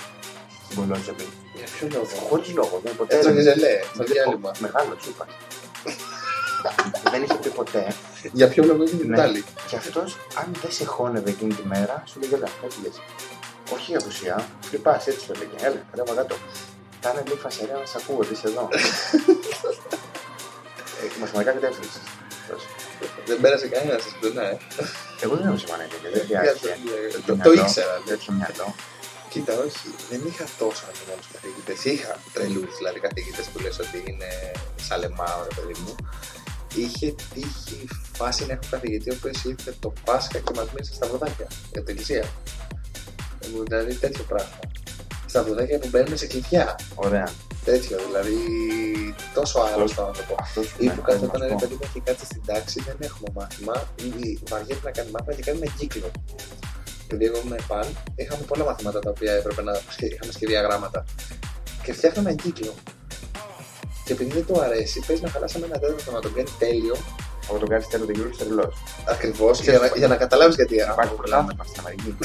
[0.74, 1.26] στην Κολότσεπη.
[1.54, 2.06] Για ποιο λόγο.
[2.28, 3.16] Χωρίς λόγο, δεν ποτέ.
[3.16, 4.50] Έτσι ζελέ, στο Δεν- διάλειμμα.
[4.58, 5.24] Μεγάλο, σου είπα.
[7.10, 7.94] δεν είχε πει ποτέ.
[8.32, 9.14] Για ποιο λόγο είναι Ναι.
[9.16, 9.44] κουτάλι.
[9.68, 12.88] Και αυτός, αν δεν σε χώνευε εκείνη τη μέρα, σου λέγε Ελά, έφυγε.
[13.74, 14.36] Όχι για απουσία,
[14.68, 15.56] φλιπά, έτσι το λέγε.
[15.66, 16.36] Έλα, κατέβα κάτω.
[17.00, 18.68] Κάνε λίγο φασαρία να σε ακούω, ότι είσαι εδώ.
[21.00, 21.98] ε, μαθηματικά κατεύθυνση.
[23.26, 24.48] Δεν πέρασε κανένα σας πλέον, ναι.
[25.24, 26.68] Εγώ δεν ήμουν πανεπιστήμιο, δεν Για χρειάζεται.
[26.68, 27.94] το- τέτοιο το- Το μυαλό, ήξερα.
[27.98, 28.10] ναι.
[28.10, 28.66] Τέτοιο μυαλό.
[29.34, 31.78] Κοίτα, όχι, δεν είχα τόσο αναμενόμενου καθηγητές.
[31.92, 34.30] Είχα τρελούς δηλαδή καθηγητές που λες ότι είναι
[34.86, 35.94] σαλεμάω, ρε παιδί μου.
[36.82, 37.78] Είχε τύχει
[38.18, 41.82] φάση να έχω καθηγητή ο οποίος ήρθε το Πάσχα και μας μίλησε στα βραδάκια για
[41.82, 42.24] την εκκλησία.
[43.42, 44.58] Ε, Δηλαδή τέτοιο πράγμα.
[45.26, 46.78] Στα βραδάκια που μπαίνουμε σε κλειδιά.
[46.94, 47.28] Ωραία.
[47.64, 48.36] Τέτοιο, δηλαδή
[49.34, 50.34] τόσο άρρωστο άνθρωπο.
[50.40, 51.60] Αυτό σου Ή ναι, που πρέπει κάθεται να ένα σου ρε πω.
[51.60, 55.42] παιδί μου έχει κάτσει στην τάξη, δεν έχουμε μάθημα, ή βαριέται να κάνει μάθημα και
[55.42, 56.10] κάνει ένα κύκλο.
[57.14, 61.04] Επειδή εγώ ήμουν παν, είχαμε πολλά μαθήματα τα οποία έπρεπε να σχε- είχαμε σχεδία γράμματα.
[61.82, 62.74] Και φτιάχναμε ένα κύκλο.
[64.04, 66.96] Και επειδή δεν του αρέσει, πες να χαλάσαμε ένα τέταρτο να τον κάνει τέλειο,
[67.48, 68.74] Από τον κάτι τέλο του Γιώργου τρελός.
[69.08, 70.74] ακριβώς, για, να- για να καταλάβεις γιατί.
[70.74, 72.16] Υπάρχει προλάβημα στην Αμερική.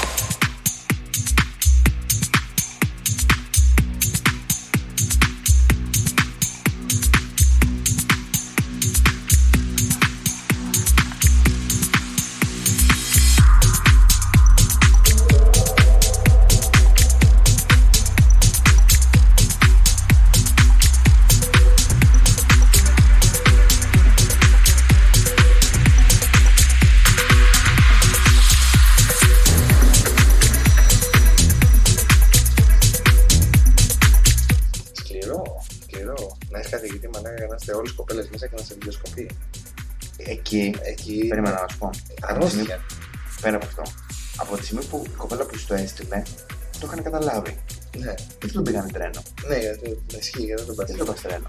[50.74, 51.06] τον Δεν πας.
[51.06, 51.48] το πας τρένο.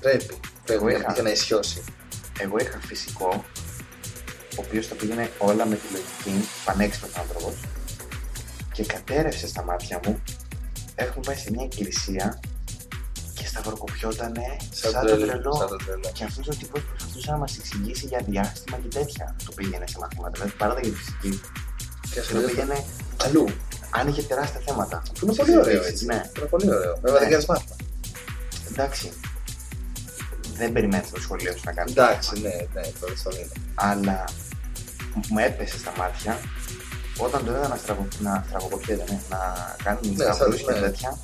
[0.00, 0.24] Πρέπει.
[0.64, 1.82] Πρέπει Εγώ είχα- για να ισιώσει.
[2.38, 3.44] Εγώ είχα φυσικό,
[4.56, 7.54] ο οποίος τα πήγαινε όλα με τη λογική, πανέξυπνος άνθρωπος,
[8.72, 10.22] και κατέρευσε στα μάτια μου.
[10.94, 12.40] Έχουμε πάει σε μια εκκλησία
[13.34, 15.26] και σταυροκοπιότανε σαν, Σαν το τρελό.
[15.26, 15.54] τρελό.
[15.56, 16.10] Σαν το τρελό.
[16.12, 19.36] Και αυτός ο τύπος προσπαθούσε να μας εξηγήσει για διάστημα και τέτοια.
[19.44, 20.30] Το πήγαινε σε μαθήματα.
[20.30, 21.40] Δηλαδή παράδειγμα για τη φυσική.
[22.14, 22.84] Και Και το πήγαινε,
[23.24, 23.48] αλλού.
[23.90, 25.02] Άνοιγε τεράστια θέματα.
[25.18, 26.04] Που είναι πολύ ωραίο Συζητήσεις, έτσι.
[26.04, 26.94] Ναι, Είναι πολύ ωραίο.
[27.02, 27.32] Βέβαια δεν Ναι.
[27.34, 27.76] κάνεις μάθημα.
[28.70, 29.12] εντάξει.
[30.56, 31.92] Δεν περιμένεις το σχολείο σου να κάνεις.
[31.92, 33.48] Εντάξει, ναι, ναι, το στο είναι.
[33.74, 34.24] αλλά
[35.28, 36.38] μου έπεσε στα μάτια
[37.18, 39.38] όταν το είδα να, στραβο, να στραβοκοπιέται, ναι, να
[39.84, 40.80] κάνει Ναι, στραβούς σαν- και ναι.
[40.86, 41.20] τέτοια.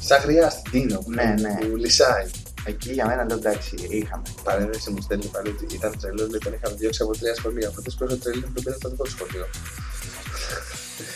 [0.00, 1.54] Σαν χρειά στην Τίνο που, Ναι, ναι.
[1.60, 2.26] που λυσάει.
[2.64, 4.22] Εκεί για μένα λέω εντάξει, είχαμε.
[4.42, 7.68] Παρένθεση μου στέλνει πάλι ότι ήταν τρελός, λέει τον είχαμε διώξει από τρία σχολεία.
[7.68, 9.46] Αυτό που ήταν τρελό τον πήρε στο δικό του σχολείο.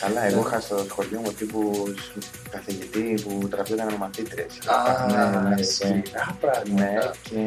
[0.00, 1.92] Καλά, εγώ είχα στο σχολείο μου τύπου
[2.50, 4.46] καθηγητή που τραβήγανε με μαθήτρες.
[5.10, 6.82] ναι, ναι, σκληρά πράγματα.
[6.82, 7.38] ναι, και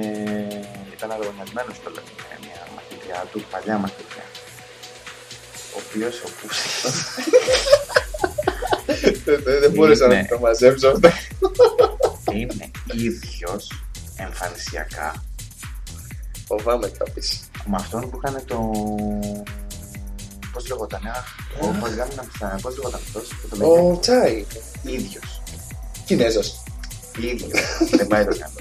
[0.95, 4.23] ήταν αγωνιασμένος το λέω με μια μαθήτρια του, παλιά μαθήτρια.
[5.75, 6.83] Ο οποίος ο Πούσης
[9.25, 10.15] Δεν- δεν- Δεν μπόρεσα Ναι.
[10.21, 11.09] να το μαζέψω αυτό.
[12.31, 13.71] είναι ίδιος
[14.15, 15.23] εμφανισιακά
[16.47, 17.23] Φοβάμαι κάποιοι.
[17.65, 18.71] με αυτόν που είχαν το.
[20.55, 21.25] Πώς λεγότανε, αχ,
[21.61, 24.45] ο Πώ λεγόταν πώς λεγόταν αυτός που το λέγανε; Ο Τσάι.
[24.83, 25.41] ίδιος.
[26.05, 26.63] Κινέζος.
[27.17, 27.59] ίδιος.
[27.91, 28.59] Δεν πάει το καλό.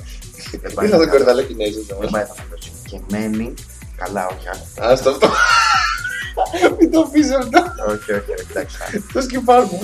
[0.62, 1.24] Δεν πάει Είδα το τον καλό.
[1.24, 1.86] κορδαλό Κινέζος.
[1.86, 2.56] Δεν πάει το καλό.
[2.90, 3.54] Και μένει.
[3.96, 4.48] Καλά, όχι.
[4.48, 4.56] α.
[4.90, 5.28] Άστο αυτό.
[6.78, 7.58] Μην το πεις αυτό.
[7.88, 8.76] Όχι, όχι, όχι, εντάξει.
[8.76, 9.04] φτάνει.
[9.12, 9.80] Το σκυφάρ μου.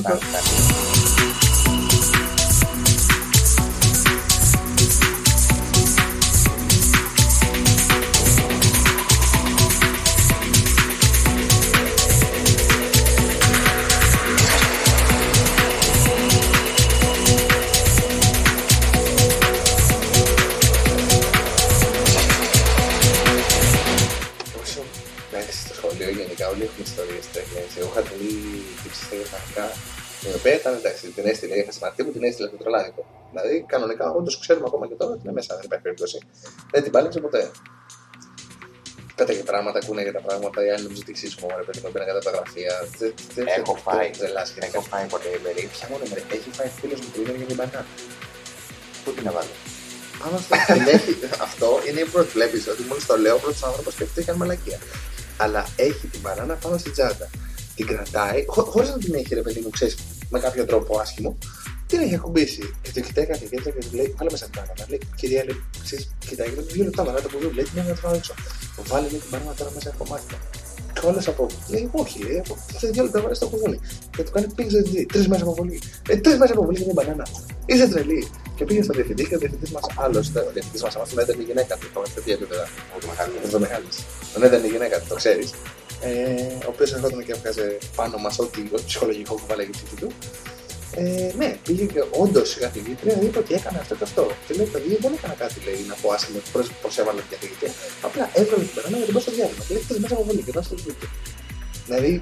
[30.28, 33.02] Η οποία ήταν εντάξει, την έστειλε, είχα σημαντική μου την έστειλε στο τρελάδικο.
[33.32, 36.18] Δηλαδή, κανονικά, όντως ξέρουμε ακόμα και τώρα ότι είναι μέσα, δεν υπάρχει περίπτωση.
[36.72, 37.50] Δεν την πάλεψε ποτέ.
[39.18, 42.30] Πέταγε πράγματα, κούνεγε τα πράγματα, οι άλλοι νομίζω ότι ξύσιμο, ρε παιδί μου, πήραν τα
[42.30, 42.74] γραφεία.
[42.98, 45.62] Δεν- δεν- Έχω δεν- φάει, τρελάς και έχω φάει ποτέ ημερή.
[45.74, 46.22] Ποια μόνο ημέρα.
[46.36, 47.86] Έχει φάει φίλος μου που είναι για την μπανάνα.
[49.04, 49.52] Πού την έβαλε;
[50.22, 51.12] Πάνω στο την έχει,
[51.46, 52.28] αυτό είναι η πρώτη.
[52.38, 54.78] Βλέπεις ότι μόλις το λέω, ο πρώτος άνθρωπος σκέφτεται ότι κάνει μαλακία.
[55.44, 57.26] Αλλά έχει την μπανάνα πάνω στην τσάντα.
[57.80, 59.96] Την κρατάει, χωρίς να την έχει ρε παιδί μου, ξέρεις,
[60.30, 61.38] με κάποιο τρόπο άσχημο.
[61.86, 62.74] Την έχει ακουμπήσει.
[62.82, 64.84] Και το κοιτάει κάτι ιδιαίτερα και του λέει: Βάλε μέσα την μπανάνα.
[64.88, 67.94] Λέει: Κυρία, λέει, ξέρεις, κοιτάει και λέει: Δύο λεπτά μαλάκα το που λέει: Μια να
[68.02, 68.34] το έξω.
[68.90, 70.36] Βάλε λέει, την μπανάνα τώρα μέσα από μάτια.
[70.94, 71.46] Και όλες από.
[71.72, 73.78] Λέει: Όχι, λέει, από σε δύο λεπτά βάλε στο κουβούνι.
[74.16, 74.78] Και του κάνει πίξα
[75.12, 75.76] τρεις μέσα από πολύ.
[76.08, 77.26] Ε, τρεις μέσα από πολύ για την μπανάνα.
[77.66, 78.20] Είσαι τρελή.
[78.56, 81.42] Και πήγε στον διευθυντή και ο διευθυντής μας, άλλος, ο διευθυντής μας, μα τον έδαινε
[81.42, 81.86] η γυναίκα του.
[81.94, 82.64] Τώρα σε τέτοια επίπεδα.
[83.54, 83.94] Ο μεγάλος.
[84.32, 85.50] Τον έδαινε η γυναίκα του, το ξέρεις.
[86.00, 86.12] Ε,
[86.66, 90.12] ο οποίος ερχόταν και έβγαζε πάνω μας ό,τι ό,τι ψυχολογικό κουβάλα για τη ψυχή του.
[90.94, 94.30] Ε, ναι, πήγε και όντως η καθηγήτρια είπε ότι έκανε αυτό και αυτό.
[94.46, 96.38] Και λέει: Παιδί, δεν έκανα κάτι λέει, να πω άσχημο
[96.82, 97.72] πώ έβαλε την καθηγήτρια.
[98.02, 99.64] Απλά έβγαλε την περνά για την πάω στο διάλειμμα.
[99.66, 101.06] Και λέει: «Χτες μέσα από πολύ και τώρα στο σπίτι.
[101.86, 102.18] Δηλαδή,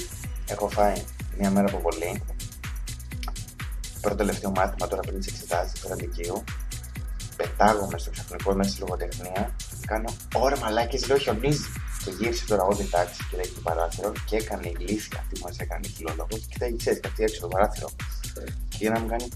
[0.51, 1.03] Έχω φάει
[1.39, 2.23] μια μέρα από πολύ.
[4.01, 6.45] Πρώτο τελευταίο μάθημα τώρα πριν τις εξετάσεις τώρα Λυκείου.
[7.37, 9.55] Πετάγομαι στο ξαφνικό μέσα στη λογοτεχνία.
[9.87, 11.65] Κάνω ώρα μαλάκι, λέω χιονίζει.
[12.05, 15.39] Και γύρισε τώρα όλη η τάξη και λέει το παράθυρο και έκανε η ηλίθεια αυτή
[15.39, 16.29] που μας έκανε η φιλόλογο.
[16.29, 17.89] Και κοιτάει, ξέρεις, κάτι έξω το παράθυρο.
[18.69, 19.29] Και για να μου κάνει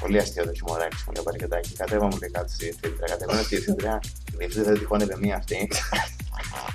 [0.00, 1.72] πολύ αστείο το χειμωράκι μου, λέει παρικετάκι.
[1.74, 3.06] Κατέβα μου λέει κάτι στη διευθύντρια.
[3.06, 4.00] Κατέβα στη διευθύντρια.
[4.32, 5.68] Η διευθύντρια δεν τυχόν είναι μία αυτή.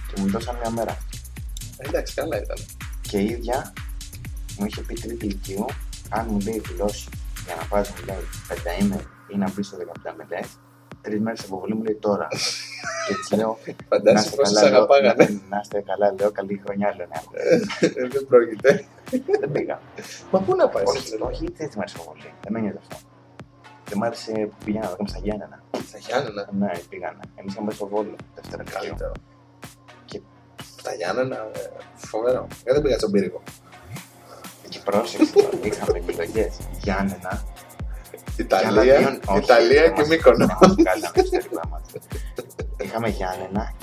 [0.08, 0.98] και μου δώσαν μια μέρα.
[1.78, 2.58] εντάξει, καλά ήταν.
[3.02, 3.74] Και η ίδια
[4.58, 5.66] μου είχε πει τρίτη ηλικίου,
[6.10, 7.10] αν μου λέει δηλώσει
[7.46, 10.42] για να πας μου λέει πενταήμερη ή να μπεις στο 15 μελέ,
[11.02, 12.28] τρεις μέρες αποβολή μου λέει τώρα.
[13.08, 13.58] Και τη λέω.
[13.90, 15.24] Φαντάζεσαι «Να είστε πόσο καλά, σε λέω, αγαπάγανε».
[15.24, 17.20] «Να- Να είστε καλά, λέω καλή χρονιά, λέω ναι.
[18.02, 18.86] Ε, Δεν πρόκειται.
[19.40, 19.80] Δεν πήγα.
[20.32, 22.30] Μα πού να πάει, Όχι, όχι, δεν τη άρεσε αποβολή.
[22.44, 22.96] Δεν με νοιάζει αυτό.
[23.90, 25.58] Δεν μ' άρεσε που πηγαίναμε, πήγαμε στα Γιάννενα.
[25.88, 27.20] Στα Γιάννενα; Ναι, πήγανε.
[27.36, 28.80] Εμείς είχαμε πάει στο Βόλο, δεύτερο ηλικίου.
[28.88, 29.12] Καλύτερο.
[30.06, 30.22] Και
[30.82, 31.60] Στα Γιάννενα, ε,
[31.96, 32.48] φοβερό.
[32.64, 33.42] Εγώ δεν πήγα στον πύργο.
[34.70, 36.52] Και πρόσεξε τώρα, είχαμε επιλογέ.
[36.84, 37.44] Γιάννενα,
[38.38, 40.48] Ιταλία, Ιταλία και Μύκονο.
[42.84, 43.74] Είχαμε Γιάννενα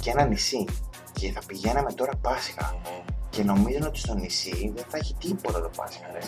[0.00, 0.64] και ένα νησί.
[1.12, 2.76] Και θα πηγαίναμε τώρα Πάσχα.
[3.30, 6.06] Και νομίζω ότι στο νησί δεν θα έχει τίποτα το Πάσχα.
[6.12, 6.18] Ρε.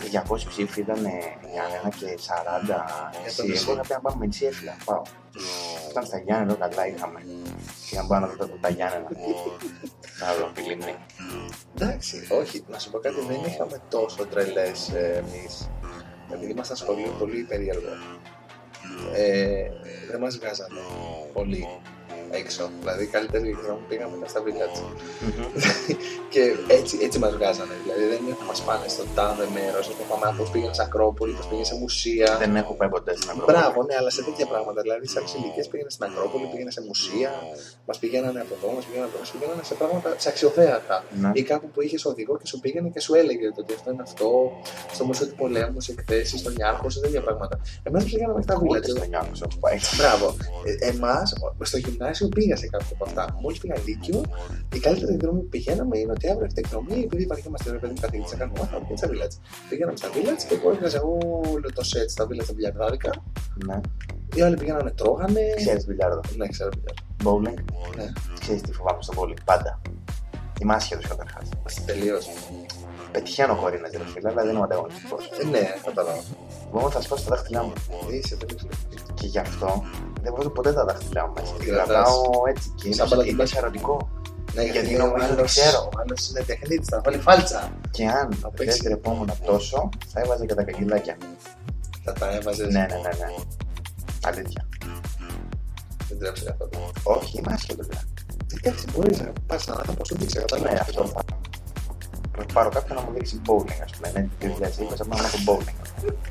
[0.00, 1.10] Και 200 ψήφοι ήταν ε,
[1.52, 3.46] Γιάννενα και 40 Για το νησί.
[3.46, 3.62] νησί.
[3.64, 4.76] Εγώ είχα πει να πάμε με νησί, έφυγα.
[4.84, 5.02] Πάω.
[5.90, 7.20] Ήταν στα Γιάννενα, εδώ καλά είχαμε.
[7.90, 9.08] Και να πάω να δω τα- τα Γιάννενα.
[10.20, 10.94] Να δω τη λίμνη.
[11.74, 14.90] Εντάξει, όχι, να σου πω κάτι, δεν είχαμε τόσο τρελές
[15.20, 15.68] εμείς.
[16.32, 17.88] Επειδή ήμασταν σχολείο πολύ περίεργο.
[19.14, 19.70] Ε,
[20.10, 20.80] δεν μας βγάζανε
[21.32, 21.66] πολύ
[22.42, 22.62] έξω.
[22.80, 24.78] Δηλαδή, η καλύτερη χρόνο πήγαμε ήταν στα village.
[26.34, 26.42] και
[26.78, 27.74] έτσι, έτσι μας βγάζανε.
[27.82, 31.32] Δηλαδή, δεν είναι να μας πάνε στο τάδε μέρος, όπω πάμε πώ πήγαινε σε Ακρόπολη,
[31.38, 32.28] πώ πήγαινε σε μουσεία.
[32.44, 33.56] Δεν έχω πάει ποτέ στην Ακρόπολη.
[33.56, 34.78] Μπράβο, ναι, αλλά σε τέτοια πράγματα.
[34.86, 37.30] Δηλαδή, σε άλλες ηλικίες πήγαινε στην Ακρόπολη, πήγαινε σε μουσεία,
[37.88, 40.96] μας πηγαίνανε από εδώ, μας πηγαίνανε από εδώ, μας πηγαίνανε σε πράγματα, σε αξιοθέατα.
[41.22, 41.30] Ναι.
[41.38, 44.28] Ή κάπου που είχες οδηγό και σου πήγαινε και σου έλεγε ότι αυτό είναι αυτό,
[44.96, 47.54] στο Μουσείο του Πολέμου, σε εκθέσεις, στον Ιάρχο, σε τέτοια πράγματα.
[47.88, 48.82] Εμά μα πήγαμε μέχρι τα Ούτε βούλα.
[48.82, 49.78] στο Νιάρχο έχω πάει.
[49.98, 50.26] Μπράβο.
[50.80, 51.32] Ε, Εμάς,
[51.62, 53.38] στο γυμνάσιο πήγα σε κάποια από αυτά.
[53.40, 54.22] Μόλι πήγα Λύκειο,
[54.74, 57.92] η καλύτερη εκδρομή που πηγαίναμε είναι ότι αύριο αυτή η εκδρομή, επειδή βαριόμαστε ρε παιδί
[57.92, 59.36] μου καθηγητή, να κάνουμε μάθημα, πήγαμε στα village.
[59.68, 63.10] Πήγαμε στα village και εγώ έβγαζα όλο το set στα village τα βιλιαρδάρικα.
[63.66, 63.80] Ναι.
[64.34, 65.40] Οι άλλοι πήγαιναν τρόγανε.
[65.56, 66.20] Ξέρεις μπιλιάρδο.
[66.36, 67.04] Ναι, ξέρω βιλιάρδο.
[67.24, 67.58] Bowling.
[67.96, 68.12] Ναι.
[68.40, 69.40] Ξέρεις τι φοβάμαι στο bowling.
[69.44, 69.80] Πάντα.
[70.60, 71.48] Είμαι άσχετος καταρχάς.
[71.86, 72.28] Τελείως.
[73.12, 75.30] Πετυχαίνω κορίνες ρε φίλε, αλλά δεν είμαι ανταγωνιστικός.
[75.42, 76.20] Ε, ναι, κατάλαβα.
[76.78, 77.72] Εγώ θα σπάσω τα δάχτυλά μου.
[78.10, 78.68] Είσαι τελείω.
[79.14, 79.82] Και γι' αυτό
[80.22, 81.52] δεν βάζω ποτέ τα δάχτυλά μου μέσα.
[81.52, 83.50] Τι Και κρατάς; κρατάω έτσι και Σαν είναι, παλατιμπάς.
[83.50, 84.08] είναι σαρωτικό.
[84.54, 85.88] Ναι, Γιατί ο νομίζω δεν άλλος- ξέρω.
[85.94, 87.70] Ο άλλος είναι τεχνίτης, θα βάλει φάλτσα.
[87.90, 88.82] Και αν δεν παίξει.
[88.82, 91.16] τρεπόμουν τόσο, θα έβαζα και τα καγκελάκια.
[92.04, 92.66] Θα τα έβαζες.
[92.72, 93.34] Ναι, ναι, ναι, ναι.
[94.24, 94.68] Αλήθεια.
[96.08, 96.90] Δεν τρέψε καθόλου.
[97.02, 97.84] Όχι, είμαι άσχετο.
[98.62, 100.80] Εντάξει, μπορείς να πας να θα σου δείξει, Ναι, κατάλαβα.
[100.80, 101.12] αυτό
[102.36, 102.42] θα.
[102.46, 104.08] Θα πάρω κάποιον να μου δείξει bowling, ας πούμε.
[104.14, 105.74] Ναι, το 2020 θα πάω να έχω bowling.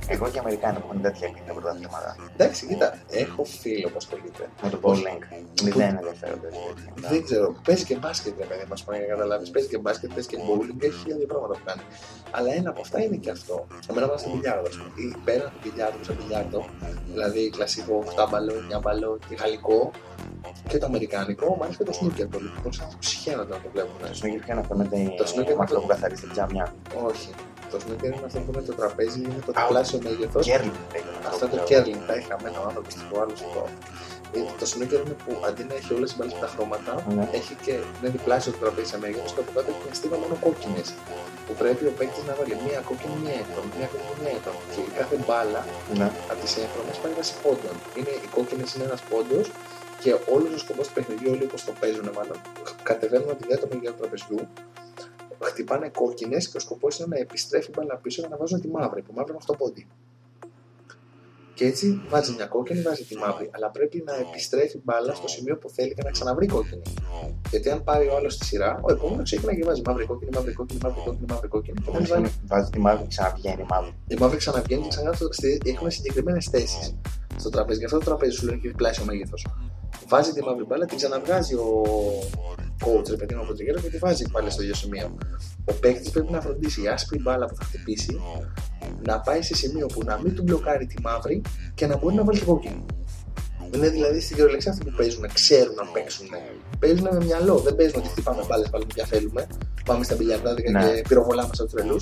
[0.07, 2.15] Εγώ και οι Αμερικάνοι που έχουν τέτοια κοινά πρωταθλήματα.
[2.33, 2.87] Εντάξει, κοίτα,
[3.23, 4.43] έχω φίλο που ασχολείται.
[4.63, 5.21] Με το bowling.
[5.63, 6.49] Μηδέν ενδιαφέρονται.
[6.95, 9.49] Δεν ξέρω, παίζει και μπάσκετ, ρε παιδί μα, να καταλάβεις.
[9.49, 11.81] Παίζει και μπάσκετ, παίζει και bowling, έχει χίλια πράγματα που κάνει.
[12.31, 13.67] Αλλά ένα από αυτά είναι και αυτό.
[13.89, 14.67] Εμένα μου άρεσε το μπιλιάρδο.
[14.71, 14.89] ας πούμε.
[15.03, 16.59] Ή πέραν του μπιλιάρδου, σαν μπιλιάρδο,
[17.13, 19.91] δηλαδή κλασικό 8 9 και γαλλικό
[20.67, 22.49] και το αμερικάνικο, μου άρεσε και το snooker πολύ.
[22.63, 23.95] Πολλοί άνθρωποι συχαίνονται να το βλέπουν.
[23.99, 25.55] Το snooker ποιο είναι αυτό με την- Το snooker
[25.97, 26.65] με αυτό που καθαρίζει την τζάμια.
[27.09, 27.29] Όχι.
[27.71, 30.45] Το snooker είναι αυτό που είναι το τραπέζι, είναι το Α, διπλάσιο μέγεθος.
[30.49, 31.65] Curling λέγεται Αυτό το ξέρω.
[31.69, 33.49] κέρλινγκ τα έχει χαμένο ο άνθρωπος στο άλλο στο
[34.37, 37.25] Ε, Το snooker είναι που αντί να έχει όλες τις μπάλες με τα χρώματα, Ναι.
[37.39, 40.35] έχει και είναι διπλάσιο το τραπέζι σε μέγεθος και από κάτω έχει μια στίβα μόνο
[40.45, 40.87] κόκκινες.
[41.47, 44.59] Που πρέπει ο παίκτης να βάλει μία κόκκινη, μία έντονη, μία κόκκινη, μία έντονη.
[44.73, 45.61] Και η κάθε μπάλα
[45.99, 46.07] Ναι.
[46.31, 47.75] από τις έγχρωμε πάει βάσει πόντων.
[47.97, 49.45] Είναι, οι κόκκινες είναι ένας πόντος
[50.03, 52.37] και όλος ο σκοπός του παιχνιδιού, όλοι όπως το παίζουν, μάλλον
[52.89, 54.39] κατεβαίνουν από τη διάτομη μέγεθο του τραπεζιού,
[55.41, 58.67] χτυπάνε κόκκινες και ο σκοπός είναι να επιστρέφει η μπάλα πίσω για να βάζουν τη
[58.67, 59.87] μαύρη, που μαύρη είναι αυτό πόντι.
[61.53, 63.49] Και έτσι βάζει μια κόκκινη, βάζει τη μαύρη.
[63.51, 66.81] Αλλά πρέπει να επιστρέφει η μπάλα στο σημείο που θέλει και να ξαναβρει κόκκινη.
[67.49, 70.53] Γιατί αν πάρει ο άλλος στη σειρά, ο επόμενος ξεκινάει και βάζει μαύρη κόκκινη, μαύρη
[70.53, 71.79] κόκκινη, μαύρη κόκκινη, μαύρη κόκκινη.
[71.85, 73.93] Και μόλις βάλει Βάζει τη μαύρη, ξαναβγαίνει η μαύρη.
[74.07, 76.95] η μαύρη ξαναβγαίνει και ξανά στο- στη- έχουν συγκεκριμένες θέσεις
[77.37, 77.79] στο τραπέζι.
[77.79, 79.45] Γι' αυτό το τραπέζι σου λέει και διπλάσιο μέγεθος.
[80.07, 81.81] Βάζει τη μαύρη μπάλα, την ξαναβγάζει ο
[82.83, 85.17] coach, ρε παιδί μου από το γέρο και τη βάζει πάλι στο ίδιο σημείο.
[85.65, 88.19] Ο παίκτης πρέπει να φροντίσει η άσπρη μπάλα που θα χτυπήσει
[89.07, 91.41] να πάει σε σημείο που να μην του μπλοκάρει τη μαύρη
[91.75, 92.85] και να μπορεί να βάλει την κόκκινη.
[93.75, 96.27] Είναι δηλαδή στην κυριολεξία αυτοί που παίζουν, ξέρουν να παίξουν.
[96.79, 97.57] Παίζουν με μυαλό.
[97.57, 99.47] Δεν παίζουν ότι χτυπάμε μπάλες, βάλουμε πια θέλουμε.
[99.85, 100.91] Πάμε στα μπιλιαρδάδικα Ναι.
[100.93, 101.97] και πυροβολάμε σαν τρελού.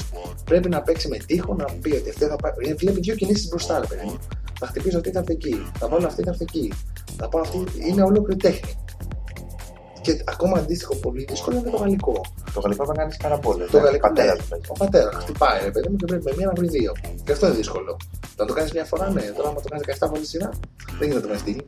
[0.46, 2.52] Πρέπει να παίξει με τείχο, να πει ότι αυτή θα πάει.
[2.58, 4.18] Ε, Βλέπει δύο κινήσεις μπροστά, ρε παιδί μου.
[4.60, 5.72] Θα χτυπήσω αυτή, θα έρθει εκεί.
[5.80, 6.74] Θα βάλω αυτή, θα έρθει εκεί.
[7.18, 7.64] Θα πάω αυτή.
[7.88, 8.72] Είναι ολόκληρη τέχνη.
[10.04, 12.22] Και ακόμα αντίστοιχο πολύ δύσκολο είναι το γαλλικό.
[12.54, 13.66] Το γαλλικό θα κάνεις παραπόλε.
[13.66, 14.38] Το γαλλικό πατέρα ναι.
[14.38, 14.70] του παίζεις.
[14.70, 16.92] Ο πατέρας χτυπάει, ρε παιδί μου, και πρέπει με μία να βρει δύο.
[17.24, 17.98] Και αυτό είναι δύσκολο.
[18.36, 19.22] Θα το κάνεις μια φορά, ναι.
[19.22, 20.50] Τώρα, άμα το κάνεις 17 φορές σειρά,
[21.00, 21.62] δεν γίνεται με στυλ.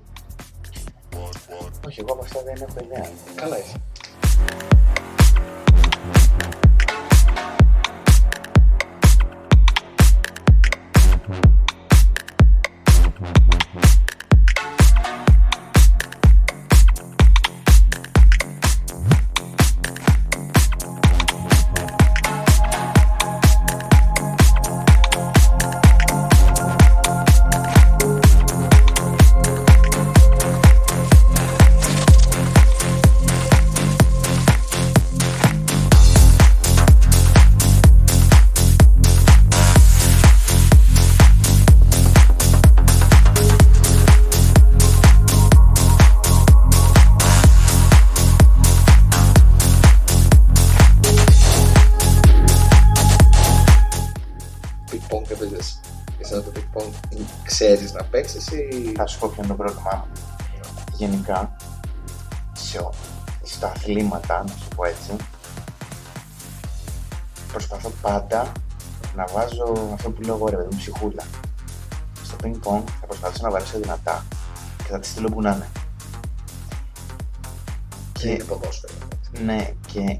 [1.87, 3.09] Όχι, εγώ από αυτά δεν έχω ιδέα.
[3.35, 3.75] Καλά έχει.
[58.91, 60.11] Θα σου πω ποιο είναι το πρόβλημά μου.
[60.95, 61.55] Γενικά,
[62.53, 62.93] σε, ο-
[63.43, 65.15] στα αθλήματα, να σου πω έτσι,
[67.51, 68.51] προσπαθώ πάντα
[69.15, 71.23] να βάζω αυτό που λέω εγώ ρε παιδί μου ψυχούλα.
[72.23, 74.25] Στο ping pong θα προσπαθήσω να βαρέσω δυνατά
[74.77, 75.67] και θα τη στείλω που να είναι.
[78.11, 78.93] Και είναι ποδόσφαιρο.
[79.43, 80.19] Ναι, και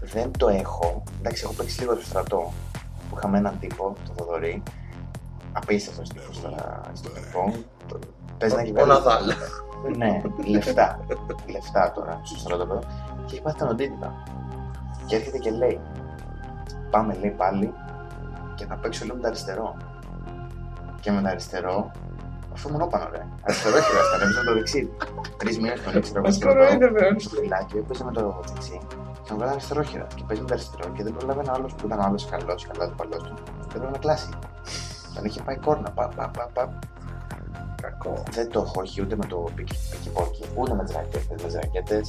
[0.00, 1.02] δεν το έχω.
[1.18, 2.52] Εντάξει, έχω παίξει λίγο στο στρατό
[3.10, 4.62] που είχαμε έναν τύπο, τον Θοδωρή.
[5.60, 7.52] Απίστευτος τύπος τώρα στο ping-pong.
[7.88, 7.98] Το-
[8.38, 8.98] Παίζει ένα Ο κυβέρνηση.
[8.98, 9.24] Ναδάλ.
[9.96, 10.98] Ναι, λεφτά.
[11.50, 12.80] λεφτά τώρα στο στρατόπεδο.
[13.26, 14.12] Και έχει πάθει τον οντίτητα.
[15.06, 15.80] Και έρχεται και λέει:
[16.90, 17.72] Πάμε, λέει πάλι
[18.54, 19.76] και θα παίξω λίγο με το αριστερό.
[21.00, 21.90] Και με το αριστερό,
[22.52, 23.26] αυτό μονόπανο ρε.
[23.42, 24.90] Αριστερό έχει ράστα, έπαιζε με το δεξί.
[25.36, 27.20] Τρεις μήνες τον ήξερα εγώ στο στρατό.
[27.20, 28.80] Στο φυλάκι, έπαιζε με το δεξί.
[29.22, 30.92] Και μου βγάλανε αριστερόχειρα και παίζει με το αριστερό.
[30.96, 33.34] Και δεν προλάβαινε άλλος που ήταν άλλος καλός, καλά του παλό του.
[33.44, 34.28] Δεν έπρεπε να κλάσει.
[35.16, 35.90] Τον είχε πάει κόρνα.
[35.90, 36.78] Πα, πα, πα, πα.
[37.82, 38.22] Κακό.
[38.30, 41.26] Δεν το έχω, όχι ούτε με το πικιπόκι, ούτε με τις ρακέτες.
[41.42, 42.08] Με τις ρακέτες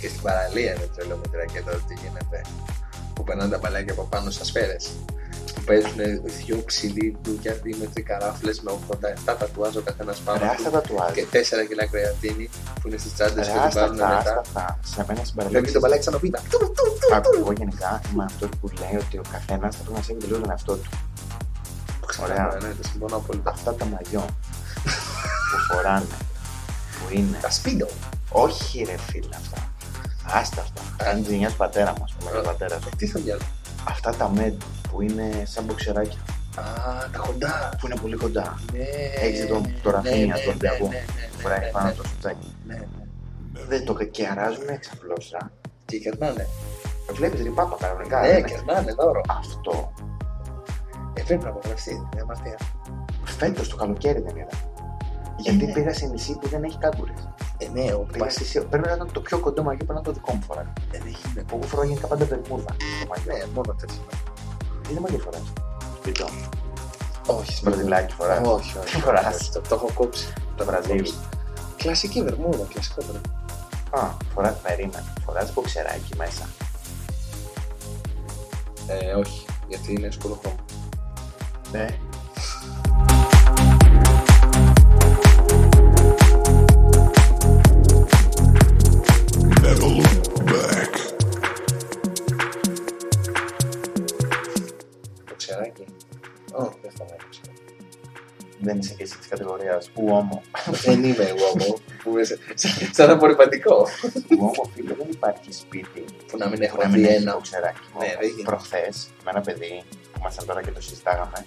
[0.00, 2.40] Και στην παραλία είναι τρελό με τη ρακέτα τι γίνεται.
[3.14, 4.90] Που περνάνε τα μπαλάκια από πάνω στα σφαίρες.
[5.54, 5.98] Που παίζουν
[6.46, 10.70] δύο ξυλί ντούκια δίμετροι καράφλες με 87 τατουάζ ο καθένας πάνω Ρε, αυτά του.
[10.70, 11.12] τα τουάζ.
[11.12, 12.48] Και 4 κιλά κρεατίνη
[12.80, 14.40] που είναι στις τσάντες Ρε, και την άστα πάρουν αυτά, άστα μετά.
[14.40, 14.78] αυτά.
[14.84, 15.72] Σε μένα στην Βλέπει παραλία.
[15.72, 16.40] το μπαλάκι σαν οπίτα.
[17.16, 20.38] Άκου, εγώ γενικά είμαι αυτό που λέει ότι ο καθένας θα πρέπει να σέβεται λίγο
[20.40, 20.88] τον εαυτό του.
[22.22, 22.58] Ωραία.
[22.62, 23.50] Ναι, το συμφωνώ απόλυτα.
[23.50, 24.24] Αυτά τα μαγιό
[25.50, 26.04] που φοράνε,
[26.98, 27.38] που είναι.
[27.40, 27.86] Τα σπίντο.
[28.30, 29.72] Όχι ρε φίλε αυτά.
[30.32, 30.82] Άστα αυτά.
[31.04, 32.78] Κάνει τη γενιά του πατέρα μας, που λέγεται πατέρα.
[32.96, 33.46] Τι θα διάλογο.
[33.88, 34.60] Αυτά τα μεντ
[34.90, 36.18] που είναι σαν μποξεράκια,
[36.56, 36.62] Α,
[37.12, 37.68] τα κοντά.
[37.80, 38.58] που είναι πολύ κοντά.
[38.72, 38.78] Ναι.
[39.26, 40.88] Έχεις το, το ναι, ραφίνια, ναι, το ναι, Ολυμπιακό.
[40.88, 41.04] ναι, ναι,
[41.36, 42.54] ναι, Φοράει ναι, πάνω ναι, το σουτάκι.
[42.66, 43.64] ναι, ναι.
[43.68, 45.50] Δεν το και αράζουν εξαπλώστρα.
[45.84, 46.46] Και κερνάνε.
[47.12, 48.20] Βλέπεις ρηπάπα κανονικά.
[48.20, 48.48] Ναι, δεν είναι.
[48.48, 49.20] κερνάνε δώρο.
[49.28, 49.92] Αυτό
[51.14, 51.94] Ε, πρέπει να απογραφεί.
[52.12, 52.56] Μια αμαρτία.
[53.24, 54.68] φέτος το καλοκαίρι δεν είδα.
[55.36, 55.72] Γιατί ναι.
[55.72, 57.12] πήγα σε νησί που δεν έχει κάγκουρε.
[57.58, 59.92] Ε, ναι, ο Πήγα πας σε νησί- Πρέπει να ήταν το πιο κοντό μαγείο που
[59.92, 60.64] να το δικό μου φοράει.
[60.90, 62.64] δεν έχει με Που εγώ φοράω γενικά πάντα περμούδα.
[62.76, 63.32] Το μαγείο.
[63.36, 64.02] Ναι, μόνο τέτοιο.
[64.88, 65.42] Τι δεν μαγείο φοράς.
[65.96, 66.26] Σπιτό.
[67.26, 68.46] Όχι, Σπραδιλάκι φοράς.
[68.46, 68.94] Όχι, όχι.
[68.96, 70.32] Τι φοράς; όχι, Το, το έχω κόψει.
[70.56, 71.12] Το Βραζίλ.
[71.76, 73.30] Κλασική βερμούδα, κλασικό βερμούδα.
[73.90, 75.12] Α, φοράς περίμενε.
[75.24, 76.48] Φοράς μποξεράκι μέσα.
[78.86, 80.40] Ε, όχι, γιατί είναι σκούρο
[81.72, 81.86] ναι.
[81.86, 82.00] né?
[98.60, 100.42] δεν είσαι και εσύ της κατηγορίας ουόμο.
[100.82, 101.78] Δεν είμαι ουόμο.
[102.92, 103.86] Σαν να απορριπαντικό.
[104.38, 107.40] Ουόμο, φίλε, δεν υπάρχει σπίτι που να μην έχω δει ένα.
[107.98, 109.82] Ναι, Προχθές με ένα παιδί
[110.20, 111.44] που ήμασταν τώρα και το συζητάγαμε,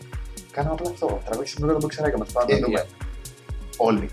[0.52, 1.22] κάναμε απλά αυτό.
[1.26, 2.32] Τραβήξαμε όλο το μποξεράκι μας.
[2.32, 2.66] Πάμε να Ίδια.
[2.68, 2.86] δούμε.
[3.78, 4.10] Όλοι.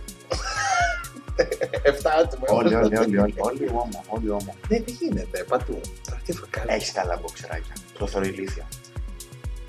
[1.82, 2.44] Εφτά άτομα.
[2.48, 3.34] Όλοι, όλοι, όλοι, όλοι.
[3.38, 4.54] Όλοι ουόμο, όλοι ουόμο.
[4.68, 5.44] Ναι, δεν γίνεται.
[5.44, 5.80] Παντού.
[6.08, 6.74] Τώρα τι φακάλια.
[6.74, 7.74] Έχεις καλά μποξεράκια.
[7.98, 8.64] Το θεωρώ ηλίθιο.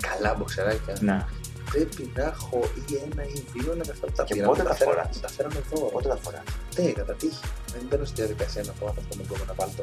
[0.08, 0.96] Καλά μποξεράκια.
[1.00, 1.26] Ναι.
[1.70, 4.46] Πρέπει να έχω ή ένα ή δύο να αυτά που τα Και πήρα.
[4.46, 5.80] πότε να τα φέρω- φοράς; Τα φέρω εδώ.
[5.86, 6.42] Πότε τα φοράς;
[6.76, 7.40] Ναι, κατά τύχη.
[7.72, 9.82] Δεν μπαίνω στη διαδικασία να πω αυτό με κόμμα να βάλω το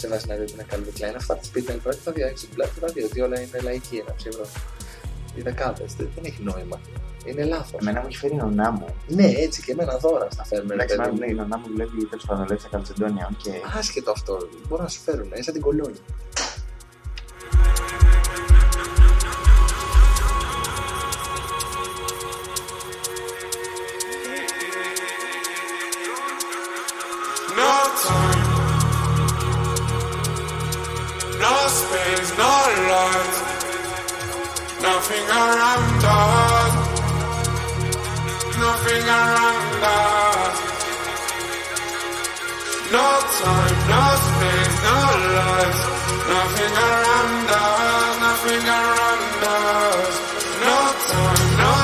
[0.00, 1.14] σε βάση να δει ότι είναι καλή decline.
[1.16, 4.14] Αυτά τα σπίτια είναι πρώτα, θα διάξει πλάτη, θα δει ότι όλα είναι λαϊκή, ένα
[4.16, 4.42] ψήφο.
[5.34, 6.80] Οι δεκάδες δεν, δεν έχει νόημα.
[7.24, 7.80] Είναι λάθος.
[7.80, 8.86] Εμένα μου έχει φέρει η νονά μου.
[9.08, 10.68] Ναι, έτσι και εμένα δώρα στα φέρνουν.
[10.68, 11.26] ρε Εντάξει, παιδί μάλλον μου.
[11.26, 13.30] λέει η νονά μου δουλεύει τέλος πάντων δουλεύει στα Καλτσεντόνια.
[13.42, 14.38] Και Άσχετο αυτό.
[14.68, 16.00] Μπορεί να σου φέρουν, είσαι την κολόνια.
[27.56, 27.70] No
[28.02, 28.35] time,
[32.36, 32.52] space, no
[32.88, 33.34] light,
[34.82, 36.74] nothing around us,
[38.58, 40.56] nothing around us.
[42.92, 43.08] No
[43.40, 44.98] time, no space, no
[45.36, 45.78] light,
[46.28, 50.20] nothing around us, nothing around us.
[50.60, 50.76] No
[51.08, 51.75] time, no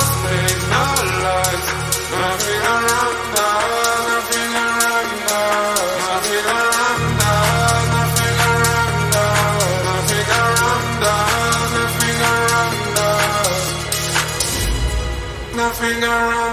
[16.12, 16.51] Bye.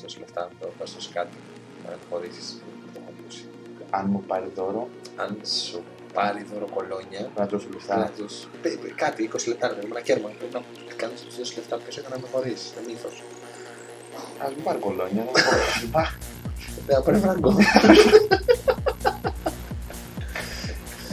[0.00, 1.36] Δώσει λεφτά, το πας δώσει κάτι,
[1.84, 2.48] να το χωρίσεις.
[2.94, 3.44] Το έχω ακούσει.
[3.90, 5.82] Αν μου πάρει δώρο, Αν σου
[6.14, 7.96] πάρει δώρο κολόνια, θα δώσω λεφτά.
[7.96, 8.48] να τους...
[8.62, 10.52] πε- πε- κάτι, 20 λεπτά, ρε, με ένα κέρμα, πρέπει
[10.88, 13.22] να κάνεις τους 20 λεπτά, ποιος έκανε να με χωρίσεις, είναι μύθος.
[14.42, 15.22] Α μου πάρει κολόνια.
[15.24, 15.32] να πω,
[15.90, 16.02] «Μπα».
[16.86, 17.50] Δεν θα πάρει φράγκο.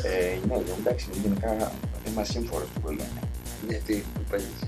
[0.04, 1.72] Ε, Ναι, εντάξει, γενικά
[2.08, 3.06] είμαι ασύμφορος στην κολόνια.
[3.68, 4.60] Γιατί, που παίζεις.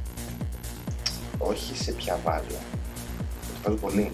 [1.38, 2.58] Όχι σε ποια βάζω.
[3.64, 4.06] Το βάζω πολύ.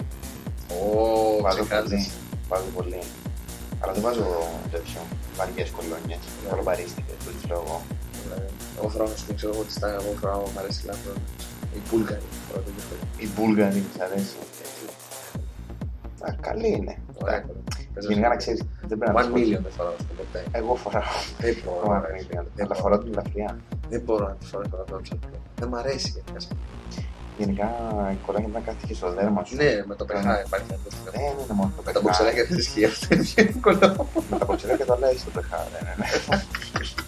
[0.70, 1.68] Ω, Βάζω πολύ.
[1.68, 2.06] ξεκάθαρα.
[2.48, 2.98] Βάζω πολύ.
[3.80, 4.26] Αλλά δεν βάζω
[4.70, 5.00] τέτοιο
[5.36, 6.16] βαριές κολόνια.
[6.16, 6.48] Ναι.
[6.50, 7.82] Κολομπαρίστηκε, το τι λέω εγώ.
[8.78, 11.12] Εγώ φοράω να σου ξέρω εγώ τι στα εγώ φοράω, μου αρέσει λάθο.
[11.76, 12.94] Η Μπούλγαρη, φοράω το γύφο.
[13.24, 14.36] Η Μπούλγαρη της αρέσει.
[16.26, 16.96] Α, καλή είναι.
[17.22, 17.44] Ωραία.
[18.08, 20.44] Γενικά να ξέρεις, δεν πρέπει να One πεις million δεν φοράω αυτό ποτέ.
[20.52, 21.02] Εγώ φοράω.
[21.38, 21.86] Δεν μπορώ.
[21.86, 22.44] One million.
[22.62, 23.58] Αλλά φοράω την ελαφριά.
[23.88, 25.28] Δεν μπορώ να τη φοράω αυτό το ψαλτό.
[25.58, 26.46] Δεν μ' αρέσει γενικά.
[27.38, 27.68] Σαν- Γενικά
[28.12, 29.54] η κολόνια πρέπει να κάθεται και στο δέρμα σου.
[29.56, 30.88] Ναι, με το πεχά υπάρχει αυτό.
[31.10, 32.00] Δεν είναι μόνο το Με τα πεχά.
[32.02, 33.06] μποξεράκια δεν ισχύει αυτό.
[33.14, 34.08] Είναι πιο εύκολο.
[34.30, 35.58] Με τα μποξεράκια το λέει στο πεχά.
[35.72, 36.42] Ναι, ναι, ναι.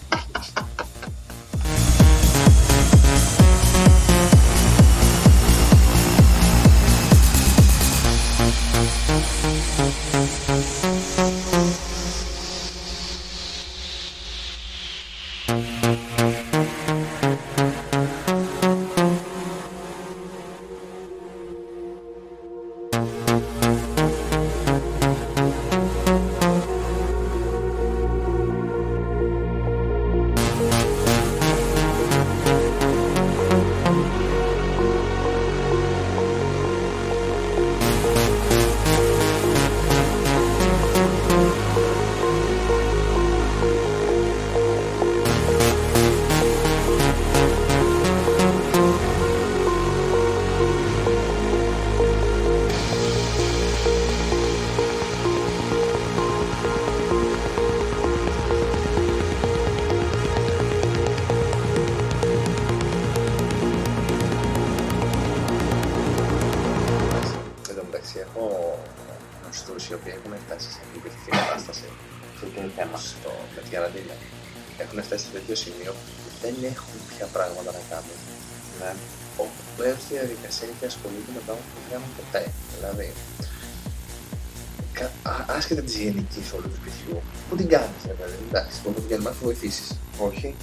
[90.41, 90.55] Όχι.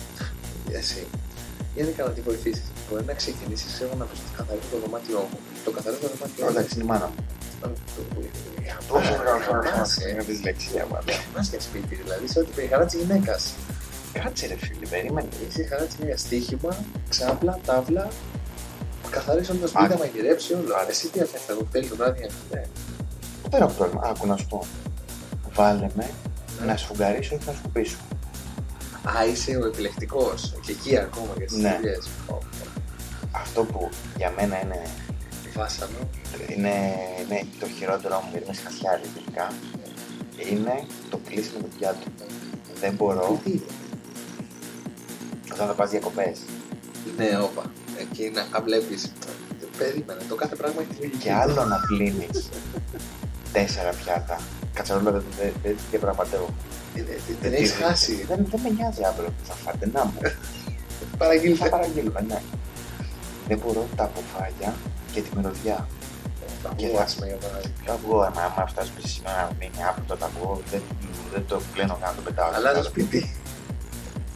[0.72, 1.06] Εσύ.
[1.74, 2.66] Γενικά να τη βοηθήσεις.
[2.90, 5.38] Μπορεί να ξεκινήσεις εγώ να πει καθαρίζει το δωμάτιό μου.
[5.64, 6.50] Το καθαρίζει το δωμάτιό μου.
[6.50, 7.14] Εντάξει, είναι η μάνα μου.
[9.64, 10.09] Θυμάσαι.
[10.10, 11.14] Είναι δυσλεξία, μάλλον.
[11.24, 13.55] Θυμάσαι για σπίτι, δηλαδή σε ό,τι περί χαρά της γυναίκας.
[14.12, 15.28] Κάτσε ρε φίλε, περίμενε.
[15.48, 16.16] Είσαι η χαρά της γυναίκα.
[16.16, 16.72] Στίχημα,
[17.09, 18.09] ξάπλα, τάβλα.
[19.10, 19.92] Καθαρίσαν το σπίτι, Άκου.
[19.92, 20.74] να μαγειρέψει όλο.
[20.80, 22.30] Άρα εσύ τι αφήνει το τέλειο το βράδυ.
[22.52, 22.62] Ναι.
[23.50, 24.02] Δεν έχω πρόβλημα.
[24.05, 24.66] Άκου να σου πω.
[25.55, 26.10] Βάλε με
[26.66, 27.96] να σφουγγαρίσω ή να σκουπίσω.
[29.16, 30.55] Α, είσαι ο επιλεκτικός.
[30.64, 31.76] Και εκεί ακόμα για τις Ναι.
[31.80, 32.09] δουλειές.
[33.30, 34.82] Αυτό που για μένα είναι,
[35.55, 35.98] Βάσανο.
[36.48, 36.74] είναι,
[37.22, 39.52] είναι το χειρότερο μου, γιατί είμαι σχασιάρι τελικά,
[40.51, 42.10] είναι το κλείσιμο του πιάτου.
[42.80, 43.60] Δεν μπορώ Τι
[45.52, 46.39] όταν θα πας διακοπές.
[47.16, 47.62] Ναι, όπα.
[47.98, 49.12] Εκεί να βλέπεις.
[49.78, 50.20] Περίμενε.
[50.28, 52.48] Το κάθε πράγμα έχει την Και άλλο να πλύνεις
[53.52, 54.38] τέσσερα πιάτα.
[54.74, 56.48] Κατσαρόλα δεν δεν- δεν δεν πραγματεύω.
[57.40, 58.24] Την έχεις χάσει.
[58.28, 59.90] Δεν, δεν με νοιάζει αύριο που θα φάτε.
[59.92, 60.18] Να μου.
[61.10, 61.68] Θα Παραγγείλτε.
[61.68, 62.42] παραγγείλουμε, ναι.
[63.48, 64.74] Δεν μπορώ τα αποφάγια
[65.12, 65.88] και τη μυρωδιά.
[66.76, 67.72] Και Και θα θα- για παράδειγμα.
[67.84, 70.82] Το αυγό, άμα, άμα φτάσει πίσω σήμερα να μείνει άπλυτο το αυγό, δεν,
[71.32, 72.50] δεν το πλένω καν, το πετάω.
[72.54, 73.36] Αλλά το στο σπίτι.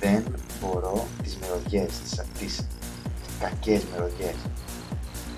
[0.01, 0.25] Δεν
[0.61, 2.67] μπορώ τις μυρωδιές, τις, τις
[3.41, 4.35] κακές μυρωδιές.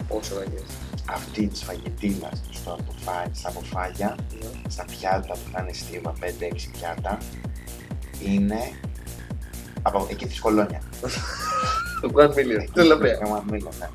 [0.09, 0.69] Πόσο κακές.
[1.07, 4.17] Αυτή της φαγητίνας στο αποφά, στα αποφάγια,
[4.69, 7.19] στα πιάτα που θα είναι στίβα, 5-6 πιάτα,
[8.25, 8.73] είναι
[9.83, 10.81] από εκεί της κολόνια.
[12.01, 12.69] Το One Million.
[12.73, 13.15] Το λαμπρέα.
[13.15, 13.89] Κάμα μήλο, ναι.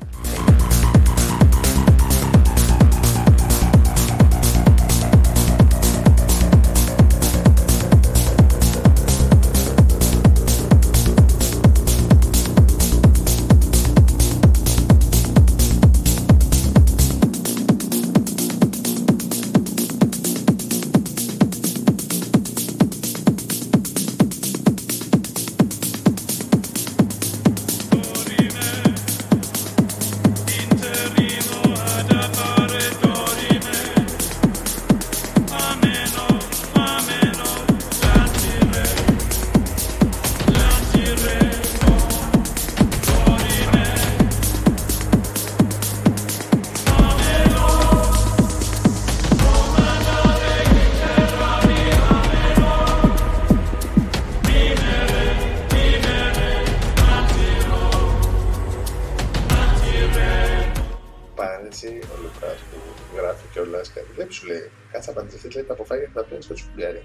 [66.42, 67.02] Στο τσουμπιάρι.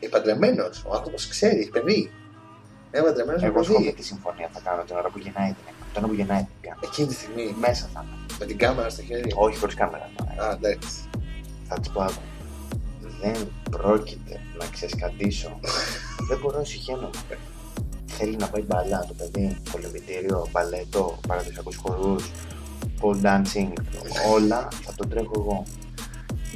[0.00, 2.10] Ε, παντρεμένος, ο άνθρωπος ξέρει, έχει παιδί.
[2.90, 3.64] Ε, παντρεμένος Εγώ παιδί.
[3.66, 5.84] σχολεία τη συμφωνία θα κάνω την ώρα που γεννάει την έκανα.
[5.92, 6.80] Την ώρα που γεννάει την έκανα.
[6.84, 8.26] Εκείνη τη στιγμή, Μέσα θα είμαι.
[8.38, 9.32] με την κάμερα στο χέρι.
[9.34, 10.10] Όχι χωρίς κάμερα.
[10.42, 10.88] Α, εντάξει.
[11.68, 12.22] Θα τη πω άκου.
[13.20, 13.36] Δεν
[13.70, 15.60] πρόκειται να ξεσκατήσω.
[16.28, 17.10] Δεν μπορώ να συγχαίνομαι.
[18.06, 22.30] Θέλει να πάει μπαλά το παιδί, πολεμητήριο, μπαλέτο, παραδοσιακούς χορούς,
[23.00, 23.72] pole dancing,
[24.34, 25.62] όλα θα το τρέχω εγώ.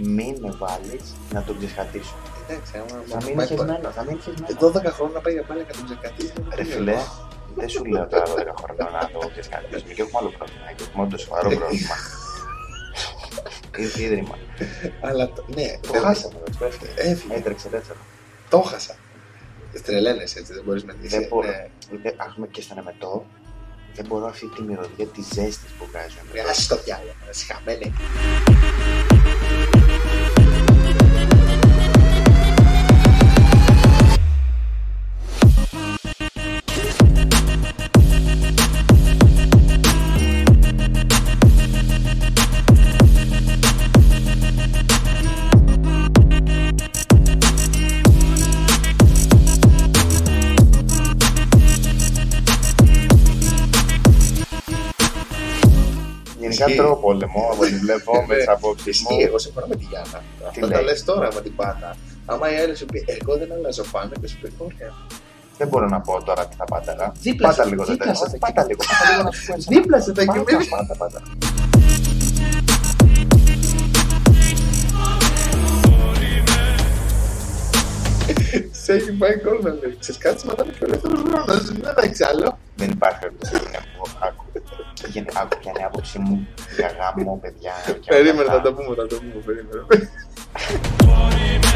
[0.02, 1.02] Μην με βάλεις
[1.32, 2.14] να τον ξεσκατήσω.
[2.48, 4.58] Εντάξει, άμα Θα μείνει χεσμένο, θα μείνει χεσμένο.
[4.60, 6.32] 12 χρόνια να πάει για πάλι και τον ξεκατήσει.
[6.54, 6.96] Ρε φίλε,
[7.54, 8.28] δεν σου λέω τώρα 12
[8.60, 10.66] χρόνια να το ξεσκατήσουμε και έχουμε άλλο πρόβλημα.
[10.76, 11.94] Και έχουμε όντως σοβαρό πρόβλημα.
[13.78, 14.38] Ήρθε ίδρυμα.
[15.00, 16.92] Αλλά το- ναι, Το δεν- χάσαμε, δεν το έφυγε.
[16.96, 17.34] Έφυγε.
[17.34, 17.98] Έτρεξε δεύτερο.
[18.48, 18.94] Το χάσα.
[19.84, 21.08] Τρελαίνεσαι έτσι, δεν μπορείς να δει.
[21.08, 21.48] Δεν μπορώ.
[22.02, 23.26] Δεν- Ας πούμε και στον εμετό,
[23.98, 26.50] δεν μπορώ αυτή τη μυρωδιά της ζέστης που βγάζει ο εμετός.
[26.50, 27.92] Άσε το διάλογο, συχαμένη.
[56.58, 56.76] Γενικά Ισχύει.
[56.76, 59.20] τρώω πόλεμο, από ό,τι βλέπω με τι απόψει Ισχύει, μου.
[59.28, 60.18] εγώ συμφωνώ με τη Γιάννα.
[60.48, 61.96] Αυτό λέει; τα λες τώρα με την πάτα.
[62.26, 64.92] Άμα η άλλη σου πει, εγώ δεν αλλάζω πάνω και σου πει, ωραία.
[65.58, 67.12] Δεν μπορώ να πω τώρα τι θα πάταγα.
[67.20, 68.28] Δίπλα Πάτα σε- λίγο το δίπλα τέλο.
[68.30, 68.80] σε- Πάτα λίγο.
[68.88, 69.66] Πάτα λίγο να σου πω έτσι.
[69.74, 70.64] Δίπλα σε τα Πάτα, κείμενα.
[70.70, 71.20] Πάτα, πάτα.
[78.70, 79.96] Σε έχει πάει κόλλο να λέει.
[80.00, 81.64] Ξέρεις κάτι, μα ήταν πιο ελεύθερος χρόνος.
[81.72, 82.58] Δεν θα έχεις άλλο.
[82.78, 84.44] Δεν υπάρχει περίπτωση να είναι που άκου.
[85.08, 87.72] Γενικά, άκου ποια είναι η άποψή μου για γάμο, παιδιά.
[87.84, 88.52] και όλα Περίμενε, αυτά.
[88.54, 89.82] θα το πούμε, θα το πούμε, περίμενε.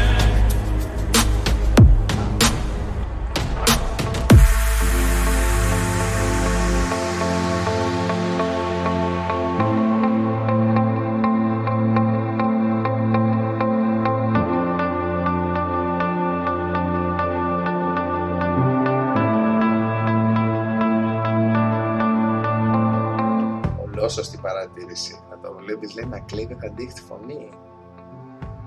[25.73, 27.49] Θα το βλέπεις, λέει, να κλαίει δεν θα αντίξει τη φωνή.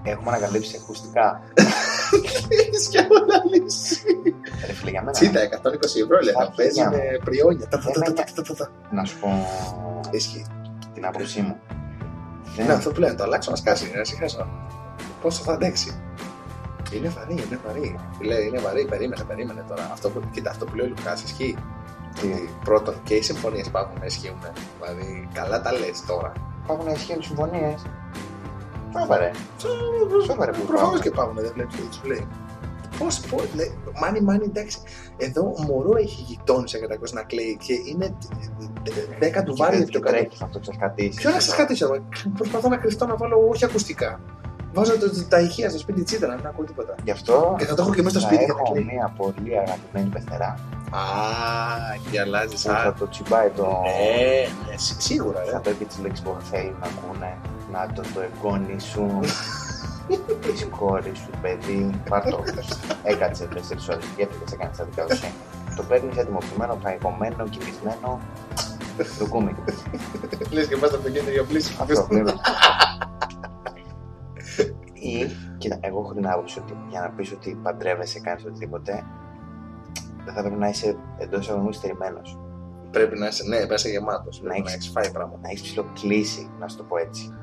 [0.02, 1.40] Έχουμε ανακαλύψει ακουστικά.
[2.60, 3.96] Έχεις και όλα λύσει.
[4.66, 5.12] Ρε φίλε, για μένα.
[5.12, 7.24] Τσίτα, 120 ευρώ, λέει, να Άρχισε παίζει για με μου.
[7.24, 7.68] πριόνια.
[7.68, 8.70] Τα, τα, Δεν τα, με τα, τα, τα, τα.
[8.90, 9.28] Να σου πω
[10.10, 10.46] Ισχύει.
[10.94, 11.56] την άποψή μου.
[12.58, 14.46] Είναι αυτό που λένε, το αλλάξω να σκάσει, να συγχάσω.
[15.22, 16.00] Πόσο θα αντέξει.
[16.92, 17.98] Είναι βαρύ, είναι βαρύ.
[18.20, 19.88] Λέει, είναι βαρύ, περίμενε, περίμενε τώρα.
[19.92, 21.56] Αυτό που, κοίτα, αυτό που λέει ο Λουκάς ισχύει.
[22.16, 24.38] Ότι πρώτον και οι συμφωνίες που έχουν να ισχύουν.
[24.80, 26.32] Δηλαδή, καλά τα λες τώρα.
[26.66, 27.82] Υπάρχουν να ισχύουν συμφωνίες.
[28.98, 29.30] Σοβαρέ.
[30.26, 31.00] Σοβαρέ που Προφανώς υπάρχουν.
[31.00, 32.26] και υπάρχουν, δεν βλέπεις τι σου λέει.
[32.98, 34.78] Πώς, πώς, λέει, μάνι, μάνι, εντάξει.
[35.16, 38.16] Εδώ ο Μωρό έχει γειτόνισε κατά κόσμο να κλαίει και είναι
[39.18, 40.16] δέκα του βάρη Δεν πιο το κάτω.
[40.18, 41.16] τρέχεις αυτό ξεσκατήσει.
[41.20, 42.00] Ποιο να σα κρατήσω, ρε.
[42.36, 44.20] Προσπαθώ να κρυφτώ να βάλω όχι ακουστικά.
[44.76, 46.94] Βάζω το, τα ηχεία στο σπίτι τσίτρα, να μην ακούω τίποτα.
[47.04, 48.44] Γι' αυτό Και θα το έχω και μέσα στο θα σπίτι.
[48.44, 48.84] για να έχω κλαίει.
[48.94, 50.58] μια πολύ αγαπημένη πεθερά
[50.90, 51.00] Α,
[52.10, 53.62] και αλλάζεις που θα το τσιμπάει το.
[53.62, 55.58] Ναι, ναι, σί- σίγουρα, Θα ρε.
[55.62, 57.36] το έχει τις λέξεις που θέλει να ακούνε.
[57.72, 59.04] Να το το εγγόνι σου.
[60.58, 61.90] Τη κόρη σου, παιδί.
[62.08, 62.38] Πάρτο.
[63.02, 63.56] Έκατσε 4
[63.90, 64.04] ώρες.
[64.16, 65.32] Γιατί δεν σε κάνει τα δικαιοσύνη.
[65.76, 68.20] Το παίρνεις ετοιμοποιημένο, φαγωμένο, κοιμισμένο.
[69.18, 69.54] Το κούμι.
[70.50, 71.76] Λες και πας από το κέντρο για πλήση.
[71.80, 72.26] Αυτό πλέον.
[72.26, 72.32] Ή,
[75.68, 79.04] κοίτα, εγώ έχω την άποψη ότι για να πεις ότι παντρεύεσαι, κάνει οτιδήποτε,
[80.24, 82.38] δεν θα πρέπει να είσαι εντός αγωνισμού στερημένος.
[82.90, 84.42] Πρέπει να είσαι, ναι, πρέπει να είσαι γεμάτος.
[84.42, 85.38] Να Να έχεις- έχει φάει πράγματα.
[85.42, 87.34] Να έχεις ψηλοκλήσει, να σου το πω έτσι.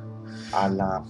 [0.65, 1.05] Αλλά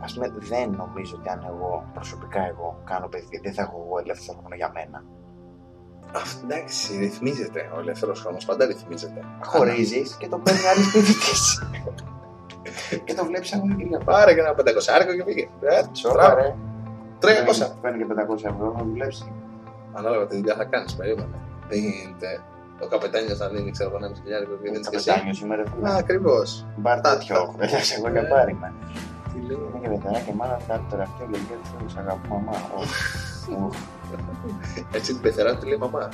[0.00, 3.98] ας πούμε, δεν νομίζω ότι αν εγώ προσωπικά εγώ κάνω παιδί, δεν θα έχω εγώ
[3.98, 5.04] ελεύθερο χρόνο για μένα.
[6.14, 7.70] Αυτό εντάξει, ρυθμίζεται.
[7.76, 9.20] Ο ελεύθερος χρόνος πάντα ρυθμίζεται.
[9.44, 11.62] Χωρίζεις και το παίρνει άλλη σπίτι της.
[13.04, 15.48] και το βλέπεις σαν κυρία Πάρε και ένα πεντακοσάρικο και πήγε.
[15.60, 16.40] Ε, Σοβαρά, μπράβο.
[16.40, 16.54] ρε.
[17.18, 17.76] Τρέχει πόσα.
[17.82, 19.32] Παίρνει και 500 ευρώ να δουλέψει.
[19.92, 21.36] Ανάλογα τι δουλειά θα κάνεις, περίμενε.
[21.68, 22.40] Δεν γίνεται.
[22.84, 25.06] Ο καπετάνιος να δίνει, ξέρω εγώ, ένα χιλιάρικο και δίνει και εσύ.
[25.06, 25.62] Καπετάνιο σήμερα.
[25.62, 26.66] Α, ακριβώς.
[26.76, 27.54] Μπαρ τέτοιο.
[27.58, 28.72] Δεν θα εγώ για πάρει με.
[29.32, 29.58] Τι λέει.
[29.74, 32.56] Είναι και πεθαρά και μάνα κάτι τελευταίο και λέει ότι σε αγαπώ μαμά.
[32.76, 32.92] Οχ,
[33.64, 33.76] οχ.
[34.92, 36.08] Έτσι την πεθερά του λέει μαμά.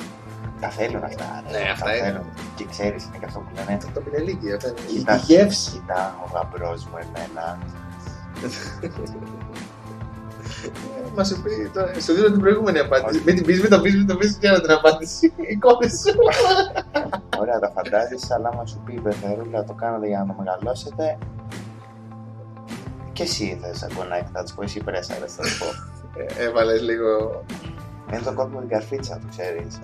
[0.65, 1.27] Τα θέλουν αυτά.
[1.51, 1.59] ρε.
[1.59, 2.07] Ναι, αυτά Τα είναι.
[2.07, 2.27] θέλουν.
[2.57, 3.79] Και ξέρεις, είναι και αυτό που λένε.
[3.95, 4.79] Το πινελίκι, αυτά είναι.
[4.81, 5.71] Η- Κοίτα, Η γεύση.
[5.71, 7.45] Κοίτα, ο γαμπρός μου εμένα.
[11.17, 13.23] Μα σου πει τώρα, σου δίνω την προηγούμενη απάντηση.
[13.27, 15.33] Μην την πεις, μην το πεις, μην το πεις, ξέρω την απάντηση.
[15.53, 16.15] Η κόρη σου.
[17.41, 21.19] Ωραία, τα φαντάζεσαι, αλλά άμα σου πει η πεθερούλα το κάνετε για να το μεγαλώσετε.
[23.13, 25.67] Και εσύ θες ακόμα να θα της πω, εσύ πρέσαρες θα σου πω.
[26.21, 27.45] Ε, έβαλες λίγο...
[28.13, 29.75] Είναι το κόλπο με την καρφίτσα, το ξέρεις.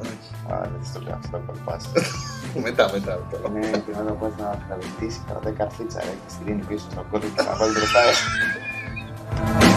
[0.50, 1.82] Α, δεν της το λέω αυτό, κολπάς.
[2.66, 3.12] μετά, μετά.
[3.31, 3.49] μετά.
[3.49, 7.26] Είναι την ώρα που να χαλιστήσει, κρατάει καρφίτσα, ρε, και στη δίνει πίσω στον κόλπο
[7.34, 8.00] και να βάλει μπροστά.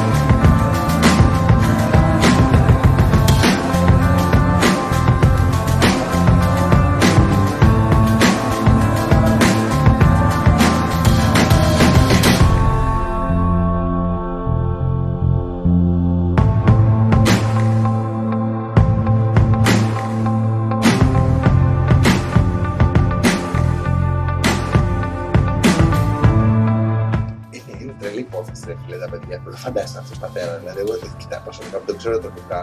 [29.63, 29.83] παιδιά.
[29.85, 30.51] Δεν φαντάζεσαι αυτό πατέρα.
[30.61, 32.61] Δηλαδή, εγώ δεν κοιτάω προσωπικά που δεν ξέρω τον Λουκά,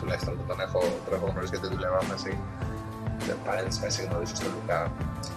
[0.00, 2.32] τουλάχιστον που τον έχω, τον έχω γνωρίσει γιατί δουλεύαμε μαζί.
[3.28, 4.78] Δεν παρένθεση να σε γνωρίσω στον Λουκά.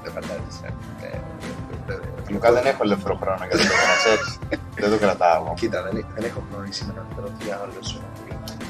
[0.04, 0.68] Δεν φαντάζεσαι.
[1.06, 2.02] Ε, δεν- δεν-
[2.34, 4.30] Λουκά δεν έχω ελεύθερο χρόνο για το να ξέρεις.
[4.82, 5.44] Δεν το κρατάω.
[5.62, 8.00] Κοίτα, δεν, δεν έχω γνωρίσει σήμερα τον διάολο σου.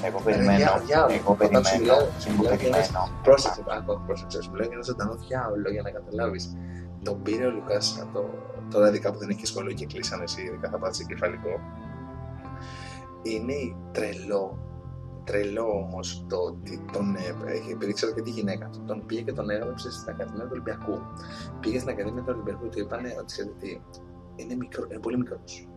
[0.07, 1.13] Εγώ περιμένω, διά- διάολο.
[1.19, 3.09] εγώ Όταν σου περιμένω, μιλάω- σου εγώ μιλάω και ένας- περιμένω.
[3.27, 4.37] Πρόσεξε, άκου, άκου, πρόσεξε.
[4.43, 6.43] Σου μιλάω για ένα ζωντανό διάολο για να καταλάβεις.
[7.07, 8.21] Τον πήρε ο Λουκάς το.
[8.73, 11.53] Τώρα ειδικά που δεν έχει σχολείο και κλείσανε εσύ, ειδικά θα πάτησε κεφαλικό.
[13.21, 13.53] Είναι
[13.91, 14.57] τρελό.
[15.23, 17.15] Τρελό όμως το ότι τον.
[17.15, 20.43] ε, έχει- Επειδή ξέρω και τη γυναίκα του, τον πήγε και τον έγραψε στην Ακαδημία
[20.43, 20.99] του Ολυμπιακού.
[21.59, 23.79] Πήγε στην Ακαδημία του Ολυμπιακού και του είπανε ότι ξέρετε τι,
[24.35, 25.67] είναι, μικρό, είναι πολύ μικρός.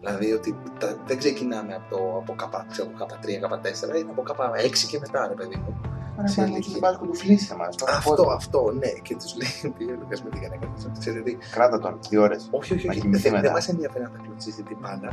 [0.00, 4.22] Δηλαδή ότι τα- δεν ξεκινάμε από το από K, ξέρω, από K3, K4, είναι από
[4.26, 5.80] K6 και μετά, ρε παιδί μου.
[6.18, 6.70] Άρα σε να ηλικία.
[6.70, 7.76] τους μπάσκο του φλήσει μας.
[7.76, 8.34] τώρα Αυτό, πότε.
[8.34, 8.88] αυτό, ναι.
[9.02, 10.92] Και τους λέει, πήγε ο Λουκάς με τη γυναίκα του.
[10.98, 12.48] Ξέρετε τι, Κράτα τον, δύο ώρες.
[12.50, 13.00] όχι, όχι, Να όχι.
[13.00, 13.52] κοιμηθεί Δεν, δεν μετά.
[13.52, 15.08] μας ενδιαφέρει να τα κλωτσίσει την πάντα.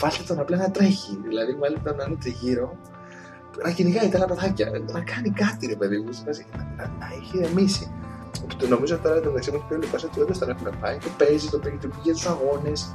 [0.00, 1.18] Βάλτε τον απλά να τρέχει.
[1.28, 2.76] Δηλαδή, βάλτε τον να είναι τριγύρω,
[3.64, 4.66] να κυνηγάει τα άλλα παιδάκια.
[4.96, 6.12] Να κάνει κάτι, ρε παιδί μου.
[6.12, 7.92] σε φάση, Να, να, να έχει ηρεμήσει.
[8.58, 10.96] Το νομίζω τώρα το μεταξύ μου έχει πει ο Λουκάς ότι όντως τον έχουμε πάει.
[10.98, 12.92] Το παίζει, το παίζει, το πήγε στους αγώνες.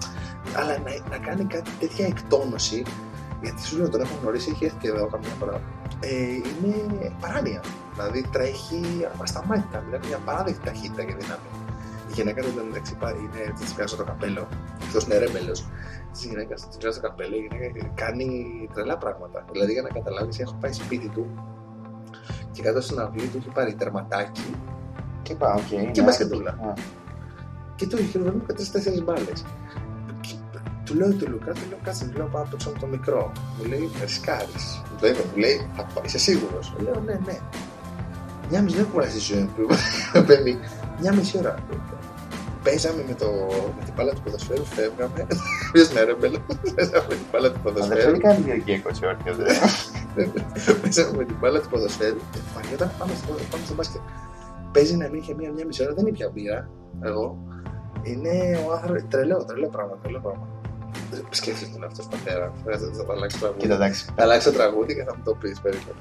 [0.56, 2.84] Αλλά να, να κάνει κάτι τέτοια εκτόνωση.
[3.46, 5.56] Γιατί σου λέω, τον έχω γνωρίσει, έχει έρθει και εδώ καμιά φορά.
[6.00, 6.12] Ε,
[6.64, 7.62] είναι παράνοια.
[7.94, 8.82] Δηλαδή τρέχει
[9.24, 9.80] ασταμάτητα.
[9.86, 11.50] Δηλαδή μια παράδεκτη ταχύτητα και δύναμη.
[12.10, 14.48] Η γυναίκα του μεταξύ πάρει, είναι, της βγάζω το καπέλο.
[14.86, 15.60] Αυτό είναι ρέμπελος.
[16.12, 17.36] Της γυναίκας της βγάζω το καπέλο.
[17.36, 18.28] Η γυναίκα κάνει
[18.74, 19.46] τρελά πράγματα.
[19.52, 21.26] Δηλαδή για να καταλάβεις, έχω πάει σπίτι του
[22.52, 24.56] και κάτω στην αυλή του έχει πάρει τερματάκι
[25.22, 25.92] Και πάω, οκ.
[25.92, 26.06] και ναι.
[26.06, 26.50] μπασκετούλα.
[26.50, 26.74] Α,
[27.76, 29.46] Και του είχε χειρονομεί τρει τέσσερις μπάλες.
[30.86, 33.32] Του λέω του Λουκά, του λέω κάτσε, του λέω πάω από το μικρό.
[33.58, 34.56] Μου λέει ρισκάρει.
[34.92, 36.74] Μου το είπε, μου λέει θα πάω, είσαι σίγουρος.
[36.80, 37.38] Λέω ναι, ναι.
[38.50, 39.66] Μια μισή ώρα που ήμουν στη ζωή μου,
[40.28, 40.60] παιδί,
[41.00, 41.56] μια μισή ώρα.
[42.64, 43.28] Παίζαμε με, το,
[43.78, 45.28] με την μπάλα του ποδοσφαίρου, φεύγαμε.
[45.72, 46.40] Ποιο είναι ρεμπέλο,
[46.76, 48.18] παίζαμε με την μπάλα του Αλλά δεν ποδοσφαίρου.
[48.18, 49.44] κάνει δύο γκέκο σε όρθιο, δε.
[50.82, 54.02] Παίζαμε με την μπάλα του ποδοσφαίρου και βαριόταν πάμε στο, πάμε στο μπάσκετ.
[54.72, 56.70] Παίζει να μην είχε μία, μία μισή ώρα, δεν ήπια μπύρα.
[57.02, 57.38] Εγώ.
[58.02, 59.08] Είναι ο άνθρωπο.
[59.10, 60.48] Τρελό, τρελό πράγμα, τρελό πράγμα.
[61.30, 62.52] Σκέφτεται τον αυτός πατέρας.
[62.66, 63.62] Θα θα αλλάξεις τραγούδι.
[63.62, 64.06] Κοίτα, εντάξει.
[64.16, 65.92] Θα αλλάξεις το τραγούδι και θα μου το πεις περίπου.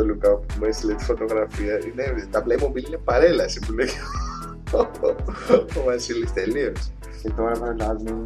[0.00, 3.88] Το Λουκά που μου έστειλε τη φωτογραφία είναι τα Playmobil είναι παρέλαση που λέει
[5.78, 6.72] ο Βασίλης τελείω.
[7.22, 8.24] Και τώρα περνάμε.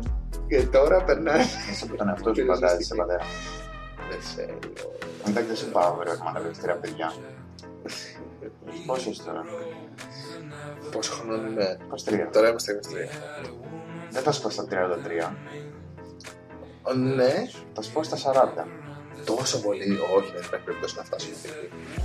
[0.49, 1.45] Και τώρα περνάει.
[1.71, 3.25] Εσύ που τον εαυτό σου φαντάζεσαι, πατέρα.
[4.11, 4.59] Δεν θέλω.
[5.29, 7.13] Εντάξει, δεν σου πάω αύριο εκμεταλλεύεις τρία παιδιά.
[8.87, 9.45] Πόσο είσαι τώρα,
[10.93, 11.79] Πόσο χρόνο είμαι.
[11.91, 12.29] 23.
[12.33, 12.87] Τώρα είμαστε 23.
[14.11, 15.35] Δεν θα σου πω στα 33.
[16.83, 17.33] Ω, Ναι,
[17.73, 18.84] Θα σου πω στα 40.
[19.25, 19.91] Τόσο πολύ.
[20.17, 21.49] Όχι, δεν υπάρχει περίπτωση να φτάσω εκεί.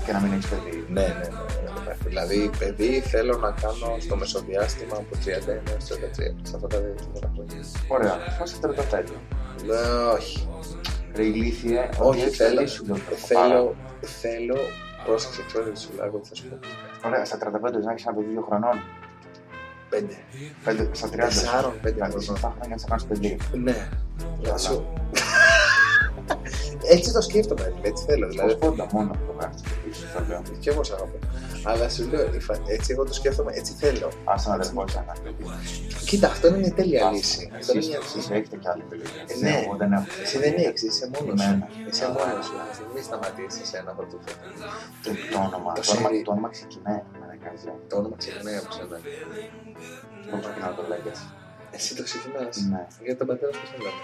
[0.06, 0.86] Και να μην έχει παιδί.
[0.90, 2.04] Ναι, ναι, ναι, ναι, δεν υπάρχει.
[2.12, 6.36] Δηλαδή, παιδί θέλω να κάνω στο μεσοδιάστημα από 31 έως 33.
[6.50, 7.56] Σε αυτά τα δύο πρώτα χρόνια.
[7.88, 9.04] Ωραία, θα σου πω στα 35.
[9.66, 9.76] Ναι,
[10.18, 10.48] όχι.
[11.16, 13.76] Ρε ηλίθιε, Όχι, ότι θέλω, έτσι θα λύσουν το θέλω,
[14.22, 14.58] θέλω,
[15.06, 16.58] πρόσεξε, ξέρω τι σου λέω, εγώ τι θα σου πω.
[17.08, 18.78] Ωραία, στα 35 να έχεις ένα παιδί 2 χρονών;
[19.90, 20.14] Πέντε.
[20.64, 21.16] Πέντε- Στα 30.
[21.18, 22.38] Τεσσάρων, πέντε Δηλαδή, χρονών.
[22.38, 23.38] σε 7 χρόνια θα κάνεις παιδί.
[23.52, 23.88] Ναι,
[24.42, 24.86] να σου.
[26.96, 28.26] Έτσι το σκέφτομαι, έτσι θέλω.
[28.26, 30.42] Πώς Δηλαδή, πόντα μόνο που το κάνει παιδί σου, θα λέω.
[30.60, 31.18] και εγώ σ' αγαπώ.
[31.64, 34.10] Αλλά σου λέω, η φα- έτσι εγώ το σκέφτομαι, έτσι θέλω.
[34.26, 35.44] Άσε να δεν μπορεί να κάνει παιδί.
[36.10, 37.52] Κοίτα, αυτό είναι μια τέλεια λύση.
[37.60, 39.12] Αυτό είναι Εσείς μια εσείς έχετε κι άλλη επιλογή.
[39.28, 39.62] Ε, Εσύ, ναι.
[39.64, 40.06] Εγώ δεν έχω.
[40.24, 41.48] Εσύ δεν έχεις, είσαι μόνος σου.
[41.50, 41.68] Εμένα.
[41.90, 42.56] Είσαι μόνος σου.
[42.94, 44.32] Μην σταματήσεις ένα από τούτο.
[45.04, 45.72] Το, το όνομα.
[45.78, 46.22] Το Το όνομα, σερί.
[46.26, 47.72] το όνομα ξεκινάει με ένα καζέ.
[47.90, 48.98] Το όνομα ξεκινάει από σένα.
[50.30, 51.20] Πώ ξεκινάει να το λέγες.
[51.72, 52.58] Εσύ το ξεκινάς.
[52.70, 52.88] Ναι.
[53.04, 54.02] Για τον πατέρα σου δεν λέμε.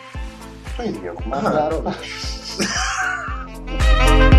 [0.78, 1.42] Το ίδιο έχουμε.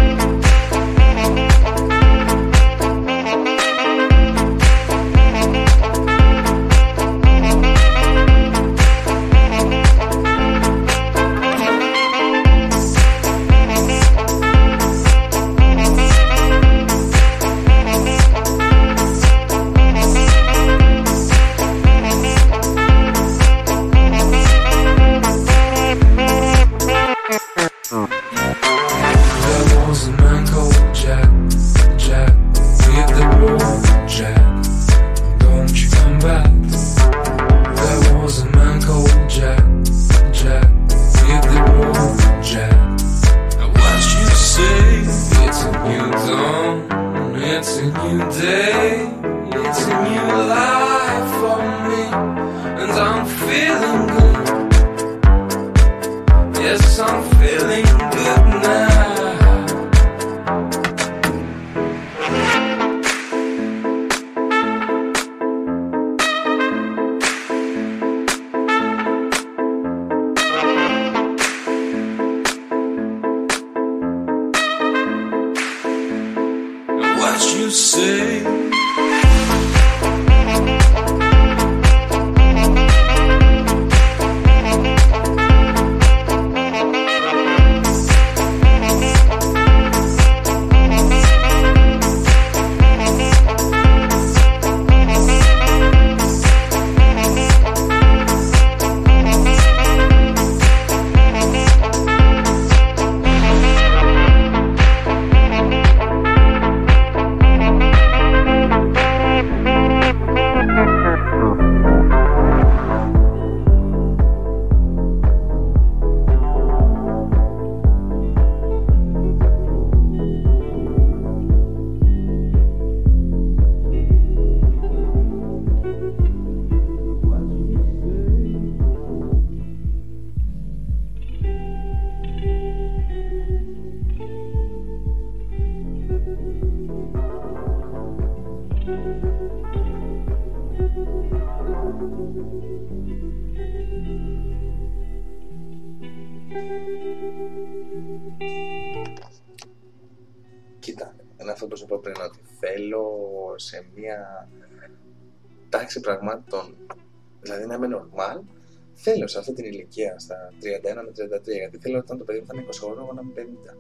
[160.27, 163.13] στα 31 με 33, γιατί θέλω όταν το παιδί μου θα είναι 20 χρόνια, εγώ
[163.17, 163.77] να είμαι 50.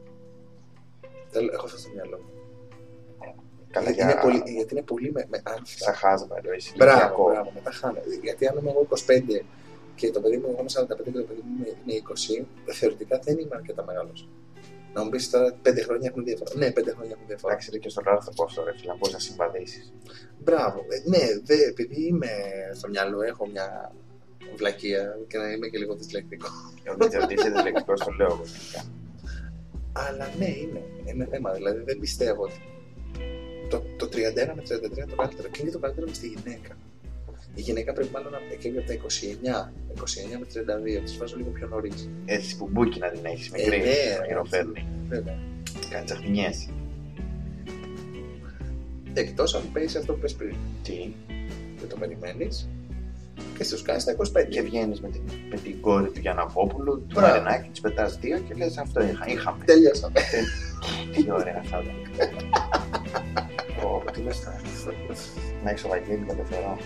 [1.33, 2.31] Θέλω, έχω αυτό στο μυαλό μου.
[3.75, 5.79] Καλά, γιατί, είναι για- πολύ, γιατί είναι πολύ με, με άνθια.
[5.87, 6.73] Σαν χάσμα, ρε, εσύ.
[6.77, 7.25] Μπράβο, ηλικιακό.
[7.31, 7.99] μπράβο, μετά χάνω.
[8.23, 9.45] Γιατί αν είμαι εγώ 25
[9.95, 12.47] και το παιδί μου εγώ είμαι 45 και το παιδί μου είναι- είναι 20,
[12.79, 14.29] θεωρητικά δεν είμαι αρκετά μεγάλος.
[14.95, 16.51] Να μου πεις τώρα 5 χρόνια έχουν διαφορά.
[16.57, 17.53] Ναι, 5 χρόνια έχουν διαφορά.
[17.53, 19.93] Εντάξει, είναι και στον άλλο θα πω αυτό, ρε φίλε, να μπορείς να συμβαδίσεις.
[20.45, 20.79] Μπράβο.
[20.95, 22.31] Ε, ναι, δε, επειδή είμαι
[22.75, 23.93] στο μυαλό, έχω μια
[24.57, 26.49] βλακεία και να είμαι και λίγο δυσλεκτικό.
[27.01, 28.45] Ότι ότι είσαι δυσλεκτικός, το λέω εγώ.
[28.45, 28.81] γενικά.
[29.93, 30.83] Αλλά ναι, είναι.
[31.05, 31.53] Είναι θέμα.
[31.53, 32.61] Δηλαδή δεν πιστεύω ότι
[33.69, 34.15] το, το 31
[34.55, 35.49] με 33 είναι το καλύτερο.
[35.49, 36.77] Και είναι και το καλύτερο με στη γυναίκα.
[37.55, 38.99] Η γυναίκα πρέπει μάλλον να εκεί από τα 29,
[40.01, 40.47] 29 με
[40.99, 42.11] 32, τις βάζω λίγο πιο νωρίς.
[42.25, 44.87] Έτσι που μπούκι να την έχεις Ε, μικρή, ναι, χειροφέρνη.
[45.09, 45.39] Βέβαια.
[45.91, 46.69] Κάνεις τσαχμινιές.
[49.15, 50.55] Εκτός αν παίζει αυτό που πες πριν.
[50.83, 51.13] Τι;
[51.79, 52.69] Δεν το περιμένεις
[53.57, 54.47] και στους κάνει τα 25.
[54.49, 57.29] Και βγαίνεις με την, με την κόρη του Γιαννακόπουλου, του Μπράβο.
[57.43, 59.65] Μαρινάκη, της πετάς δύο και λες αυτό είχα, είχαμε.
[59.65, 60.21] Τελειώσαμε.
[61.13, 61.93] Τι ωραία αυτά τα.
[63.87, 64.61] Ω, Τι λες τώρα.
[65.65, 66.79] Να έχεις ο Βαγγέλη κατευθερό.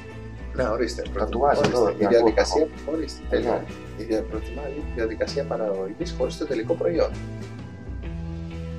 [0.56, 1.02] Ναι, ορίστε.
[1.18, 1.76] Τατουάζ Ορίστε.
[1.76, 2.16] εδώ, Η διακόπτω.
[2.18, 3.50] διαδικασία, ορίστε, τέλεια.
[3.50, 4.02] Ναι.
[4.02, 7.10] Η δια- προτιμά η διαδικασία παραγωγής χωρίς το τελικό προϊόν.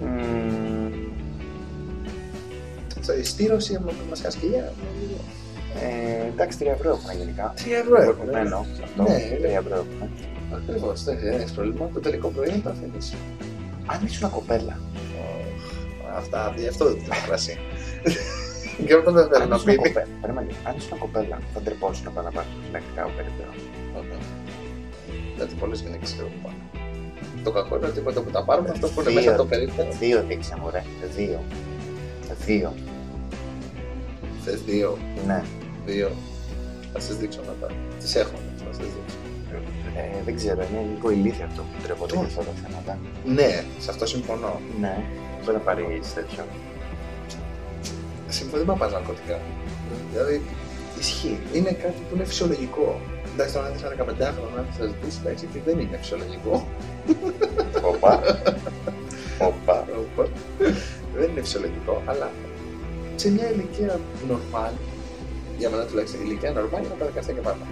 [0.02, 0.92] Μμμ,
[3.02, 4.74] Στο- Στη Ρωσία με μας χασκηλιά.
[5.84, 7.54] Ε, Εντάξει, 3 ευρώ έχουμε γενικά.
[7.58, 8.32] 3 ευρώ Εγώ έχουμε.
[8.32, 9.02] Μένω σε αυτό.
[9.04, 10.10] Ναι, 3 ευρώ έχουμε.
[10.56, 11.90] Ακριβώς, δεν έχεις πρόβλημα.
[11.94, 13.14] Το τελικό προϊόν το αφήνεις.
[13.86, 14.80] Αν ήσουν κοπέλα,
[16.16, 17.58] Αυτά, αυτό δεν το φράση.
[18.86, 19.76] Και όταν δεν θέλω αν να ήσουν πει.
[19.76, 23.54] κοπέλα, περίμενε, αν ήσουν κοπέλα, θα ντρεπόσουν να πάνε να πάρει γυναικικά περίπτωμα.
[25.36, 26.56] Γιατί πολλές γυναίκες ξέρω που πάνε.
[27.44, 29.20] Το κακό είναι ότι με το που τα πάρουμε, αυτό που είναι Δύο.
[29.20, 29.88] μέσα από το περίπτερο.
[30.00, 30.84] Δύο δείξε μου, ρε.
[31.16, 31.40] Δύο.
[32.46, 32.74] Δύο.
[34.44, 35.44] Θες δύο, Ναι.
[35.86, 36.12] Δύο.
[36.94, 37.74] Θα σας δείξω μετά.
[38.00, 39.00] Τις έχω, θα σας δείξω.
[39.96, 43.00] Ε, δεν ξέρω, είναι λίγο ηλίθιο αυτό που ντρεπόνται για αυτά τα θέματα.
[43.26, 44.60] Ναι, σε αυτό συμφωνώ.
[44.80, 45.04] Ναι.
[45.44, 46.44] Μπορεί να πάρει τέτοιο.
[48.28, 49.40] Συμφωνώ, δεν πάω να πας ναρκωτικά.
[50.12, 50.42] Δηλαδή,
[51.00, 51.40] Ισχύει.
[51.54, 53.02] είναι κάτι που είναι φυσιολογικό.
[53.34, 56.68] Εντάξει, τώρα αν είσαι ένα 15χρονο, αν θα ζητήσεις, εντάξει, και δεν είναι φυσιολογικό.
[57.90, 58.14] Οπα.
[59.48, 59.86] Οπα.
[60.04, 60.32] Οπότε,
[61.16, 62.32] δεν είναι φυσιολογικό, αλλά
[63.16, 64.72] σε μια ηλικία normal,
[65.62, 67.64] για μένα τουλάχιστον η ηλικία normal είναι από τα 17 και πάνω.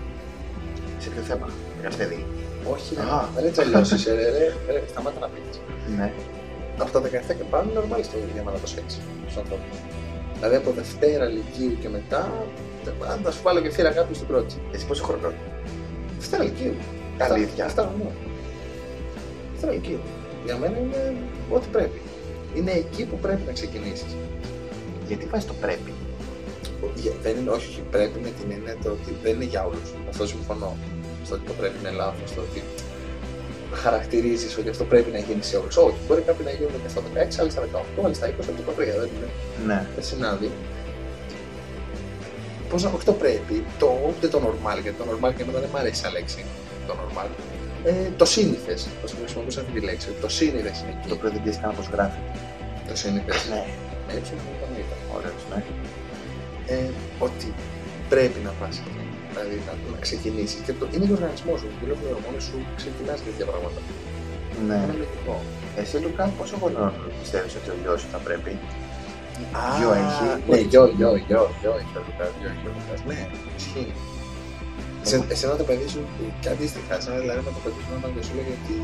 [1.03, 1.47] Σε ποιο θέμα.
[1.81, 2.19] Για παιδί.
[2.73, 3.19] Όχι, ρε, Α.
[3.35, 5.57] δεν έτσι αλλιώσεις, ρε, ρε, ρε, σταμάτα να πίνεις.
[5.97, 6.07] Ναι.
[6.83, 8.87] Από τα 17 και πάνω είναι normal στο για μένα το σεξ
[9.23, 9.77] στους ανθρώπους.
[10.35, 12.21] Δηλαδή από Δευτέρα Λυκείου και μετά,
[13.11, 14.55] αν θα σου βάλω και φύρα κάποιος στην πρώτη.
[14.73, 15.33] Εσύ πόσο χρόνο.
[16.17, 16.75] Δευτέρα Λυκείου.
[17.17, 17.65] Αλήθεια.
[17.65, 18.11] Αυτά ναι.
[19.51, 19.99] Δευτέρα Λυκείου.
[20.45, 21.13] Για μένα είναι
[21.49, 22.01] ό,τι πρέπει.
[22.55, 24.15] Είναι εκεί που πρέπει να ξεκινήσεις.
[25.07, 25.93] Γιατί βάζεις το πρέπει;
[26.95, 29.89] Για- Δεν είναι, όχι, όχι, πρέπει με την έννοια το ότι δεν είναι για όλους.
[30.11, 30.77] Αυτό συμφωνώ.
[31.25, 32.59] Στο ότι το πρέπει είναι λάθος, το ότι
[33.83, 35.77] χαρακτηρίζεις ότι αυτό πρέπει να γίνει σε όλους.
[35.77, 38.57] Όχι, μπορεί κάποιοι να γίνουν και στα 16, άλλοι στα 18, άλλοι στα 20, άλλοι
[38.61, 39.29] στα 23, δεν είναι.
[39.65, 39.79] Ναι.
[39.95, 40.49] Δεν συνάδει.
[42.69, 45.69] Πώς να όχι το πρέπει, το, ούτε το normal, γιατί το normal και εμένα δεν
[45.71, 46.45] μου αρέσει σαν λέξη.
[46.87, 47.27] Το normal.
[47.83, 48.87] Ε, το σύνηθες.
[49.01, 50.09] Το χρησιμοποιούσα αυτή τη λέξη.
[50.09, 51.07] ότι Το σύνηθες είναι εκεί.
[51.09, 52.19] Το οποίο δεν ξέρει καν πώ γράφει.
[52.87, 53.39] Το σύνηθες.
[53.51, 53.63] Ναι.
[54.17, 54.99] Έτσι μου το ήταν.
[55.15, 55.59] Ωραίος, ναι.
[56.73, 56.89] Ε,
[57.25, 57.47] ότι
[58.13, 59.03] πρέπει να πας εκεί.
[59.31, 60.59] Δηλαδή να, να ξεκινήσεις.
[60.65, 61.69] Και το, είναι και ο οργανισμός σου.
[61.77, 63.79] Και λέω μόνος σου ξεκινάς τέτοια πράγματα.
[64.67, 64.77] Ναι.
[64.83, 65.35] Είναι λογικό.
[65.79, 68.51] Εσύ, Λουκά, πόσο χρόνο πιστεύεις ότι ο γιος σου θα πρέπει;
[69.77, 72.99] Γιο έχει; Ναι, γιο, γιο, γιο, γιο έχει ο Λουκάς, γιο έχει ο Λουκάς.
[73.09, 73.19] Ναι,
[73.59, 73.91] ισχύει.
[75.09, 76.01] Σε, εσένα το παιδί σου
[76.41, 78.75] και αντίστοιχα, σαν δηλαδή με το παιδί σου να σου λέγει ότι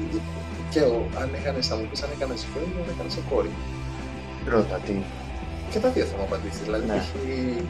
[0.74, 3.52] και ο, αν έκανε, θα μου πεις αν έκανες σε κόρη, αν έκανες σε κόρη.
[4.52, 4.96] Ρώτα τι.
[5.76, 6.62] Και τα δύο θα μου απαντήσεις.
[6.68, 6.94] Δηλαδή, Ναι.
[7.02, 7.22] έχει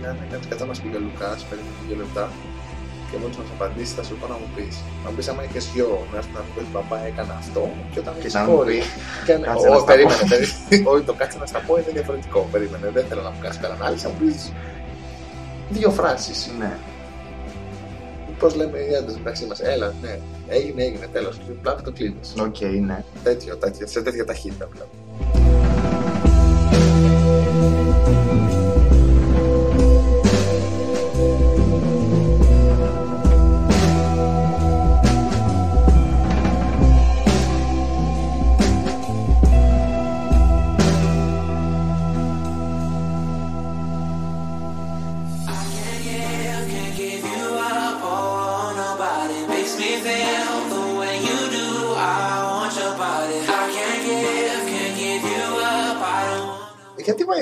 [0.09, 2.23] αν έκανε κατά μας πήγε ο Λουκάς, περίμενε δύο λεπτά
[3.09, 4.75] και μόλι μας απαντήσεις, θα σου πω να μου πεις.
[5.07, 7.61] Αν πεις, άμα είχες γιο, να έρθει να μου πεις μπαμπά, έκανα αυτό,
[7.91, 8.77] και όταν Και είχε να μου κόρη.
[8.77, 8.87] πεις,
[9.25, 9.41] Και αν...
[9.49, 10.27] «Κάτσε να Ω, στα περίμενε, πω».
[10.33, 10.89] περίμενε.
[10.91, 12.39] Όχι, το κάτσε να στα πω είναι διαφορετικό.
[12.53, 13.97] Περίμενε, δεν θέλω να μου κάνεις πέραν άλλη.
[14.03, 14.39] Θα μου πεις
[15.77, 16.39] δύο φράσεις.
[16.59, 16.71] Ναι.
[18.39, 20.13] Πώς λέμε οι άντρες μεταξύ μας, έλα, ναι,
[20.57, 21.33] έγινε, έγινε, τέλος.
[21.63, 22.27] Πλάτη το κλείνεις.
[22.47, 22.59] Οκ,
[22.89, 22.97] ναι.
[23.23, 24.89] Τέτοιο, τέτοιο, σε τέτοια ταχύτητα πλέον.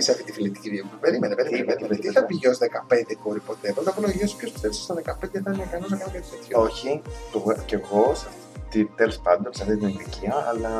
[0.03, 0.83] Γιατί βάζει αυτή τη φιλετική βία.
[1.06, 1.65] Περίμενε, περίμενε.
[1.73, 1.95] περίμενε.
[2.03, 4.93] Τι θα πει γιο 15 κόρη ποτέ; Πρώτα απ' όλα ο γιο ποιο πιστεύει στα
[4.95, 6.53] 15 θα είναι ικανός να κάνει κάτι τέτοιο.
[6.65, 7.01] Όχι,
[7.32, 10.72] το, και εγώ, σε αυτή- τέλος πάντων, σε αυτή την ηλικία, αλλά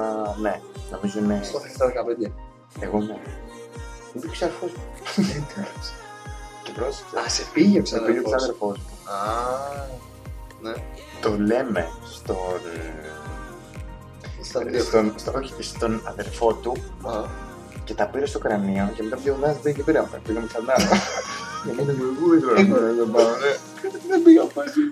[0.42, 0.54] ναι,
[0.92, 1.40] νομίζω είναι.
[1.44, 1.86] Στο θα στα
[2.26, 2.32] 15.
[2.80, 3.18] Εγώ ναι.
[4.14, 4.84] Μου πήγε ο ξαδερφός μου.
[6.64, 7.18] Και πρόσεξε.
[7.26, 8.36] Α, σε πήγε ο Σε πήγε ο ξαδερφός.
[8.36, 9.12] ξαδερφός μου.
[9.12, 9.18] Α,
[10.62, 10.74] ναι.
[11.22, 12.62] Το λέμε στον.
[14.44, 14.80] Στα δύο.
[14.84, 16.72] στον, στο, όχι, στον αδερφό του
[17.04, 17.12] Α,
[17.84, 20.22] και τα πήρε στο κρανίο και μετά δύο οδάς δεν και πήραμε.
[20.28, 20.74] Πήγαμε ξανά.
[21.66, 23.54] Και μου είπε, «Εγώ ήθελα να το πάω, ναι».
[24.10, 24.84] Δεν πήγα μαζί.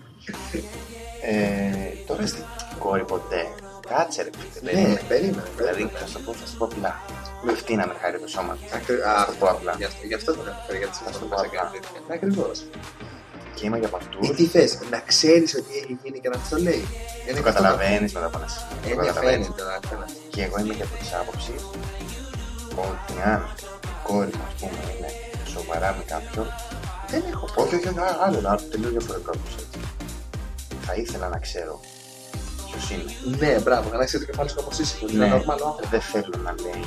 [1.21, 2.43] Ε, Τώρα στην
[2.79, 3.41] κόρη ποτέ.
[3.89, 4.71] Κάτσε ρε φίλε.
[4.71, 5.43] Ναι, περίμενε.
[5.57, 5.97] Δηλαδή, περίμενε.
[6.01, 6.91] θα σου πω, θα σου πω απλά.
[7.45, 8.71] Με φτύναμε χάρη το σώμα της.
[8.77, 9.73] Ακρι- Θα Α, σου το πω απλά.
[9.77, 11.63] Γι' αυτό- Γι' αυτό το αναφέρω, γιατί Θα θα σου το πω πω απλά.
[12.15, 12.57] Ακριβώς.
[13.55, 14.35] Και είμαι για από Ή αυτούς.
[14.37, 16.83] τι θες, να ξέρεις ότι έχει γίνει και να σου το λέει.
[17.25, 18.95] Είναι Το και αυτό καταλαβαίνεις μετά από ένα σημείο.
[18.95, 19.47] Το καταλαβαίνεις.
[19.47, 20.05] Ενδιαφέρει τώρα.
[20.33, 21.53] Και εγώ είμαι και από τη άποψη
[22.80, 23.41] ότι αν
[23.83, 25.09] η κόρη μου, ας πούμε, είναι
[25.53, 26.45] σοβαρά με κάποιον,
[27.09, 27.45] δεν έχω.
[27.56, 29.80] Όχι, όχι, όχι, άλλο, άλλο, τελείως διαφορετικό από έτσι.
[30.85, 31.80] Θα ήθελα να ξέρω
[32.72, 33.38] ποιος είναι.
[33.40, 34.95] Ναι, μπράβο, να έχει το κεφάλι σου όπως είσαι.
[35.01, 35.80] Είναι Ναι, normal άνθρωπο.
[35.90, 36.83] δεν θέλω να λέει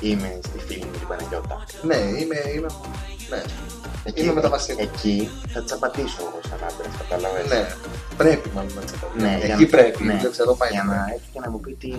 [0.00, 1.64] Είμαι στη φίλη μου την Παναγιώτα.
[1.82, 2.38] Ναι, είμαι.
[2.54, 2.66] είμαι
[3.30, 3.42] ναι.
[4.04, 4.80] Εκεί, Είμαι με τα Βασίλη.
[4.80, 7.50] Εκεί θα τις απαντήσω εγώ σαν άντρας, καταλαβαίνεις.
[7.50, 7.66] Ναι,
[8.16, 9.20] πρέπει μάλλον να τσακωθεί.
[9.22, 10.04] Ναι, για Εκεί να- πρέπει.
[10.04, 10.70] ναι, Βλέπεις, εδώ πάει.
[10.70, 11.92] Για να έρθει και να μου πει τι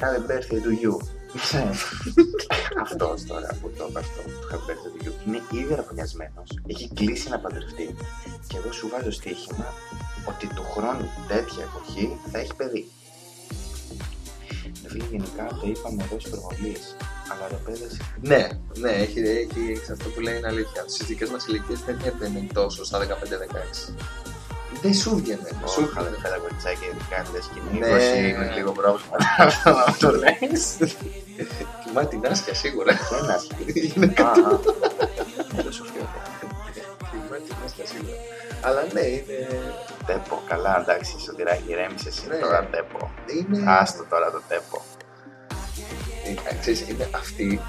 [0.00, 0.94] happy birthday to you.
[1.34, 1.84] Ξέρεις.
[2.82, 6.90] Αυτός τώρα που το είπε αυτό, το happy birthday to you, είναι ήδη ραπονιασμένος, έχει
[6.94, 7.94] κλείσει να παντρευτεί
[8.46, 9.74] και εγώ σου βάζω στοίχημα
[10.24, 12.90] ότι του χρόνου τέτοια εποχή θα έχει παιδί.
[14.82, 16.96] Δηλαδή γενικά το είπαμε εδώ υπερβολής,
[17.32, 18.48] αλλά ρε παιδες, Ναι,
[18.78, 20.84] ναι, έχει, έχει, σε αυτό που λέει είναι αλήθεια.
[20.86, 23.92] Στις δικές μας ηλικίες δεν έβγαινε τόσο στα 15-16.
[24.82, 25.48] Δεν σου βγαινε.
[25.66, 27.92] Σου σου είχα πέρα κοριτσάκι, ειδικά λες και είναι Ναι.
[27.96, 29.16] 20 είναι λίγο πρόβλημα.
[29.86, 30.76] Αυτό λες.
[31.84, 32.92] Κοιμά την άσκια σίγουρα.
[33.22, 33.36] Ένα
[33.94, 34.40] Είναι κάτι.
[34.40, 34.60] Α,
[35.54, 36.06] δεν το σου φταίω.
[37.10, 38.16] Κοιμά την άσκια σίγουρα.
[38.66, 39.36] Αλλά ναι, είναι.
[40.06, 42.36] Τέπο, καλά, εντάξει, σωτηράκι, ηρέμησε εσύ Ναι.
[42.36, 43.10] τώρα τέπο.
[43.36, 43.58] είναι...
[43.80, 44.82] Άστο τώρα το τέπο.
[46.50, 47.60] Ε, ξέρεις, είναι αυτή,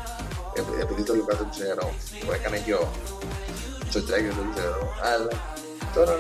[0.54, 1.94] επει- επειδή το Λουκά δεν ξέρω,
[2.26, 2.92] που έκανε γιο,
[3.94, 5.28] το Τζάγκερ δεν ξέρω, αλλά
[5.96, 6.14] τώρα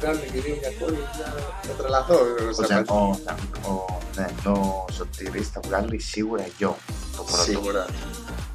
[0.00, 2.14] να κάνουν και δύο μια κόρη να, να τρελαθώ.
[2.48, 3.34] Ο, στα Τζα- μάτια.
[3.66, 6.76] ο, ο, ναι, το Σωτήρης θα βγάλει σίγουρα γιο.
[7.16, 7.42] Το πρώτο.
[7.42, 7.86] Σίγουρα.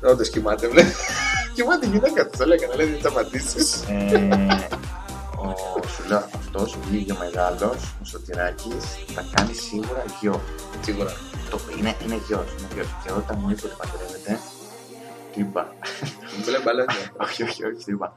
[0.04, 0.84] Όντως κοιμάται, βλέ.
[1.56, 3.82] Κοιμάται η γυναίκα του, το λέγανε, λέει, δεν τις απαντήσεις.
[3.90, 4.30] Ε,
[5.42, 10.42] ο, σου λέω αυτός, ο Λίγιο Μεγάλος, ο Σωτηράκης, θα κάνει σίγουρα γιο.
[10.82, 11.12] Σίγουρα.
[11.50, 12.88] Το, είναι, είναι γιος, είναι γιος.
[13.04, 14.40] Και όταν μου είπε ότι παντρεύεται,
[15.34, 15.76] του είπα,
[16.38, 17.12] Μου λέει μπαλόνια.
[17.26, 18.14] όχι, όχι, όχι, του είπα,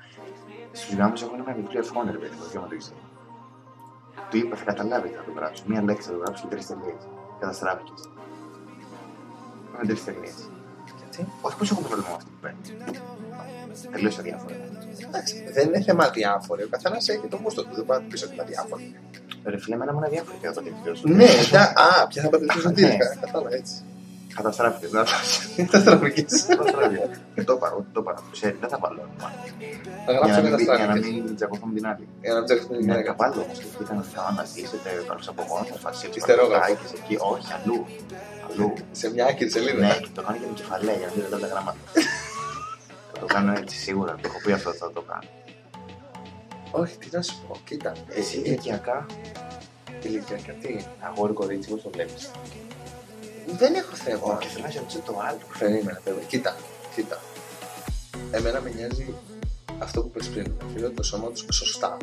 [0.72, 2.96] στους γάμους έχω ένα βιβλίο ευχών, ρε παιδί μου, ποιο μου το ήξερε.
[4.30, 5.62] Του είπα, θα καταλάβει τι θα του γράψω.
[5.66, 7.02] Μία λέξη θα του γράψω και τρεις τελείες.
[7.40, 8.08] Καταστράφηκες.
[9.78, 10.34] Με τρεις τελείες.
[10.98, 12.60] Γιατί; Όχι πως έχω πρόβλημα με αυτό που παίρνει.
[13.92, 14.54] Τελείως αδιάφορα.
[15.08, 16.62] Εντάξει, δεν είναι θέμα διάφορο.
[16.64, 17.74] Ο καθένας έχει το γούστο του.
[17.74, 18.82] Δεν πάει πίσω ότι είναι διάφορο.
[19.44, 21.02] Ρε φίλε, εμένα μου είναι αδιάφορο και θα πατήσω.
[21.08, 22.74] Ναι, τα- α, πια θα πατήσω στο Ναι.
[22.74, 23.16] τύρικα.
[23.20, 23.74] Κατάλαβα έτσι.
[24.34, 25.12] Καταστράφηκες, δεν θα
[25.70, 26.44] Τα στραφικές.
[26.48, 27.16] Καταστράφηκες.
[27.34, 28.12] Δεν το είπα, ούτε το είπα.
[28.32, 29.02] Ξέρει, δεν θα βάλω.
[30.06, 31.10] Θα Για γράψω να ένα μην- για να στραφικές.
[31.10, 32.08] μην τσακωθούμε την άλλη.
[32.22, 33.08] Για να ψάξουμε την Ναι, γυναίκα.
[33.10, 33.58] καπάλο όμως.
[33.58, 36.52] Και ήταν να αναζήσετε καλούς από εγώ, θα φασίλεις Ιστερόγραφο.
[36.60, 37.14] παπαγάκες εκεί.
[37.32, 37.78] Όχι, αλλού.
[38.50, 38.68] Αλλού.
[39.00, 39.86] Σε μια άκρη σελίδα.
[39.86, 41.78] Ναι, και το κάνω και με κεφαλαία για να μην δω τα γράμματα.
[43.12, 44.12] Θα το κάνω έτσι σίγουρα.
[44.20, 45.28] Το έχω πει αυτό θα το κάνω.
[46.70, 47.92] Όχι, τι να σου πω, κοίτα.
[48.18, 49.06] Εσύ ε, ηλικιακά,
[50.02, 50.76] ηλικιακά τι.
[51.08, 52.30] αγόρι κορίτσι, πώς το βλέπεις.
[53.46, 54.20] Δεν έχω θέμα.
[54.22, 55.38] Όχι, θέλω να σε ρωτήσω το άλλο.
[55.58, 56.26] Περίμενε, περίμενε.
[56.28, 56.56] Κοίτα,
[56.94, 57.20] κοίτα.
[58.30, 59.14] Εμένα με νοιάζει
[59.78, 60.52] αυτό που πες πριν.
[60.74, 61.96] Φίλο το σώμα τους σωστά.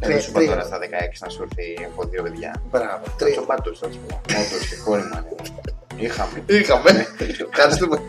[0.00, 0.48] Δεν σου είπα τρία.
[0.50, 0.82] τώρα στα 16
[1.20, 2.62] να σου έρθει από δύο παιδιά.
[2.70, 3.02] Μπράβο.
[3.04, 3.32] Τρία Τρία.
[3.32, 4.20] τσοπάτους, θα σου πω.
[4.32, 5.20] Μότος και κόρημα.
[5.20, 6.04] ναι.
[6.04, 6.42] Είχαμε.
[6.46, 7.06] Είχαμε.
[7.52, 8.00] Ευχαριστούμε.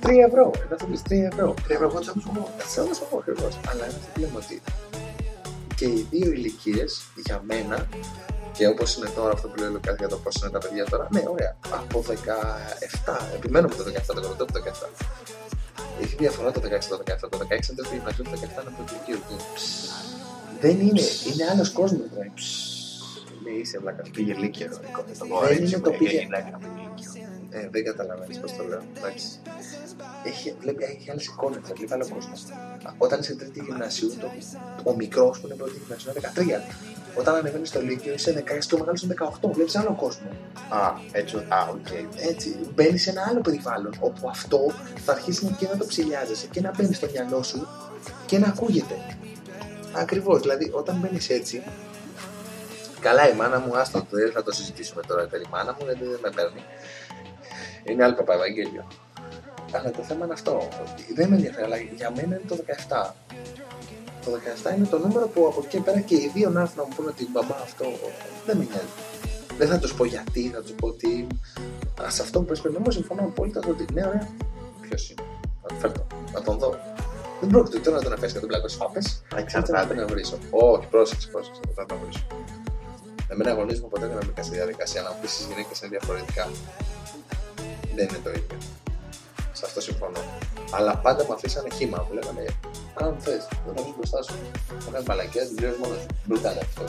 [0.00, 0.50] Τρία ευρώ.
[0.70, 1.54] Να το πεις τρία ευρώ.
[1.64, 2.46] Τρία ευρώ, εγώ τσάπους μου.
[2.68, 3.58] Σε όλο αυτό ακριβώς.
[3.68, 4.62] Αλλά είναι αυτό που λέμε ότι
[5.74, 7.88] και οι δύο ηλικίες για μένα
[8.56, 10.84] και όπως είναι τώρα αυτό που λέει ο Λουκάς για το πώς είναι τα παιδιά
[10.84, 11.56] τώρα, ναι, ωραία.
[11.70, 12.12] Από 17,
[13.34, 14.88] επιμένω με το 17, το κρατώ το 17.
[16.02, 17.28] Έχει διαφορά το 16 το 17.
[17.30, 19.20] Το 16 είναι τρίτο γυμνασίου, το 17 είναι πρώτο ηλικίου.
[20.60, 21.02] Δεν είναι,
[21.32, 22.06] είναι άλλος κόσμος.
[22.18, 22.32] ρε.
[23.38, 24.02] Είναι ίσια βλάκα.
[24.12, 24.68] Πήγε λύκειο.
[24.68, 24.78] Το
[25.18, 27.25] Δεν κορίτσι είναι μου το έγινε πήγε.
[27.50, 27.66] Γυναίκα με λύκειο.
[27.66, 28.82] Ε, δεν καταλαβαίνεις πώς το λέω.
[28.96, 29.26] Εντάξει.
[30.24, 32.32] Έχει, βλέπει, έχει άλλες εικόνες, βλέπει άλλο κόσμο.
[32.98, 34.30] Όταν είσαι τρίτη γυμνασίου, το,
[34.90, 36.72] ο μικρός που είναι πρώτη γυμνασίου είναι 13.
[37.18, 39.50] Όταν ανεβαίνεις στο Λύκειο είσαι 16 και ο μεγάλος είναι 18.
[39.52, 40.28] Βλέπεις άλλο κόσμο.
[40.68, 41.86] Α, έτσι, α, οκ.
[42.30, 44.72] Έτσι, μπαίνεις σε ένα άλλο περιβάλλον όπου αυτό
[45.04, 47.66] θα αρχίσει και να το ψηλιάζεσαι και να μπαίνεις στο μυαλό σου
[48.26, 48.94] και να ακούγεται.
[49.92, 51.62] Ακριβώς, δηλαδή όταν μπαίνεις έτσι.
[53.00, 55.22] Καλά, η μάνα μου, άστο, δεν θα το συζητήσουμε τώρα.
[55.22, 56.62] Η μάνα μου δεν, δεν με παίρνει.
[57.90, 58.86] Είναι άλλο Παπα ευαγγέλιο.
[59.72, 60.68] Αλλά το θέμα είναι αυτό.
[60.92, 63.14] ότι Δεν με ενδιαφέρει, αλλά για μένα είναι το 17.
[64.24, 64.30] Το
[64.72, 66.82] 17 είναι το νούμερο που από εκεί και πέρα και οι δύο να έρθουν να
[66.82, 67.84] μου πούνε ότι μπαμπά αυτό
[68.46, 68.86] δεν με νοιάζει.
[69.58, 71.26] Δεν θα τους πω γιατί, θα τους πω ότι.
[72.02, 74.28] Α, σε αυτό που πες πριν, όμως συμφωνώ απόλυτα ότι ναι, ωραία.
[74.80, 75.22] Ποιος είναι.
[75.62, 76.74] Να τον φέρω, να τον δω.
[77.40, 79.22] Δεν πρόκειται τώρα να τον αφήσει και τον πλάκο φάπες.
[79.28, 79.94] Θα να εξαρτάται.
[79.94, 80.38] τον βρίσω.
[80.50, 82.26] Όχι, πρόσεξε, πρόσεξε, δεν θα τον βρίσω.
[83.28, 85.80] Εμένα οι γονεί μου ποτέ δεν με μπήκαν στη διαδικασία να μου πει τις γυναίκες
[85.80, 86.48] είναι διαφορετικά.
[87.96, 88.58] Δεν είναι το ίδιο.
[89.52, 90.20] Σε αυτό συμφωνώ.
[90.70, 92.06] Αλλά πάντα με αφήσανε χήμα.
[92.08, 92.44] Μου λέγανε,
[92.94, 94.34] αν θες, δεν θα βγεις μπροστά σου.
[94.78, 96.06] Θα κάνεις μαλακίε, δεν ξέρει μόνος σου.
[96.24, 96.84] Μπρουτάνε αυτό.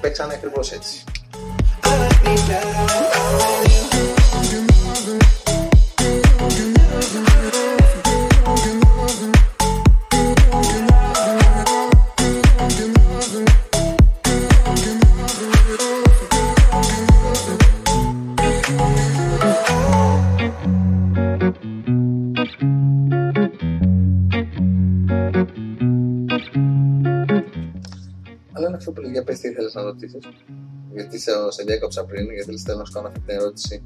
[0.00, 1.04] Παίξανε ακριβώς έτσι.
[29.12, 30.24] Για πες τι ήθελες να ρωτήσεις.
[30.94, 33.82] Γιατί σε, σε διέκοψα πριν, γιατί θέλω να σου κάνω αυτή την ερώτηση.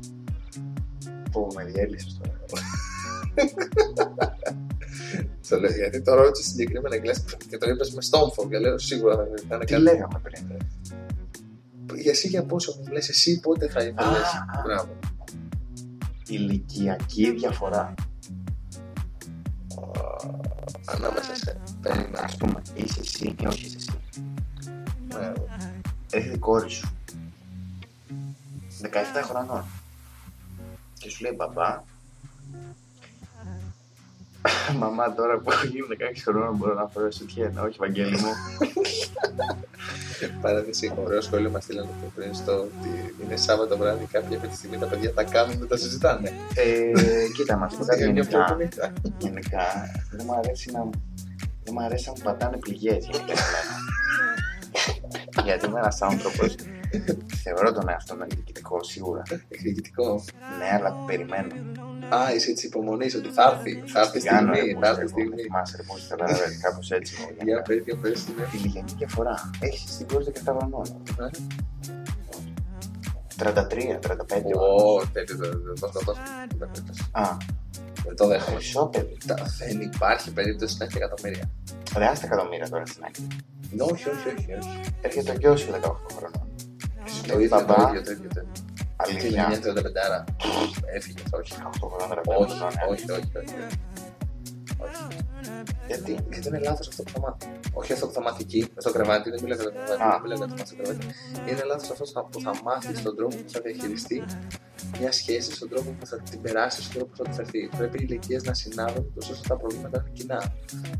[1.32, 2.34] πω, με διέλυσες τώρα.
[5.48, 8.78] Το λέω γιατί το ρώτησε συγκεκριμένα και λες- και το είπες με στόμφο και λέω
[8.78, 9.82] σίγουρα θα ήταν Τι κάτι.
[9.82, 10.46] λέγαμε πριν.
[10.50, 10.56] ρε.
[12.00, 14.22] Για εσύ για πόσο μου λες εσύ πότε θα ήθελες.
[14.22, 14.62] Α, α.
[14.64, 14.98] Μπράβο.
[16.28, 17.94] Ηλικιακή διαφορά.
[20.84, 21.56] Ανάμεσα σε.
[21.82, 22.20] Περίμενα.
[22.22, 23.85] Ας πούμε, είσαι εσύ ή όχι είσαι εσύ.
[25.18, 25.32] Ναι.
[26.10, 26.88] Έρχεται η κόρη σου.
[28.82, 28.88] 17
[29.24, 29.64] χρονών.
[30.98, 31.82] Και σου λέει μπαμπά.
[34.82, 37.58] Μαμά τώρα που έχω γίνει 16 χρονών μπορώ να φορώ σουτιέν.
[37.58, 38.32] Όχι, Βαγγέλη μου.
[40.40, 44.04] Παράδειγμα, ωραίο σχόλιο μας στείλανε πιο πριν στο ότι είναι Σάββατο βράδυ.
[44.12, 46.32] Κάποια αυτή τη στιγμή τα παιδιά τα κάνουν και τα συζητάνε.
[46.54, 46.92] ε,
[47.36, 48.44] κοίτα, μας πω κάτι Είναι μια γενικά.
[48.44, 48.92] προπονητά.
[49.18, 49.64] Γενικά,
[50.10, 50.80] δεν μου αρέσει να,
[51.64, 53.74] δεν μου αρέσει να μου πατάνε πληγές γενικά εμένα.
[55.46, 56.54] Γιατί είμαι ένας άνθρωπος,
[57.42, 59.22] θεωρώ τον εαυτό μου εκδικητικό σίγουρα.
[59.48, 60.24] Εκδικητικό.
[60.58, 61.54] Ναι, αλλά περιμένω.
[62.16, 63.82] Α, είσαι έτσι υπομονής ότι θα έρθει.
[63.92, 64.74] Θα έρθει η Κάνω, ρε, στιγμή.
[64.74, 65.42] πώς Θα έρθει η λέγω, στιγμή.
[65.42, 67.62] θυμάσαι, ρε, πώς ήθελα, ρε, κάπως έτσι μου Για βγαίνει.
[67.66, 68.18] πες, για πες.
[68.36, 68.42] ναι.
[68.44, 69.34] Η ηλικιακή διαφορά.
[69.60, 70.86] Έχεις την κόρη 17 χρονών.
[71.20, 71.28] Ε.
[73.38, 74.54] 33, 35.
[74.54, 76.20] Ω, τέτοιο δεν δεν το σκοτώσω.
[77.10, 77.36] Α,
[78.06, 78.56] Δεν το δέχομαι.
[78.56, 79.16] χρυσό παιδί.
[79.26, 81.50] Τα- Δεν υπάρχει περίπτωση να έχει εκατομμύρια.
[81.96, 83.26] Ρε, άστα εκατομμύρια τώρα στην άκρη.
[83.70, 84.52] Ναι, Όχι, όχι, όχι.
[84.60, 84.80] όχι.
[85.00, 85.80] Έρχεται ο γιος σου 18
[86.16, 86.46] χρονών.
[87.04, 88.28] Και σου Το λέει, ίδιο, το μπαμπά, ίδιο, το ίδιο.
[88.34, 88.52] το ίδιο.
[89.06, 89.48] Και είναι αλήθεια.
[89.48, 90.24] μια 35
[90.96, 91.52] Έφυγε, όχι.
[91.58, 92.92] 18 χρονών, ρε, Όχι, παιδί, ναι.
[92.92, 93.54] όχι, όχι, όχι.
[95.50, 95.62] Όχι.
[95.86, 96.12] Γιατί.
[96.32, 97.46] Γιατί είναι λάθος αυτό που θα μάθει.
[97.72, 100.10] Όχι αυτό που θα μάθει εκεί, στο κρεβάτι, δεν μιλάω για το κρεβάτι, Α.
[100.10, 101.06] δεν μιλάω για το μάθει στο κρεβάτι.
[101.50, 104.24] Είναι λάθος αυτός που θα- που θα μάθει στον τρόπο που θα διαχειριστεί
[105.00, 107.68] μια σχέση, στον τρόπο που θα την περάσει, στον τρόπο που θα την φερθεί.
[107.76, 110.40] Πρέπει οι ηλικίες να συνάδουν, τόσο ώστε τα προβλήματα να είναι κοινά.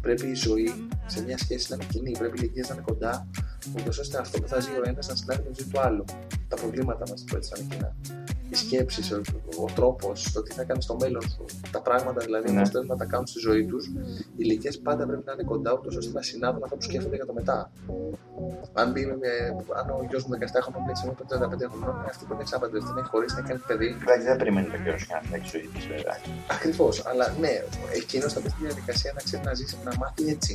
[0.01, 2.11] Πρέπει η ζωή σε μια σχέση να είναι κοινή.
[2.19, 3.27] Πρέπει οι ηλικίες να είναι κοντά,
[3.79, 6.05] ούτως ώστε αυτό που θα ζει ο ένας να συνάδει με τη ζωή του άλλου.
[6.49, 7.97] Τα προβλήματα μας που έτσι να είναι κοινά.
[8.51, 9.21] Οι σκέψεις, ο,
[9.63, 12.63] ο τρόπος, το τι θα κάνεις στο μέλλον σου, τα πράγματα δηλαδή Ναι.
[12.63, 13.93] που θέλουν να τα κάνουν στη ζωή τους, οι
[14.37, 17.33] ηλικίες πάντα πρέπει να είναι κοντά, ούτως ώστε να συνάδουν αυτό που σκέφτονται για το
[17.33, 17.71] μετά.
[18.73, 19.31] Αν, μπει με,
[19.81, 23.01] αν ο γιος μου 17 χρονών λέει σε 35 χρονών, αυτή που είναι εξάπαντρευτη, να
[23.01, 23.89] έχει χωρίσει, να έχει κάνει παιδί.
[24.03, 26.17] Εντάξει, δεν περιμένει το καιρό σου για να φτιάξει ζωή της, βέβαια.
[26.57, 26.95] Ακριβώς.
[27.11, 27.53] Αλλά ναι,
[28.01, 30.53] εκείνος θα μπει στη διαδικασία να ξέρει να ζήσει, να μάθει έτσι.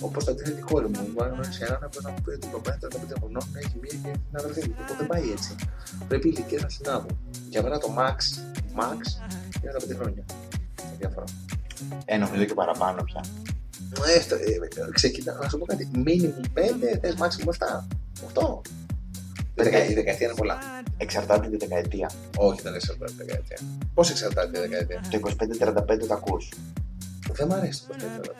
[0.00, 1.00] Όπως το αντίθετο η κόρη μου.
[1.14, 4.36] Μου άγνωσε έναν από ένα που την κοπέλα 35 χρονών να έχει μία και την
[4.38, 4.74] αδερφή μου.
[4.80, 5.54] Οπότε δεν πάει έτσι.
[6.08, 7.18] Πρέπει οι ηλικίε να συνάδουν.
[7.50, 8.18] Για μένα το max,
[8.80, 9.00] max
[9.62, 10.24] είναι τα 5 χρόνια.
[10.76, 11.24] Η διαφορά.
[12.04, 13.24] Ε, νομίζω και παραπάνω πια.
[14.14, 15.90] Ε, αυτό, ε, ξεκινά, να σου πω κάτι.
[15.94, 17.86] Minimum 5, θες maximum 7.
[18.26, 18.60] 8.
[19.58, 20.58] Η δεκα- η δεκαετία είναι πολλά.
[20.96, 22.10] Εξαρτάται τη δεκαετία.
[22.36, 23.58] Όχι, δεν εξαρτάται η δεκαετία.
[23.94, 26.52] Πώς εξαρτάται η δεκαετία; Το 25-35 το ακούς.
[27.32, 28.30] Δεν μ' αρέσει το 25.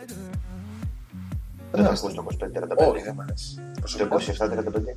[1.76, 2.88] Δεν το ακούς το 25-35.
[2.92, 3.54] Όχι, δεν μ' αρέσει.
[3.54, 4.16] Το Προσωπικά.
[4.46, 4.96] 27-35.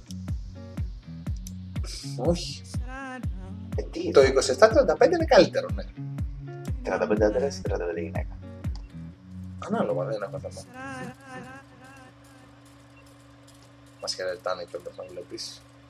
[2.18, 2.62] Όχι.
[3.76, 5.84] Ε, τι, Το 27-35 είναι καλύτερο, ναι.
[6.84, 8.38] 35 άντρες ή 35 γυναίκα.
[9.68, 10.62] Ανάλογα, δεν έχω θέμα.
[14.02, 15.38] Μας χαιρετάνε και όπω θα βλέπει.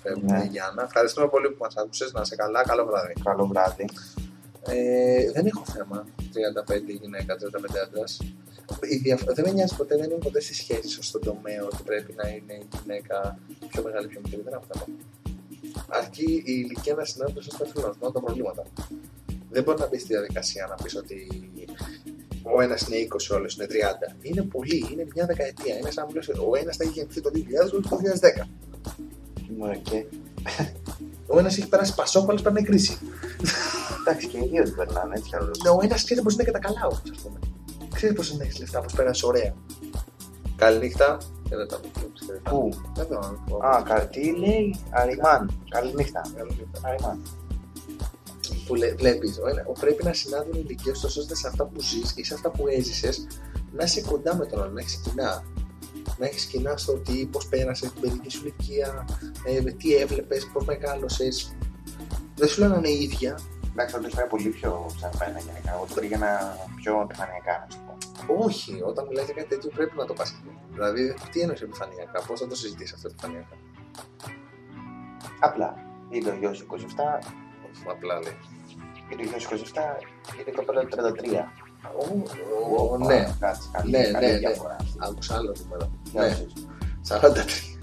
[0.03, 0.43] Φεύγουν Ναι.
[0.43, 0.83] η Γιάννα.
[0.83, 2.11] Ευχαριστούμε πολύ που μας άκουσες.
[2.13, 2.63] Να σε καλά.
[2.63, 3.13] Καλό βράδυ.
[3.23, 3.85] Καλό βράδυ.
[4.65, 8.19] Ε, δεν έχω θέμα 35 γυναίκα, 35
[9.13, 9.33] άντρα.
[9.33, 12.53] Δεν με νοιάζει ποτέ, δεν είμαι ποτέ στη σχέση στον τομέα ότι πρέπει να είναι
[12.53, 13.39] η γυναίκα
[13.69, 14.41] πιο μεγάλη, πιο μικρή.
[14.41, 14.85] Δεν έχω θέμα.
[15.87, 18.63] Αρκεί η ηλικία να συνάδει στο θέλω να τα προβλήματα.
[19.49, 21.27] Δεν μπορεί να μπεις στη διαδικασία να πεις ότι
[22.43, 24.15] ο ένας είναι 20, ο άλλος είναι 30.
[24.21, 25.77] Είναι πολύ, είναι μια δεκαετία.
[25.77, 27.97] Είναι σαν να μου λες, ο ένας θα έχει γεννηθεί το 2000, ο άλλος το
[27.97, 28.47] 2010.
[29.57, 30.05] Μωρέ, και
[31.27, 32.97] Ο ένας έχει περάσει πασόκ, ο άλλος περνάει κρίση.
[33.99, 35.59] εντάξει και οι δύο την περνάνε έτσι κι αλλιώς.
[35.63, 37.39] Ναι, ο ένας ξέρει πώ είναι και τα καλά όμως, ας πούμε.
[37.99, 39.53] Ξέρεις πώ είναι έχει λεφτά, πώ πέρασε ωραία.
[40.55, 41.17] Καληνύχτα.
[41.49, 41.89] Και δεν τα πω.
[42.43, 42.69] Πού;
[42.99, 43.19] Εδώ.
[43.65, 45.63] Α, κα- τι λέει, Αριμάν.
[45.69, 46.21] Καληνύχτα.
[46.35, 46.79] Καληνύχτα.
[46.83, 47.21] Αριμάν.
[48.67, 49.39] Που βλέπεις,
[49.79, 52.67] πρέπει να συνάδουν οι ηλικίε τόσο ώστε σε αυτά που ζεις ή σε αυτά που
[52.67, 53.27] έζησες
[53.71, 55.43] να είσαι κοντά με τον άλλο, να έχεις κοινά.
[56.17, 59.05] Να έχεις κοινά στο ότι πώς πέρασες την παιδική σου ηλικία,
[59.45, 61.55] ε, με τι έβλεπες, πώς μεγάλωσες.
[62.35, 63.39] Δεν σου λέω να είναι ίδια.
[63.71, 65.73] Εντάξει, όντως πάει πολύ πιο ψαγμένα γενικά.
[65.73, 67.88] Εγώ το πήγαινα πιο επιφανειακά, να σου πω.
[68.37, 70.57] Όχι, όταν μιλάει για κάτι τέτοιο πρέπει να το πας εκεί.
[70.73, 73.55] Δηλαδή, τι εννοείς επιφανειακά, πώς θα το συζητήσεις αυτό επιφανειακά;
[75.39, 75.75] Απλά.
[76.09, 77.19] Είναι ο γιος σου 27,
[77.89, 78.37] Απλά λέει.
[79.11, 79.55] είναι ο γιος σου 27,
[80.39, 81.47] είναι η κοπέλα του 33.
[82.91, 84.37] Ω, ναι, Κάτσε, καλή, ναι, καλή ναι, ναι.
[84.37, 84.75] διαφορά.
[84.97, 85.91] Άκουσα άλλο νούμερο.
[86.11, 86.53] Για Ναι, όσους.
[87.03, 87.78] 43.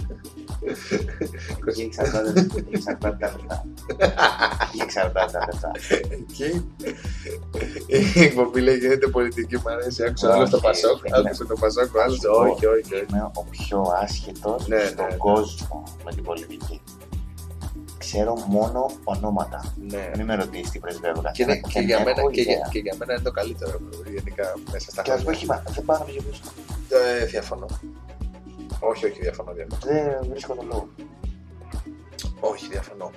[1.68, 3.64] Εκεί εξαρτάται εκεί εξαρτάται τα λεφτά.
[4.66, 5.70] Εκεί εξαρτάται τα λεφτά.
[6.36, 6.44] Και
[8.16, 10.04] η εκπομπή λέει γίνεται πολιτική, μου αρέσει.
[10.04, 11.18] Άκουσα άλλο το Όχι, Πασόκ, ναι.
[11.18, 13.06] άκουσα το Πασόκ, ο άλλος Σου πω, όχι, όχι, όχι.
[13.10, 15.16] Είμαι ο πιο άσχετος Ναι, ναι, στον ναι.
[15.16, 16.80] κόσμο με την πολιτική.
[17.98, 19.74] ξέρω μόνο ονόματα.
[19.90, 20.10] Ναι.
[20.16, 21.72] Μην με ρωτήσει τι πρεσβεύω Και, είναι- καθένα.
[21.72, 22.68] και, για δεν μένα, έχω και, για, ιδέα.
[22.72, 23.78] και για μένα είναι το καλύτερο
[24.14, 25.38] γενικά μέσα στα Και ας πω, χρόνια.
[25.40, 26.42] έχει μα- δεν πάω να γυρίσω.
[27.20, 27.66] Ε, διαφωνώ.
[28.80, 29.80] Όχι, όχι, διαφωνώ, διαφωνώ.
[29.84, 30.88] Δεν βρίσκω τον λόγο.
[32.40, 33.10] Όχι, διαφωνώ.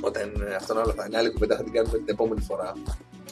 [0.00, 2.72] Όταν ε, αυτό είναι άλλο θα είναι άλλη κουβέντα, θα την κάνουμε την επόμενη φορά.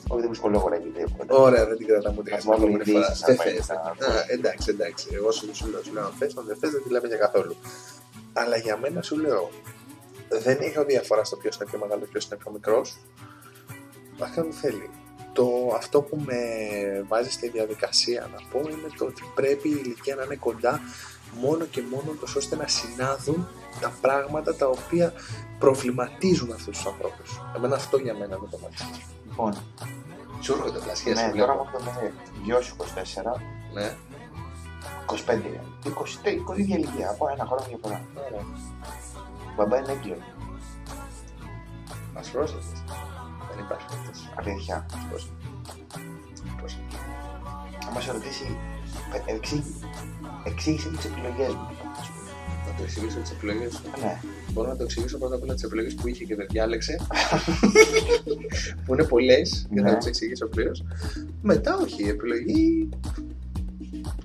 [0.09, 1.35] Όχι, δεν βρίσκω λόγο να γίνει τίποτα.
[1.37, 3.07] Ωραία, δεν την κρατάμε ούτε για Ας την βάλουμε επόμενη φορά.
[3.07, 3.65] ειδήσεις, Δεν αν πάει θες.
[3.65, 5.09] στα- Α, Εντάξει, εντάξει.
[5.13, 7.17] Εγώ σου σου λέω, σου λέω αν θες, αν δεν θες, δεν τη λέμε για
[7.17, 7.57] καθόλου.
[8.33, 9.51] Αλλά για μένα σου λέω,
[10.29, 12.97] δεν έχω διαφορά στο ποιος είναι πιο μεγάλος, ποιος είναι πιο μικρός.
[14.21, 14.91] Αυτό μου θέλει.
[15.33, 16.37] Το, αυτό που με
[17.09, 20.81] βάζει στη διαδικασία να πω είναι το ότι πρέπει η ηλικία να είναι κοντά
[21.41, 23.49] μόνο και μόνο τόσο ώστε να συνάδουν
[23.81, 25.13] τα πράγματα τα οποία
[25.59, 27.41] προβληματίζουν αυτούς τους ανθρώπους.
[27.57, 28.75] Εμένα αυτό για μένα είναι το μάτι.
[29.29, 29.55] Λοιπόν,
[30.41, 31.69] Σου έρχονται πλασιές, ναι, σου τώρα βλέπω.
[31.71, 32.13] μου έρχονται
[32.45, 33.41] γιος 24,
[33.73, 33.97] Ναι.
[35.07, 38.05] 25, 20, 20 ίδια ηλικία, από ένα χρόνο διαφορά.
[38.27, 38.45] Ωραία.
[39.57, 40.17] Μπαμπά είναι έγκυο,
[42.15, 42.83] Μας πρόσεχες.
[43.51, 44.31] Δεν υπάρχει αυτός.
[44.39, 44.87] αλήθεια.
[46.59, 46.95] Πρόσεχες.
[47.97, 48.59] Αν σε ρωτήσει,
[49.27, 49.33] ε,
[50.45, 51.69] εξή- εξήγησε τις επιλογές μου.
[52.67, 53.83] Να το εξηγήσω τις επιλογές σου.
[54.01, 54.21] Ναι,
[54.53, 56.97] Μπορώ να το εξηγήσω πρώτα απ' όλα τις επιλογές που είχε και δεν διάλεξε.
[58.85, 59.91] που είναι πολλές και Ναι.
[59.91, 60.83] θα τις εξηγήσω πλήρως.
[61.43, 62.89] Μετά, όχι, η επιλογή.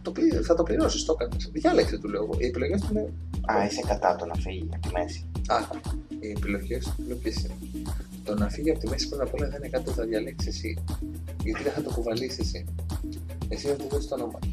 [0.01, 1.49] Το πλη- θα το πληρώσεις, το έκανες.
[1.53, 2.33] Διάλεξε, του λέω εγώ.
[2.37, 3.13] Οι επιλογές του είναι.
[3.51, 5.25] α, είσαι κατά το να φύγει από τη μέση.
[5.47, 5.55] Α,
[6.19, 7.55] οι επιλογές του λέω ποιε είναι.
[8.23, 10.47] Το να φύγει από τη μέση πρώτα απ' όλα δεν είναι κάτι που θα διαλέξεις
[10.55, 10.83] εσύ.
[11.43, 12.65] Γιατί δεν θα το κουβαλήσεις εσύ.
[13.49, 14.39] Εσύ θα του δώσει το όνομα.
[14.41, 14.47] Θα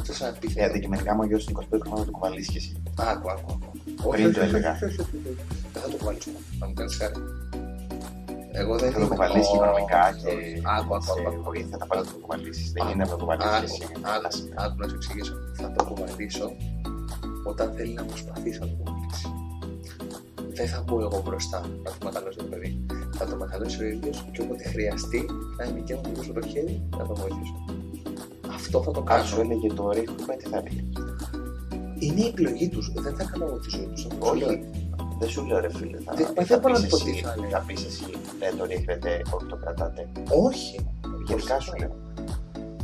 [0.00, 0.64] του δώσει ένα Ε, επίθετο.
[0.66, 2.72] αντικειμενικά μου ο γιος είναι 25 χρόνια να το κουβαλήσεις κι εσύ.
[3.10, 4.08] Άκου, άκου, άκου.
[4.10, 4.72] Πριν το έλεγα.
[5.72, 6.30] Δεν θα το κουβαλήσω.
[6.60, 7.14] Να μου κάνεις χάρη.
[8.54, 10.30] Εγώ δεν Θα το είμαι- κουβαλήσεις Ω, οικονομικά και
[10.76, 11.42] Άκου, άκου, σε άκου, άκου.
[11.48, 12.66] βοήθεια θα πάρεις να το κουβαλήσεις.
[12.74, 13.84] Δεν γίνεται να το κουβαλήσεις Άκου, εσύ.
[14.14, 14.28] άκου,
[14.64, 15.34] άκου να σου εξηγήσω.
[15.60, 16.46] Θα το κουβαλήσω
[17.50, 19.26] όταν θέλει να προσπαθήσει να το κουβαλήσει.
[20.58, 22.70] Δεν θα μπω εγώ μπροστά να το μεγαλώσει το παιδί.
[23.18, 25.20] Θα το μεγαλώσει ο ίδιος και όποτε χρειαστεί
[25.56, 27.56] θα είναι και μου στο το χέρι να το βοηθήσω.
[28.74, 29.50] Αυτό θα το Αν σου κάνω.
[29.50, 30.84] έλεγε το ρίχνω, τι θα έλεγε.
[31.98, 32.92] Είναι η επιλογή τους.
[32.94, 34.06] Δεν θα κάνω εγώ τη ζωή τους.
[34.18, 34.60] Όχι.
[35.18, 35.98] Δεν σου λέω ρε φίλε.
[36.04, 37.50] Θα, Δεν- θα δεν μπορώ να πεις πω τι εσύ, θα λέει.
[37.50, 38.04] θα πεις εσύ,
[38.38, 40.08] δεν το ρίχνετε, όχι το κρατάτε.
[40.46, 40.86] Όχι.
[41.26, 41.94] Γενικά σου λέω.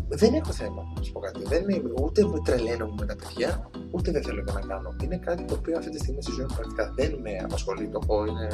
[0.09, 1.43] Δεν έχω θέμα, να σου πω κάτι.
[1.45, 4.97] Δεν είμαι, ούτε με τρελαίνω με τα παιδιά, ούτε δεν θέλω και να κάνω.
[5.03, 7.89] Είναι κάτι το οποίο αυτή τη στιγμή στη ζωή μου πρακτικά δεν με απασχολεί.
[7.89, 8.49] Το έχω, είναι,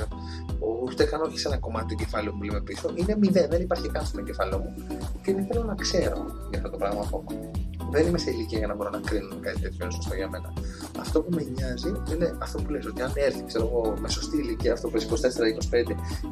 [0.85, 2.91] ούτε καν όχι σε ένα κομμάτι του κεφάλαιου μου που λέμε πίσω.
[2.95, 4.75] Είναι μηδέν, δεν υπάρχει καν στο κεφάλαιο μου.
[5.23, 7.25] Και δεν θέλω να ξέρω για αυτό το πράγμα ακόμα.
[7.91, 10.53] Δεν είμαι σε ηλικία για να μπορώ να κρίνω κάτι τέτοιο είναι σωστό για μένα.
[11.01, 14.37] Αυτό που με νοιάζει είναι αυτό που λες, ότι αν έρθει, ξέρω εγώ, με σωστή
[14.37, 15.05] ηλικία, αυτό που 24-25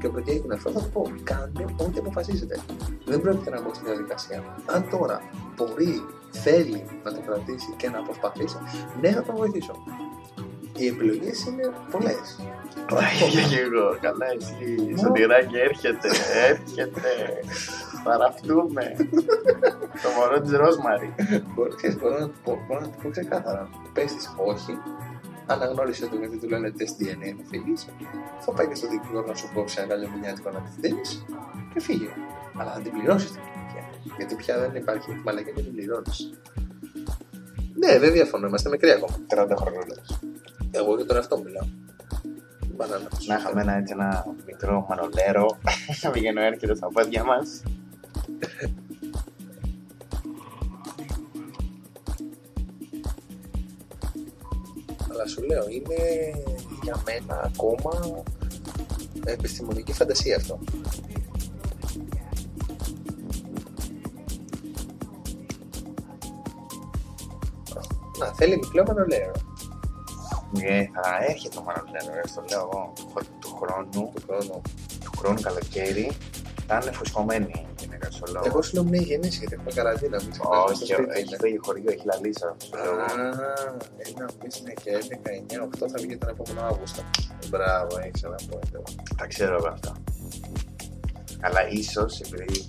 [0.00, 2.60] και ο παιδί έχει αυτό, θα του πω: Κάντε ό,τι αποφασίζετε.
[3.04, 4.44] Δεν πρόκειται να μπω στη διαδικασία.
[4.66, 5.20] Αν τώρα
[5.56, 8.56] μπορεί, θέλει να το κρατήσει και να προσπαθήσει,
[9.00, 9.74] ναι, θα τον βοηθήσω.
[10.76, 12.38] Οι επιλογές είναι πολλές.
[13.50, 16.08] Και εγώ, καλά εσύ, σωτηράκι έρχεται,
[16.48, 17.10] έρχεται.
[18.04, 18.84] Θα ραφτούμε.
[20.02, 21.14] Το μωρό της Ρόσμαρη.
[21.54, 23.68] Μπορώ, ξέρεις, μπορώ, να, πω- μπορώ να το πω ξεκάθαρα.
[23.92, 24.72] Πες της όχι,
[25.46, 27.86] αναγνώρισε το γιατί του λένε τεστ DNA να φύγεις.
[28.40, 31.24] Θα πάει και στο δικηγόρο να σου κόψει ένα καλιομηνιάτικο να τη δίνεις
[31.74, 32.08] και φύγει.
[32.58, 33.84] Αλλά θα την πληρώσεις την ηλικία.
[34.16, 36.12] Γιατί πια δεν υπάρχει μαλακή και την πληρώνει.
[37.74, 39.16] Ναι, δεν διαφωνώ, είμαστε μικροί ακόμα.
[39.28, 40.20] 30 χρονούλες.
[40.70, 41.66] Εγώ για τον εαυτό μου μιλάω.
[42.76, 43.26] Μπανάνας.
[43.26, 45.46] Να είχαμε ένα, έτσι, ένα μικρό μανολέρο
[46.02, 47.62] να πηγαίνω έρχεται στα πόδια μας.
[55.10, 56.32] Αλλά σου λέω, είναι
[56.82, 58.22] για μένα ακόμα
[59.24, 60.58] επιστημονική φαντασία αυτό.
[68.18, 69.32] Να, θέλει μικρό μανολέρο.
[70.52, 72.92] Ναι, θα έρχεται το μανολέρο, ρε, στο λέω εγώ,
[73.40, 74.60] του χρόνου, του χρόνου.
[75.04, 76.12] του χρόνου καλοκαίρι,
[76.72, 78.44] θα είναι φουσκωμένη η γυναίκα στο λόγο.
[78.46, 80.16] Εγώ σου λέω μην έχει γεννήσει γιατί έχουμε καραντίνα.
[80.22, 81.36] Μην ξεχνάς, στο Όχι, σπίτι έχει είναι.
[81.42, 82.98] φύγει χωριό, έχει λαλήσει αυτό το Α, λόγο.
[84.16, 87.02] ένα πεις είναι και 11, 9, 8 θα βγει τον επόμενο Αύγουστο.
[87.50, 88.82] Μπράβο, έχεις ένα πόντο.
[89.16, 89.92] Τα ξέρω εγώ αυτά.
[91.40, 92.68] Αλλά ίσως επειδή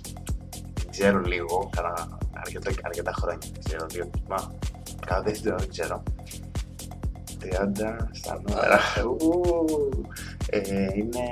[0.90, 4.52] ξέρω λίγο, κατά αρκετά, αρκετά χρόνια, δεν ξέρω, δύο, μα
[5.06, 6.02] κατά δεύτερο δεν ξέρω.
[7.44, 8.80] 30 στα νούμερα.
[9.04, 9.40] Ου,
[10.50, 10.58] ε,
[10.94, 11.24] είναι,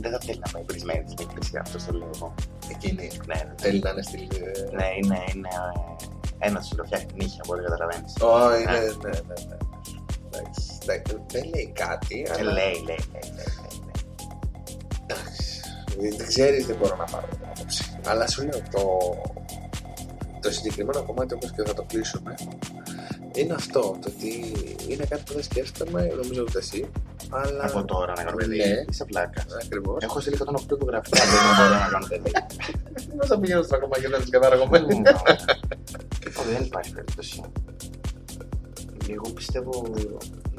[0.00, 2.34] δεν θα θέλει να πάει πρισμένη στην εκκλησία, αυτό το λέω εγώ.
[2.70, 3.10] Εκείνη.
[3.26, 4.18] Ναι, ναι, Θέλει να είναι στη...
[4.72, 5.48] ναι, είναι, είναι
[6.38, 8.12] ε, ένας σου το φτιάχνει νύχια, μπορεί να καταλαβαίνεις.
[8.20, 9.56] Ω, είναι, ναι, ναι, ναι.
[10.26, 12.52] Εντάξει, εντάξει, Δεν λέει κάτι, Ε, αλλά...
[12.52, 14.00] λέει, λέει, λέει, λέει, λέει, λέει.
[15.06, 15.60] Εντάξει,
[16.18, 17.98] δεν ξέρεις, δεν μπορώ να πάρω την άποψη.
[18.06, 18.82] Αλλά σου λέω, το,
[20.40, 22.34] το συγκεκριμένο κομμάτι όπως και θα το κλείσουμε,
[23.36, 24.30] είναι αυτό, το ότι
[24.88, 26.90] είναι κάτι που δεν σκέφτομαι, νομίζω ούτε εσύ,
[27.30, 27.64] Αλλά...
[27.64, 28.56] Από τώρα να κάνω παιδί.
[28.56, 28.84] Ναι.
[28.90, 29.44] Είσαι πλάκα.
[29.64, 30.02] Ακριβώς.
[30.02, 31.20] Έχω στείλει 108 υπογραφικά.
[31.24, 32.30] Δεν μπορώ τώρα να κάνω παιδί.
[33.16, 35.02] Πώς θα πηγαίνω στο ακόμα και δεν είναι καταργωμένη.
[36.38, 37.40] Όχι, δεν υπάρχει περίπτωση.
[39.08, 39.84] Εγώ πιστεύω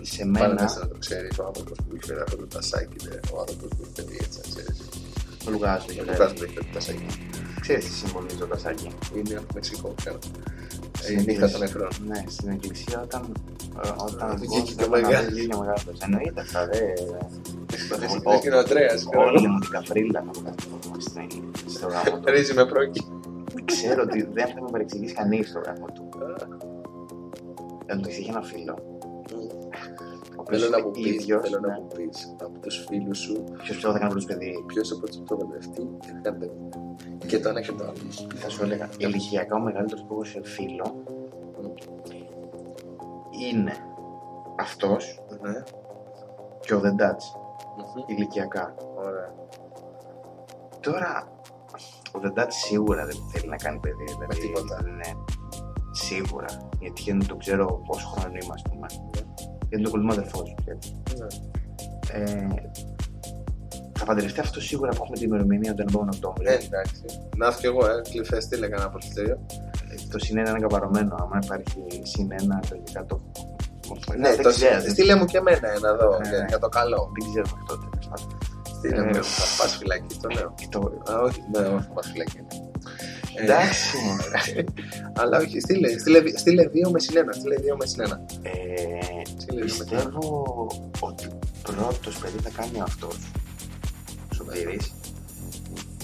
[0.01, 0.61] σε Πάρα μένα.
[0.63, 3.77] μέσα να το ξέρεις, ο άνθρωπος που είχε αυτό το τασάκι, είναι ο άνθρωπος που
[3.81, 4.77] έχει παιδί, έτσι να ξέρεις.
[5.47, 6.33] Ο Λουκάς το Ο είχε Λουκάς λέει.
[6.37, 7.05] που έχει το τασάκι.
[7.61, 8.87] Ξέρεις τι συμβολίζει το τασάκι.
[9.15, 10.17] Είναι από το Μεξικό, ξέρω.
[10.99, 11.89] Στην Η νύχτα εκκλησία- των νεκρών.
[12.07, 13.33] Ναι, στην εκκλησία όταν.
[13.83, 15.11] ε, Όταν Βγήκε βγήκε και ο μεγάλος.
[15.13, 15.29] μεγάλο.
[15.35, 15.83] Βγήκε μεγάλος.
[16.05, 16.79] Εννοείται αυτά, δε.
[17.99, 19.23] Λες και είναι ο Ανδρέας, ξέρω.
[19.25, 20.55] Όλη μου την καφρίλα να βγάλω
[21.67, 22.31] στο γάμο του.
[22.31, 23.01] Ρίζει με πρόκει.
[23.65, 26.09] Ξέρω ότι δεν θα με παρεξηγήσει κανείς στο γάμο του.
[27.85, 28.96] Εντάξει, είχε ένα φίλο.
[30.47, 31.79] Ο οποίος Θέλω να είναι μου πεις, ίδιος, θέλω να ναι.
[31.79, 35.23] μου πεις από τους φίλους σου Ποιος πιο θα κάνει πρώτο παιδί; ποιος από τους
[35.25, 36.69] το παιδευτεί και θα κάνει παιδί.
[37.27, 38.11] Και το ένα και το άλλο.
[38.35, 41.03] Θα σου έλεγα, ηλικιακά ο μεγαλύτερος που έχω σε φίλο
[43.49, 43.73] είναι
[44.59, 45.63] αυτός Ναι.
[46.59, 47.35] και ο Δεντάτς.
[47.77, 48.03] Μμμ.
[48.17, 48.75] Ηλικιακά.
[48.95, 49.33] Ωραία.
[50.79, 51.31] Τώρα,
[52.11, 54.03] ο Δεντάτς σίγουρα δεν θέλει να κάνει παιδί.
[54.03, 54.83] Δηλαδή, τίποτα.
[54.83, 55.11] Ναι,
[55.91, 56.47] σίγουρα.
[56.79, 58.87] Γιατί δεν το ξέρω πόσο χρόνο είμαι, ας πούμε.
[59.69, 60.55] Γιατί το κολλήμα αδερφός μου.
[60.65, 61.01] έτσι.
[61.17, 61.27] Ναι.
[62.23, 62.47] Ε,
[63.99, 66.49] θα παντρευτεί αυτό σίγουρα που έχουμε την ημερομηνία τον επόμενο Οκτώβριο.
[66.51, 67.01] Ναι, εντάξει.
[67.37, 68.01] Να έρθω κι εγώ, ε.
[68.11, 69.37] Κλειφές, στείλε κανένα αποθητήριο.
[69.91, 71.15] Ε, Το συν ένα είναι καπαρωμένο.
[71.19, 73.21] Άμα υπάρχει συν ένα, λογικά το.
[74.17, 74.79] Ναι, δεν το ξέρω.
[74.89, 76.29] στείλε μου και εμένα ένα εδώ, Ναι.
[76.29, 77.11] για- για το καλό.
[77.13, 77.85] Δεν ξέρω μέχρι τότε.
[77.91, 78.37] τέλος πάντων.
[78.77, 80.53] Στείλε μου, Ε, θα πας φυλακή, το λέω.
[80.59, 82.39] Και το- Α, όχι, ναι, όχι, πας φυλακή.
[83.37, 83.41] Ναι.
[83.41, 84.63] Ε, Εντάξει, μωρέ.
[85.13, 87.33] Αλλά όχι, στείλε, στείλε, στείλε δύο με συνένα.
[87.33, 88.25] Στείλε δύο με συνένα.
[88.41, 88.51] Ε,
[89.39, 90.03] Στείλε δύο με συνένα.
[90.03, 90.67] πιστεύω
[90.99, 91.27] ότι
[91.63, 93.17] πρώτος παιδί θα κάνει αυτός
[94.31, 94.93] ο Σωτήρης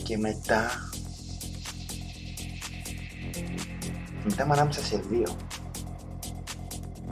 [0.04, 0.92] και μετά
[4.24, 5.38] μετά είμαι ανάμεσα σε δύο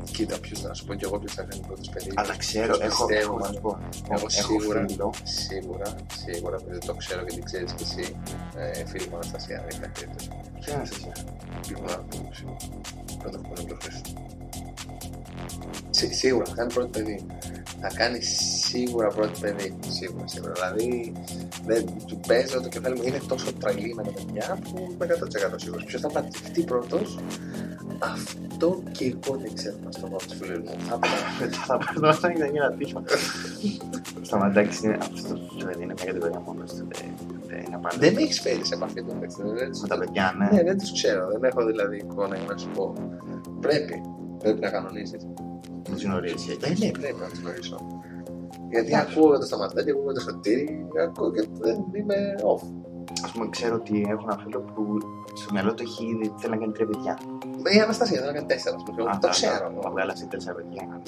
[0.03, 2.11] Κοίτα, ποιος να σου πω κι εγώ ποιος θα κάνει πρώτος παιδί.
[2.15, 3.53] αλλά ξέρω, Ποιος έχω, πιστεύω, έχω, να μάλλον.
[3.55, 7.33] σου πω, να σου πω, Εγώ έχω σίγουρα, φίλο σίγουρα, σίγουρα, επειδή το ξέρω και
[7.33, 8.15] την ξέρεις κι εσύ,
[8.55, 10.29] ε, φίλη μου Αναστασία, δεν υπάρχει περίπτωση.
[10.59, 10.97] ποια είναι σας
[11.67, 12.05] Σίγουρα,
[13.19, 13.77] πρώτα που είναι πιο
[15.89, 17.25] Σί- Σίγουρα θα κάνει πρώτο παιδί.
[17.81, 19.79] Θα κάνει σίγουρα πρώτο παιδί.
[19.87, 20.51] Σίγουρα, σίγουρα.
[20.53, 21.13] Δηλαδή,
[21.65, 25.05] δεν, του παίζω το κεφάλι μου είναι τόσο τρελή με τα παιδιά που είμαι
[25.51, 25.83] 100% σίγουρος.
[25.83, 27.17] Ποιος θα παντρευτεί πρώτος,
[27.99, 30.75] αυτό και εγώ δεν ξέρω να στο πω τους φίλους μου.
[30.89, 31.07] Θα πω.
[31.67, 33.03] θα παίρνω αυτά και θα γίνει ένα τύχημα
[34.21, 37.13] σταματάξει είναι αυτό το παιδί είναι μια κατηγορία μόνος του δεν-
[37.47, 39.37] δεν είναι απάντηση Δεν με έχεις φέρει σε επαφή το μεταξύ.
[39.59, 41.27] δεν τους- με τα παιδιά ναι Ναι, δεν τους ξέρω.
[41.31, 42.93] Δεν έχω δηλαδή εικόνα για να σου πω.
[43.59, 44.01] Πρέπει.
[44.39, 45.17] Πρέπει να κανονίσει.
[45.91, 47.77] Μου γνωρίζει Ε, ναι, πρέπει να του γνωρίσω.
[48.69, 52.17] Γιατί ακούω το σταματάκι, ακούω το σωτήρι, ακούω και δεν είμαι
[52.51, 52.63] off.
[53.25, 54.83] ας πούμε ξέρω ότι έχω ένα φίλο που
[55.33, 57.17] στο μυαλό του έχει ήδη θέλει να κάνει τρία παιδιά
[57.63, 59.01] Με η Αναστασία δεν έκανε τέσσερα, ας πούμε.
[59.03, 59.79] Α, Το θα- ξέρω.
[59.83, 60.83] θα βγάλει σε τέσσερα παιδιά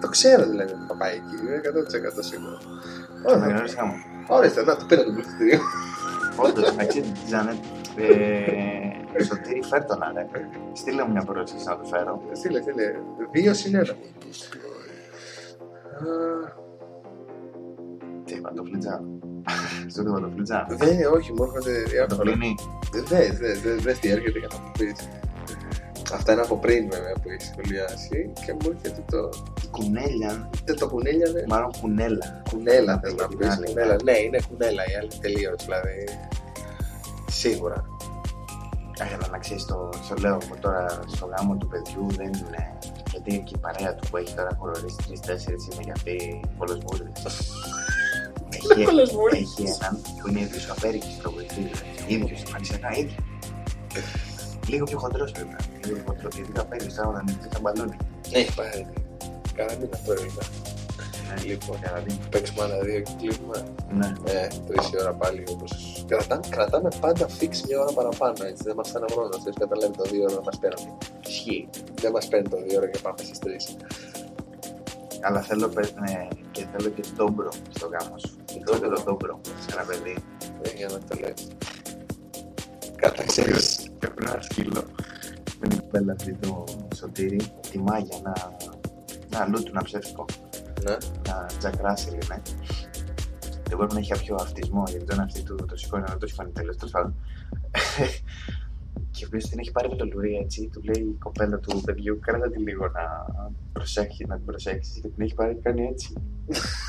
[0.00, 1.34] Το ξέρω δηλαδή ότι θα πάει εκεί.
[1.40, 1.60] Είμαι
[2.20, 2.58] 100% σίγουρο.
[3.40, 3.92] να γνωρίσει γάμο
[4.28, 5.60] Ορίστε, να του πήρα το πληκτήριο.
[6.36, 7.56] Όντως, εντάξει, Τζάνετ,
[7.96, 10.26] ε, Σωτήρη, φέρ τον άρε.
[10.72, 12.22] Στείλε μου μια πρόσκληση να το φέρω.
[12.32, 12.92] Στείλε, στείλε.
[13.32, 13.82] Δύο συν ένα.
[13.82, 13.94] Α,
[18.24, 19.04] Τι, παντοφλίτσα.
[19.88, 20.66] Στο τι παντοφλίτσα.
[20.70, 22.06] Δεν, όχι, μου έρχονται διάφορα.
[22.16, 22.54] Παντοφλίνη.
[22.92, 24.94] Δε, δε, δε, δε τι έρχεται για να μου πεις.
[26.12, 29.28] Αυτά είναι από πριν βέβαια που έχει σχολιάσει και μου έρχεται το.
[29.70, 30.50] Κουνέλια.
[30.64, 31.42] Δεν το κουνέλια, ναι.
[31.48, 32.42] Μάλλον κουνέλα.
[32.50, 33.48] Κουνέλα θες να Την πεις.
[33.48, 33.96] άλλη, Κουνέλα.
[34.04, 36.04] Ναι, είναι κουνέλα η άλλη τελείως δηλαδή.
[37.30, 37.84] Σίγουρα.
[39.00, 42.78] Άχελα να ξέρεις το, το λέω εγώ τώρα στο γάμο του παιδιού δεν είναι.
[43.10, 47.12] Γιατί και η παρέα του που έχει τώρα χωρίσει τρει-τέσσερι είναι γιατί πολλέ μπουρδε.
[48.50, 49.40] έχει, Πολλές μπουρδες.
[49.40, 51.70] έχει έναν που είναι ίδιο απέρικη στο βοηθή.
[52.06, 53.16] ίδιο, εμφανισιακά ίδιο.
[54.68, 55.80] Λίγο πιο χοντρός πρέπει να είναι.
[55.86, 56.34] Λίγο πιο χοντρός.
[56.34, 57.96] Γιατί το απέρικη τώρα όταν είναι θα μπαλώνει.
[58.32, 58.86] Έχει πάρει.
[59.54, 60.20] Κάνα μήνα τώρα
[61.24, 61.36] είναι.
[61.44, 62.18] Λοιπόν, Για να δει.
[62.30, 63.58] παίξουμε άλλα δύο και κλείνουμε.
[63.98, 64.06] Ναι.
[64.32, 65.70] Ε, τρεις η ώρα πάλι όπως...
[66.08, 68.62] Κρατάμε, κρατάμε πάντα fix μια ώρα παραπάνω, έτσι.
[68.68, 69.42] Δεν μας φάνε χρόνος.
[69.44, 70.96] Θες καταλάβει το δύο ώρα δεν μας παίρνει.
[71.26, 71.68] Ισχύει.
[72.02, 73.76] Δεν μας παίρνει το δύο ώρα και πάμε στις τρεις.
[75.26, 78.30] Αλλά θέλω πε- ναι, και θέλω και ντόμπρο στο γάμο σου.
[78.64, 80.14] Θέλω και το ντόμπρο σε ένα παιδί.
[80.62, 81.34] Ε, για να το λέω.
[82.96, 83.88] Κατά ξέρεις.
[83.98, 84.82] Πρέπει να σκύλο.
[85.60, 86.64] Με την κοπέλα αυτή το
[86.96, 87.36] σωτήρι,
[87.70, 88.56] τη μάγια, ένα,
[89.34, 90.24] ένα λούτου, ένα ψεύτικο.
[90.84, 90.96] Ναι.
[91.26, 92.42] Ένα Jack Russell είναι.
[93.68, 96.50] Δεν μπορεί να έχει κάποιο αυτισμό, γιατί τον αυτή του το σηκώνει, να το σηκώνει
[96.50, 97.14] τέλος, τέλος πάντων.
[99.10, 101.80] Και ο οποίος την έχει πάρει με το λουρί έτσι, του λέει η κοπέλα του
[101.84, 103.26] παιδιού, κράτα τη λίγο να
[103.72, 106.12] προσέχει, να την προσέξεις και την έχει πάρει και κάνει έτσι.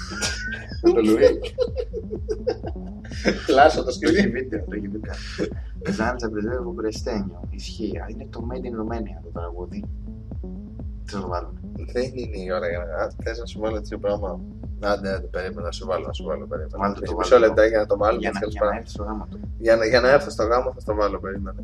[0.94, 1.40] το λουρί.
[3.46, 4.18] Κλάσω το Το σκηνή.
[4.18, 5.14] έχει βίντεο, το έχει βίντεο.
[5.90, 7.40] Ζάντζα Μπρεζέβο Μπρεστένιο.
[7.50, 7.98] Ισχύει.
[7.98, 9.84] Α, Είναι το Made in Romania το τραγούδι.
[11.06, 11.60] Τι θα το βάλουμε.
[11.94, 13.10] Δεν είναι η ώρα για να.
[13.24, 14.40] Θες να σου βάλω έτσι πράγμα.
[14.84, 16.46] Άντε, άντε, περίμενα να σου βάλω, να σου βάλω.
[16.48, 16.78] Περίμενα.
[16.78, 17.46] Βάλτε το, Έχει βάλτε μισό το.
[17.48, 18.20] λεπτά για να το βάλουμε.
[18.22, 18.82] Για να, τέλος για να πάντων.
[18.82, 19.40] έρθει στο γάμο του.
[19.60, 21.64] Για να, για να έρθω στο γάμο θα στο βάλω, περίμενε.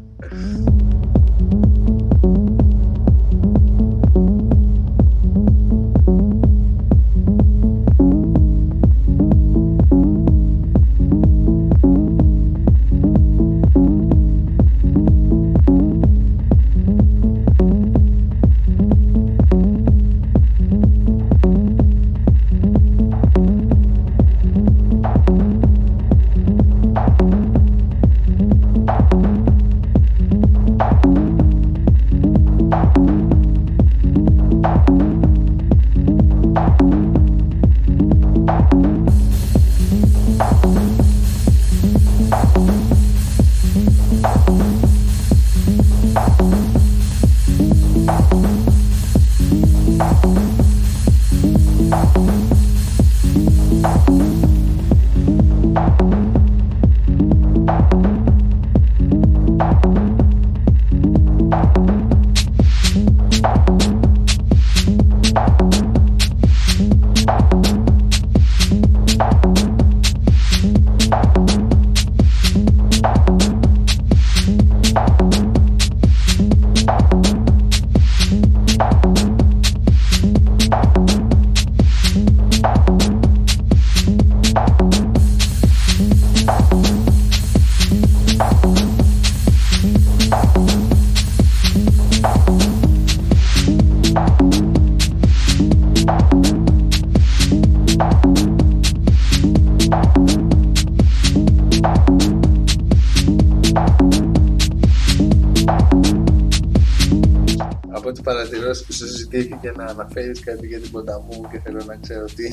[109.62, 112.50] Ζητήθηκε να αναφέρεις κάτι για την ποταμού και θέλω να ξέρω τι.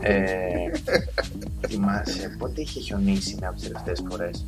[0.00, 0.70] Ε,
[1.68, 4.46] θυμάσαι πότε είχε χιονίσει μια από τις τελευταίες φορές;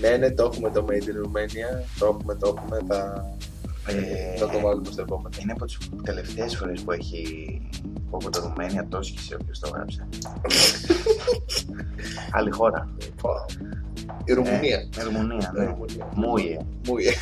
[0.00, 1.84] ναι, ναι, το έχουμε το Made in Romania.
[1.98, 2.78] Το έχουμε, το έχουμε.
[2.88, 3.30] Θα,
[3.86, 5.28] Ε, θα το βάλουμε στο επόμενο.
[5.42, 7.22] Είναι από τις τελευταίες φορές που έχει
[8.10, 10.08] που από το Ρουμαίνια το έσχισε όποιος το έγραψε.
[12.36, 12.88] Άλλη χώρα.
[13.22, 13.30] Πω.
[14.24, 14.76] Η Ρουμουνία.
[14.76, 15.64] Ε, η Ρουμουνία, Η ναι.
[15.64, 16.06] Ρουμουνία.
[16.14, 17.12] Μούιε.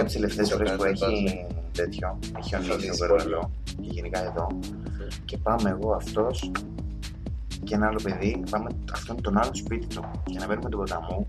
[0.00, 2.18] Είναι από τι τελευταίε το φορέ που κάνετε, έχει τέτοιο.
[2.38, 4.46] Έχει χιονίσει Χιονίσει στο Βερολίνο και γενικά εδώ.
[5.24, 6.50] Και πάμε εγώ αυτός
[7.64, 8.42] και ένα άλλο παιδί.
[8.50, 11.26] Πάμε αυτόν τον άλλο σπίτι του για να μπαίνουμε τον ποταμό.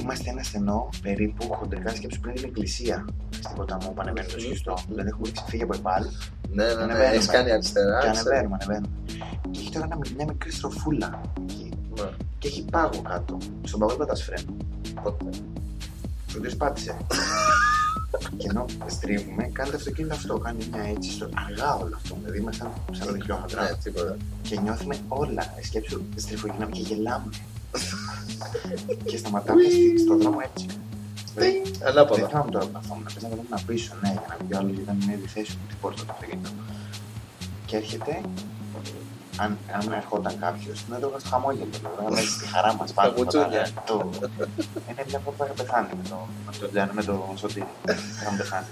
[0.00, 4.74] Είμαστε ένα στενό περίπου χοντρικά σκέψη πριν την εκκλησία στην ποταμό που ανεβαίνει το σχιστό.
[4.88, 6.04] Δηλαδή έχουμε ξεφύγει από επάλ
[6.50, 6.82] Ναι, ναι, ναι.
[6.82, 7.16] Ανεβαίνουμε.
[7.16, 8.00] Έχει κάνει αριστερά.
[8.00, 8.28] και ξέρω.
[8.28, 8.92] ανεβαίνουμε, ανεβαίνουμε.
[9.50, 11.72] Και έχει τώρα ένα, μια μικρή στροφούλα εκεί.
[12.00, 12.10] Ναι.
[12.38, 13.38] Και έχει πάγο κάτω.
[13.62, 14.56] Στον πάγο δεν πατάς φρένο.
[15.02, 15.24] Πότε;
[16.34, 16.96] Ο οποίος πάτησε.
[18.36, 20.38] και ενώ στρίβουμε, κάνει το αυτοκίνητο αυτό.
[20.38, 22.16] Κάνει μια έτσι στο αργά όλο αυτό.
[22.20, 23.62] Δηλαδή ήμασταν 40 χιλιόμετρα.
[23.62, 24.16] Ναι, τίποτα.
[24.42, 25.54] Και νιώθουμε όλα.
[25.62, 27.30] Σκέψου, στριφογυρνάμε και γελάμε.
[29.04, 30.66] και σταματάμε στη- στον δρόμο έτσι.
[31.34, 32.28] Δηλαδή, Δεν Ανάποδα.
[32.28, 33.04] θυμάμαι τώρα που καθόμουν.
[33.14, 35.50] Πες να το να πίσω, ναι, για να μην πει άλλος γιατί ήταν μια θέση
[35.50, 36.50] μου την πόρτα του αυτοκίνητο.
[37.66, 38.20] Και έρχεται,
[39.36, 41.70] αν, αν ερχόταν κάποιος, να το στο χαμόγελο.
[41.72, 43.12] Δηλαδή, να μέσα στη χαρά μας πάνω.
[43.16, 43.48] μουτσούνια.
[43.48, 44.10] μετά, το...
[44.88, 47.66] Είναι μια φορά που είχα πεθάνει με το, με το, Τζάνι, με το σωτήρι.
[48.20, 48.66] Είχαμε πεθάνει.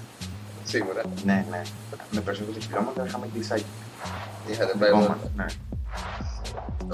[0.65, 1.03] Σίγουρα.
[1.25, 1.63] Ναι, ναι.
[2.11, 3.65] Με περισσότερα χιλιόμετρα είχαμε κλεισάκι.
[4.51, 5.19] Είχατε πάει Ακόμα, μόνο.
[5.37, 5.47] ναι.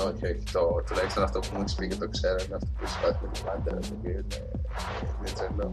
[0.08, 0.42] Όχι, όχι.
[0.52, 3.18] Το, τουλάχιστον αυτό που μου έχεις πει και το ξέρω είναι αυτό που έχει πάθει
[3.24, 3.78] με τη μάντρα.
[3.80, 4.38] Το οποίο είναι,
[5.18, 5.70] είναι τρελό.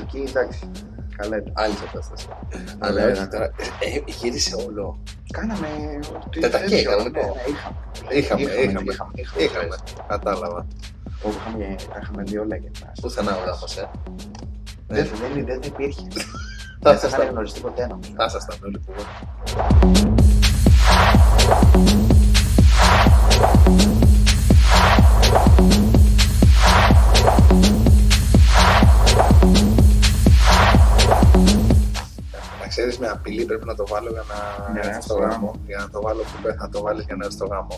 [0.00, 0.70] Εκεί εντάξει.
[1.16, 1.52] Καλά ήταν.
[1.56, 2.26] Άλλη κατάσταση.
[2.52, 3.26] Ναι, Αλλά ναι, όχι ναι.
[3.26, 3.44] τώρα.
[3.44, 3.50] ε,
[3.96, 5.02] ε, Γύρισε όλο.
[5.32, 5.68] Κάναμε.
[6.26, 7.26] ό,τι Τετακέ, τέτοιο, κάναμε ναι, το.
[7.26, 7.76] ναι, είχαμε.
[8.18, 8.92] Είχαμε, Είχαμε, είχαμε.
[8.92, 9.44] είχαμε, είχαμε.
[9.44, 9.76] Είχαμε.
[10.08, 10.66] Κατάλαβα.
[11.22, 13.00] Όπου είχαμε, τα είχαμε δει όλα για εμάς.
[13.00, 13.84] Πουθενά ο γάμο, ε.
[14.88, 16.06] Δεν, δεν, δεν υπήρχε.
[16.10, 18.12] Θα Δεν θα ήσασταν- είχαν γνωριστεί ποτέ νομίζω.
[18.16, 18.92] Θα ήσασταν όλοι που
[33.14, 35.30] απειλή πρέπει να το βάλω για να Ναι, έρθει στο στο γάμο.
[35.30, 35.54] γάμο.
[35.66, 37.76] Για να το βάλω που πρέπει να το βάλεις για να έρθει στο γάμο.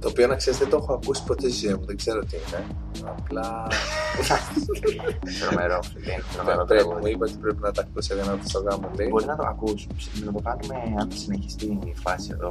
[0.00, 2.36] Το οποίο να ξέρεις δεν το έχω ακούσει ποτέ στη ζωή μου, δεν ξέρω τι
[2.36, 2.64] είναι.
[3.18, 3.66] Απλά
[5.48, 5.80] Τρομερό.
[5.92, 7.10] φίλε, είναι τρομερό πρέπει, μου τραγούδι.
[7.10, 8.90] είπες ότι πρέπει να τα ακούσει για να έρθει στο γάμο.
[8.98, 9.08] Λέει.
[9.10, 9.86] Μπορεί να το ακούς,
[10.24, 12.50] να το κάνουμε αν συνεχιστεί η φάση εδώ.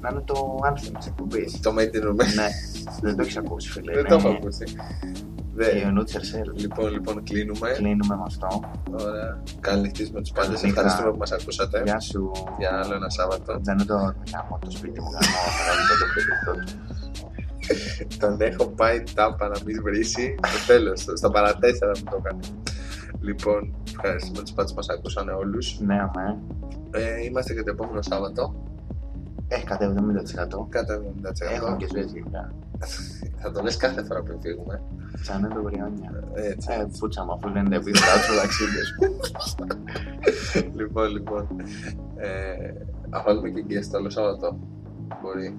[0.00, 1.60] Να είναι το άνθιμο της εκπομπής.
[1.60, 2.34] Το Made in Romania.
[2.36, 2.48] Ναι,
[3.00, 3.92] δεν το έχεις ακούσει φίλε.
[3.92, 4.64] Δεν είναι το έχω ακούσει.
[5.54, 5.78] Δεν.
[5.78, 6.50] Και ο Νούτσερ Σέλ.
[6.54, 7.68] Λοιπόν, λοιπόν, κλείνουμε.
[7.70, 8.48] Κλείνουμε με αυτό.
[8.90, 9.42] Ωραία.
[9.60, 10.48] Καλή νυχτής με τους πάντες.
[10.48, 10.80] Καληνύχτα.
[10.80, 11.82] Ευχαριστούμε που μας ακούσατε.
[11.84, 12.32] Γεια σου.
[12.58, 13.58] Για άλλο ένα Σάββατο.
[13.60, 13.94] Δεν είναι το
[14.32, 16.54] γάμο το σπίτι μου, γάμο, μεγαλύτερο το σπίτι του.
[18.20, 20.34] Τον έχω πάει τάπα να μην βρίσει.
[20.40, 22.40] Το τέλος, στα παρατέσσερα μου το έκανε.
[23.20, 25.80] Λοιπόν, ευχαριστούμε τους πάντες που μας ακούσαν όλους.
[25.80, 26.38] Ναι, αμέ.
[26.90, 28.54] Ε, είμαστε και το επόμενο Σάββατο.
[29.54, 30.66] Ε, κατά 70%.
[30.68, 31.54] Κατά 70%.
[31.54, 32.54] Έχουμε και ζωές γενικά.
[33.36, 34.82] Θα το λες κάθε φορά που φύγουμε.
[35.22, 36.24] Σαν το βριόνια.
[36.32, 36.68] Έτσι.
[36.70, 39.16] Ε, φούτσα μου, αφού λένε επίθετα του ταξίδες μου.
[40.78, 41.46] λοιπόν, λοιπόν.
[42.16, 42.72] Ε,
[43.10, 44.58] θα βάλουμε και guest άλλο Σάββατο.
[45.22, 45.58] Μπορεί.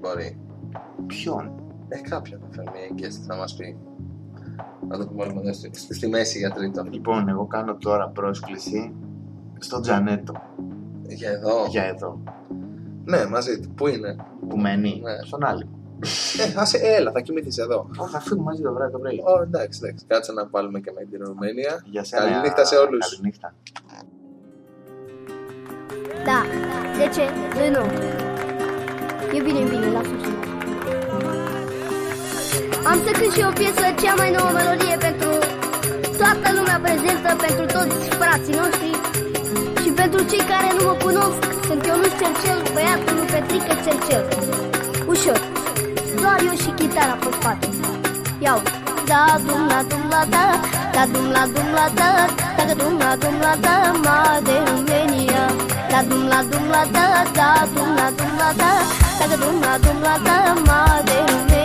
[0.00, 0.38] Μπορεί.
[1.06, 1.52] Ποιον;
[1.88, 3.76] Ε, κάποιον θα φέρει μια guest να μας πει.
[4.88, 6.82] Να το πούμε όλο μαζί στη, στη, στη μέση για τρίτο.
[6.82, 8.94] Λοιπόν, εγώ κάνω τώρα πρόσκληση
[9.58, 10.34] στο Τζανέτο.
[11.08, 11.66] Για εδώ.
[11.68, 12.22] Για εδώ.
[13.06, 13.68] Ναι, μαζί του.
[13.74, 14.16] Πού είναι;
[14.48, 15.00] Που μένει.
[15.04, 15.16] Ναι.
[15.26, 15.68] Στον άλλο.
[16.38, 17.90] Ε, άσε, έλα, θα κοιμηθείς εδώ.
[17.96, 19.22] Ω, θα φύγουμε μαζί το βράδυ το πρωί.
[19.24, 20.04] Ω, εντάξει, εντάξει.
[20.08, 21.82] Κάτσε να βάλουμε και με την Ρουμανία.
[21.84, 22.24] Για σένα.
[22.24, 23.08] Καληνύχτα σε όλους.
[23.08, 23.54] Καληνύχτα.
[26.28, 26.40] Da,
[26.98, 27.24] de ce?
[27.58, 27.84] De nu.
[29.36, 30.30] E bine, e bine, lasă și
[32.90, 35.30] Am să cânt și o piesă, cea mai nouă melodie pentru
[36.20, 38.90] toată lumea prezentă, pentru toți frații noștri
[39.86, 41.40] și pentru cei care nu mă cunosc.
[41.66, 44.24] Sunt Ionuș Cercel, băiatul lui Petrică Cercel.
[45.12, 45.40] Ușor,
[46.20, 47.68] doar eu și chitara pe spate.
[48.44, 48.60] Iau.
[49.10, 50.46] Da, dum la dum la da,
[50.94, 52.10] da dum la dum la da,
[52.56, 55.44] da da dum la dum la da, ma de România.
[55.90, 57.06] Da dum la dum la da,
[57.38, 58.72] da dum la dum la da,
[59.18, 60.36] da da dum la dum la da,
[60.68, 61.55] ma de România.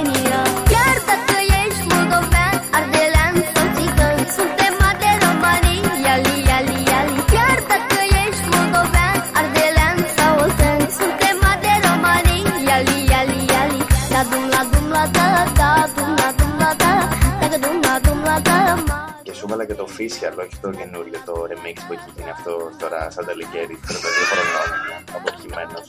[19.66, 22.52] Και σου έβαλα και το official, όχι το καινούριο, το remix που έχει γίνει αυτό
[22.80, 24.70] τώρα σαν καλοκαίρι, πριν από δύο χρονών,
[25.16, 25.88] αποτυχημένος.